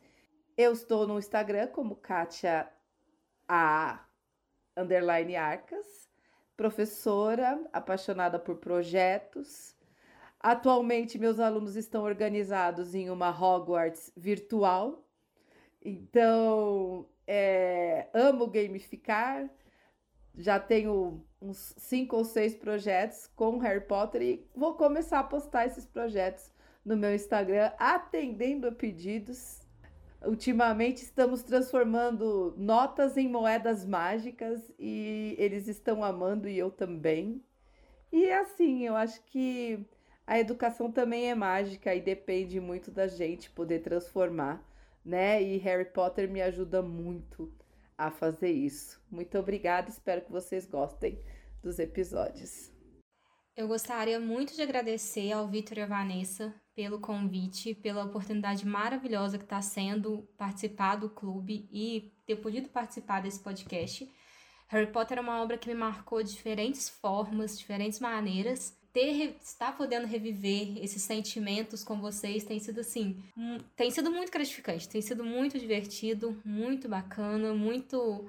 Eu 0.58 0.72
estou 0.72 1.06
no 1.06 1.20
Instagram 1.20 1.68
como 1.68 1.94
Kátia 1.94 2.68
A 3.46 4.04
underline 4.76 5.36
Arcas, 5.36 6.10
professora, 6.56 7.64
apaixonada 7.72 8.40
por 8.40 8.56
projetos. 8.56 9.76
Atualmente, 10.40 11.16
meus 11.16 11.38
alunos 11.38 11.76
estão 11.76 12.02
organizados 12.02 12.92
em 12.92 13.08
uma 13.08 13.30
Hogwarts 13.30 14.10
virtual. 14.16 15.06
Então, 15.80 17.08
é, 17.24 18.08
amo 18.12 18.48
gamificar. 18.48 19.48
Já 20.34 20.58
tenho 20.58 21.24
uns 21.40 21.72
cinco 21.76 22.16
ou 22.16 22.24
seis 22.24 22.56
projetos 22.56 23.28
com 23.36 23.58
Harry 23.58 23.86
Potter 23.86 24.22
e 24.22 24.50
vou 24.56 24.74
começar 24.74 25.20
a 25.20 25.24
postar 25.24 25.66
esses 25.66 25.86
projetos 25.86 26.52
no 26.84 26.96
meu 26.96 27.14
Instagram, 27.14 27.70
atendendo 27.78 28.66
a 28.66 28.72
pedidos. 28.72 29.67
Ultimamente 30.24 31.04
estamos 31.04 31.42
transformando 31.42 32.54
notas 32.56 33.16
em 33.16 33.28
moedas 33.28 33.84
mágicas 33.84 34.72
e 34.78 35.36
eles 35.38 35.68
estão 35.68 36.02
amando 36.02 36.48
e 36.48 36.58
eu 36.58 36.70
também. 36.70 37.44
E 38.10 38.30
assim, 38.30 38.84
eu 38.84 38.96
acho 38.96 39.22
que 39.26 39.86
a 40.26 40.38
educação 40.38 40.90
também 40.90 41.30
é 41.30 41.34
mágica 41.34 41.94
e 41.94 42.00
depende 42.00 42.60
muito 42.60 42.90
da 42.90 43.06
gente 43.06 43.48
poder 43.50 43.78
transformar, 43.78 44.62
né? 45.04 45.42
E 45.42 45.56
Harry 45.58 45.84
Potter 45.84 46.28
me 46.28 46.42
ajuda 46.42 46.82
muito 46.82 47.52
a 47.96 48.10
fazer 48.10 48.50
isso. 48.50 49.00
Muito 49.10 49.38
obrigada, 49.38 49.88
espero 49.88 50.22
que 50.22 50.32
vocês 50.32 50.66
gostem 50.66 51.18
dos 51.62 51.78
episódios. 51.78 52.72
Eu 53.56 53.68
gostaria 53.68 54.18
muito 54.18 54.54
de 54.54 54.62
agradecer 54.62 55.32
ao 55.32 55.48
Vitor 55.48 55.78
e 55.78 55.82
a 55.82 55.86
Vanessa 55.86 56.54
pelo 56.78 57.00
convite, 57.00 57.74
pela 57.74 58.04
oportunidade 58.04 58.64
maravilhosa 58.64 59.36
que 59.36 59.42
está 59.42 59.60
sendo 59.60 60.28
participar 60.38 60.94
do 60.94 61.10
clube 61.10 61.68
e 61.72 62.12
ter 62.24 62.36
podido 62.36 62.68
participar 62.68 63.20
desse 63.20 63.40
podcast. 63.40 64.08
Harry 64.68 64.86
Potter 64.86 65.18
é 65.18 65.20
uma 65.20 65.42
obra 65.42 65.58
que 65.58 65.66
me 65.66 65.74
marcou 65.74 66.22
de 66.22 66.30
diferentes 66.30 66.88
formas, 66.88 67.58
diferentes 67.58 67.98
maneiras. 67.98 68.78
Ter, 68.92 69.36
estar 69.42 69.76
podendo 69.76 70.06
reviver 70.06 70.78
esses 70.78 71.02
sentimentos 71.02 71.82
com 71.82 72.00
vocês 72.00 72.44
tem 72.44 72.60
sido 72.60 72.78
assim, 72.78 73.20
tem 73.74 73.90
sido 73.90 74.08
muito 74.08 74.30
gratificante, 74.30 74.88
tem 74.88 75.02
sido 75.02 75.24
muito 75.24 75.58
divertido, 75.58 76.40
muito 76.44 76.88
bacana, 76.88 77.54
muito 77.54 78.24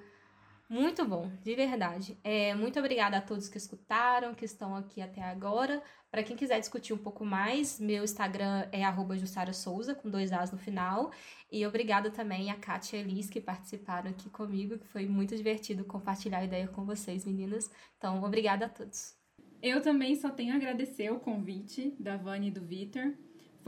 muito 0.70 1.04
bom, 1.04 1.32
de 1.44 1.56
verdade. 1.56 2.16
É, 2.24 2.54
muito 2.54 2.78
obrigada 2.78 3.18
a 3.18 3.22
todos 3.22 3.50
que 3.50 3.58
escutaram, 3.58 4.36
que 4.36 4.46
estão 4.46 4.76
aqui 4.76 5.02
até 5.02 5.22
agora. 5.24 5.82
Para 6.12 6.22
quem 6.22 6.36
quiser 6.36 6.60
discutir 6.60 6.94
um 6.94 6.98
pouco 6.98 7.26
mais, 7.26 7.80
meu 7.80 8.04
Instagram 8.04 8.68
é 8.72 8.84
Jussara 9.18 9.52
Souza, 9.52 9.96
com 9.96 10.10
dois 10.10 10.32
As 10.32 10.52
no 10.52 10.60
final. 10.60 11.12
E 11.52 11.66
obrigada 11.66 12.12
também 12.12 12.52
a 12.52 12.56
Kátia 12.56 12.98
e 12.98 13.00
a 13.00 13.04
Elis 13.04 13.30
que 13.30 13.42
participaram 13.42 14.12
aqui 14.12 14.30
comigo, 14.30 14.78
que 14.78 14.88
foi 14.88 15.08
muito 15.08 15.36
divertido 15.36 15.84
compartilhar 15.84 16.40
a 16.40 16.46
ideia 16.46 16.68
com 16.68 16.86
vocês, 16.86 17.26
meninas. 17.26 17.72
Então, 17.98 18.24
obrigada 18.24 18.68
a 18.68 18.70
todos. 18.70 19.16
Eu 19.62 19.82
também 19.82 20.16
só 20.16 20.30
tenho 20.30 20.54
a 20.54 20.56
agradecer 20.56 21.12
o 21.12 21.20
convite 21.20 21.96
da 22.00 22.16
Vani 22.16 22.50
e 22.50 22.52
do 22.52 22.62
Vitor. 22.62 23.14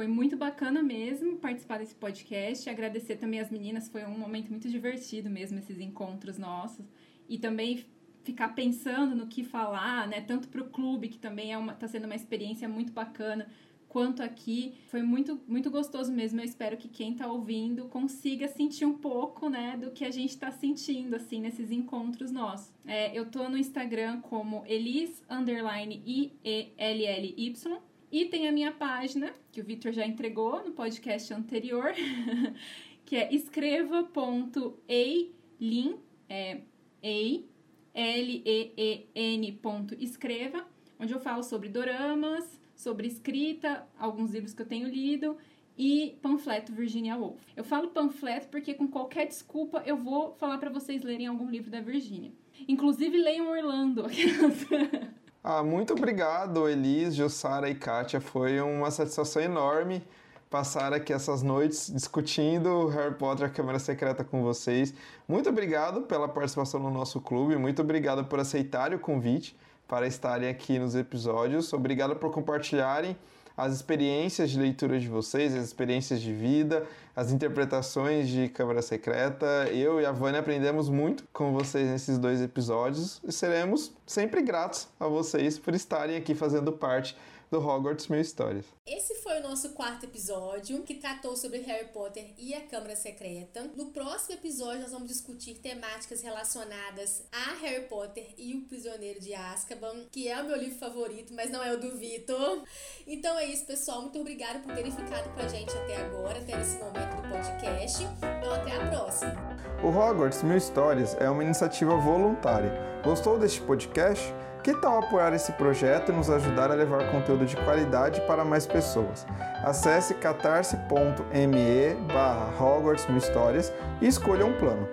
Foi 0.01 0.07
muito 0.07 0.35
bacana 0.35 0.81
mesmo 0.81 1.37
participar 1.37 1.77
desse 1.77 1.93
podcast. 1.93 2.67
Agradecer 2.67 3.17
também 3.17 3.39
as 3.39 3.51
meninas, 3.51 3.87
foi 3.87 4.03
um 4.03 4.17
momento 4.17 4.49
muito 4.49 4.67
divertido 4.67 5.29
mesmo, 5.29 5.59
esses 5.59 5.79
encontros 5.79 6.39
nossos. 6.39 6.87
E 7.29 7.37
também 7.37 7.85
ficar 8.23 8.49
pensando 8.55 9.15
no 9.15 9.27
que 9.27 9.43
falar, 9.43 10.07
né? 10.07 10.19
Tanto 10.19 10.47
para 10.47 10.59
o 10.59 10.71
clube, 10.71 11.07
que 11.07 11.19
também 11.19 11.53
é 11.53 11.57
uma, 11.59 11.75
tá 11.75 11.87
sendo 11.87 12.05
uma 12.05 12.15
experiência 12.15 12.67
muito 12.67 12.91
bacana, 12.91 13.47
quanto 13.87 14.23
aqui. 14.23 14.73
Foi 14.87 15.03
muito, 15.03 15.39
muito 15.47 15.69
gostoso 15.69 16.11
mesmo. 16.11 16.39
Eu 16.41 16.45
espero 16.45 16.77
que 16.77 16.87
quem 16.87 17.11
está 17.11 17.27
ouvindo 17.27 17.85
consiga 17.85 18.47
sentir 18.47 18.85
um 18.85 18.97
pouco, 18.97 19.49
né, 19.49 19.77
do 19.77 19.91
que 19.91 20.03
a 20.03 20.09
gente 20.09 20.31
está 20.31 20.49
sentindo, 20.49 21.15
assim, 21.15 21.39
nesses 21.39 21.69
encontros 21.69 22.31
nossos. 22.31 22.73
É, 22.87 23.15
eu 23.15 23.29
tô 23.29 23.47
no 23.47 23.55
Instagram 23.55 24.19
como 24.21 24.63
Elis, 24.65 25.23
underline 25.29 26.01
I-E-L-L-Y. 26.03 27.90
E 28.11 28.25
tem 28.25 28.47
a 28.47 28.51
minha 28.51 28.71
página, 28.71 29.31
que 29.51 29.61
o 29.61 29.63
Victor 29.63 29.93
já 29.93 30.05
entregou 30.05 30.63
no 30.65 30.71
podcast 30.71 31.33
anterior, 31.33 31.93
que 33.05 33.15
é 33.15 33.33
escreva.eilin, 33.33 35.95
é 36.27 36.61
ei, 37.01 37.49
L-E-E-N 37.93 39.59
escreva, 39.99 40.65
onde 40.99 41.13
eu 41.13 41.19
falo 41.19 41.43
sobre 41.43 41.69
doramas, 41.69 42.59
sobre 42.75 43.07
escrita, 43.07 43.87
alguns 43.97 44.31
livros 44.31 44.53
que 44.53 44.61
eu 44.61 44.67
tenho 44.67 44.87
lido 44.87 45.37
e 45.77 46.17
panfleto 46.21 46.73
Virginia 46.73 47.15
Woolf. 47.15 47.41
Eu 47.55 47.63
falo 47.63 47.89
panfleto 47.89 48.47
porque 48.49 48.73
com 48.73 48.87
qualquer 48.87 49.27
desculpa 49.27 49.83
eu 49.85 49.97
vou 49.97 50.33
falar 50.35 50.57
para 50.57 50.69
vocês 50.69 51.01
lerem 51.01 51.27
algum 51.27 51.49
livro 51.49 51.71
da 51.71 51.81
Virginia. 51.81 52.31
Inclusive 52.67 53.17
leiam 53.17 53.49
Orlando. 53.49 54.05
Ah, 55.43 55.63
muito 55.63 55.93
obrigado, 55.93 56.69
Elis, 56.69 57.15
Jussara 57.15 57.67
e 57.67 57.73
Kátia. 57.73 58.21
Foi 58.21 58.61
uma 58.61 58.91
satisfação 58.91 59.41
enorme 59.41 60.03
passar 60.51 60.93
aqui 60.93 61.11
essas 61.11 61.41
noites 61.41 61.91
discutindo 61.91 62.87
Harry 62.89 63.15
Potter, 63.15 63.47
a 63.47 63.49
Câmara 63.49 63.79
Secreta 63.79 64.23
com 64.23 64.43
vocês. 64.43 64.93
Muito 65.27 65.49
obrigado 65.49 66.03
pela 66.03 66.27
participação 66.27 66.79
no 66.79 66.91
nosso 66.91 67.19
clube, 67.19 67.55
muito 67.55 67.81
obrigado 67.81 68.25
por 68.25 68.39
aceitarem 68.39 68.97
o 68.97 68.99
convite 68.99 69.57
para 69.87 70.05
estarem 70.05 70.47
aqui 70.47 70.77
nos 70.77 70.93
episódios. 70.93 71.73
Obrigado 71.73 72.15
por 72.15 72.31
compartilharem 72.31 73.17
as 73.61 73.75
experiências 73.75 74.49
de 74.49 74.59
leitura 74.59 74.99
de 74.99 75.07
vocês, 75.07 75.55
as 75.55 75.63
experiências 75.63 76.19
de 76.19 76.33
vida, 76.33 76.83
as 77.15 77.31
interpretações 77.31 78.27
de 78.27 78.49
Câmara 78.49 78.81
Secreta. 78.81 79.69
Eu 79.71 80.01
e 80.01 80.05
a 80.05 80.11
Vânia 80.11 80.39
aprendemos 80.39 80.89
muito 80.89 81.23
com 81.31 81.53
vocês 81.53 81.87
nesses 81.87 82.17
dois 82.17 82.41
episódios 82.41 83.21
e 83.23 83.31
seremos 83.31 83.91
sempre 84.03 84.41
gratos 84.41 84.87
a 84.99 85.05
vocês 85.05 85.59
por 85.59 85.75
estarem 85.75 86.15
aqui 86.15 86.33
fazendo 86.33 86.71
parte 86.71 87.15
do 87.51 87.59
Hogwarts 87.59 88.07
Mil 88.07 88.21
Histórias. 88.21 88.65
Esse 88.87 89.15
foi 89.15 89.39
o 89.39 89.43
nosso 89.43 89.71
quarto 89.71 90.05
episódio, 90.05 90.83
que 90.83 90.95
tratou 90.95 91.35
sobre 91.35 91.59
Harry 91.59 91.89
Potter 91.89 92.33
e 92.37 92.53
a 92.53 92.61
Câmara 92.61 92.95
Secreta. 92.95 93.69
No 93.75 93.87
próximo 93.87 94.35
episódio, 94.35 94.81
nós 94.81 94.91
vamos 94.91 95.09
discutir 95.09 95.55
temáticas 95.55 96.21
relacionadas 96.21 97.23
a 97.29 97.55
Harry 97.55 97.87
Potter 97.87 98.33
e 98.37 98.55
o 98.55 98.61
Prisioneiro 98.61 99.19
de 99.19 99.33
Azkaban, 99.33 100.05
que 100.09 100.29
é 100.29 100.41
o 100.41 100.45
meu 100.45 100.57
livro 100.57 100.79
favorito, 100.79 101.33
mas 101.33 101.51
não 101.51 101.61
é 101.61 101.73
o 101.73 101.79
do 101.79 101.97
Vitor. 101.97 102.63
Então 103.05 103.37
é 103.37 103.45
isso, 103.45 103.65
pessoal. 103.65 104.01
Muito 104.01 104.19
obrigada 104.19 104.59
por 104.59 104.73
terem 104.73 104.91
ficado 104.91 105.33
com 105.33 105.41
a 105.41 105.47
gente 105.49 105.77
até 105.77 105.97
agora, 105.97 106.39
até 106.39 106.59
esse 106.61 106.77
momento 106.77 107.21
do 107.21 107.29
podcast. 107.29 108.03
Então, 108.03 108.53
até 108.53 108.77
a 108.77 108.89
próxima. 108.89 109.57
O 109.83 109.87
Hogwarts 109.87 110.41
Mil 110.43 110.55
Histórias 110.55 111.17
é 111.19 111.29
uma 111.29 111.43
iniciativa 111.43 111.97
voluntária. 111.97 112.71
Gostou 113.03 113.37
deste 113.37 113.59
podcast? 113.61 114.33
Que 114.63 114.75
tal 114.75 114.99
apoiar 114.99 115.33
esse 115.33 115.51
projeto 115.53 116.11
e 116.11 116.15
nos 116.15 116.29
ajudar 116.29 116.69
a 116.69 116.75
levar 116.75 117.09
conteúdo 117.09 117.45
de 117.45 117.55
qualidade 117.57 118.21
para 118.21 118.45
mais 118.45 118.67
pessoas? 118.67 119.25
Acesse 119.63 120.13
catarse.me 120.13 121.95
barra 122.13 122.63
Hogwarts 122.63 123.07
Histórias 123.09 123.73
e 123.99 124.07
escolha 124.07 124.45
um 124.45 124.53
plano. 124.53 124.87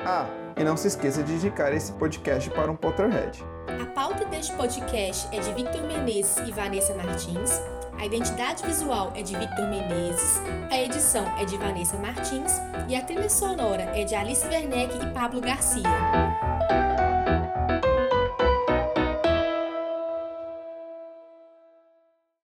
Ah, 0.00 0.26
e 0.56 0.64
não 0.64 0.78
se 0.78 0.88
esqueça 0.88 1.22
de 1.22 1.32
indicar 1.32 1.74
esse 1.74 1.92
podcast 1.92 2.48
para 2.50 2.70
um 2.70 2.76
Potterhead. 2.76 3.44
A 3.82 3.86
pauta 3.86 4.24
deste 4.24 4.54
podcast 4.54 5.28
é 5.36 5.40
de 5.40 5.52
Victor 5.52 5.82
Menezes 5.82 6.48
e 6.48 6.50
Vanessa 6.50 6.94
Martins. 6.94 7.60
A 7.98 8.06
identidade 8.06 8.64
visual 8.64 9.12
é 9.14 9.22
de 9.22 9.36
Victor 9.36 9.68
Menezes, 9.68 10.40
a 10.70 10.78
edição 10.78 11.24
é 11.38 11.44
de 11.44 11.56
Vanessa 11.58 11.98
Martins 11.98 12.60
e 12.88 12.96
a 12.96 13.02
trilha 13.02 13.28
sonora 13.28 13.82
é 13.94 14.04
de 14.04 14.14
Alice 14.14 14.46
Werneck 14.46 14.96
e 14.96 15.12
Pablo 15.12 15.40
Garcia. 15.40 15.82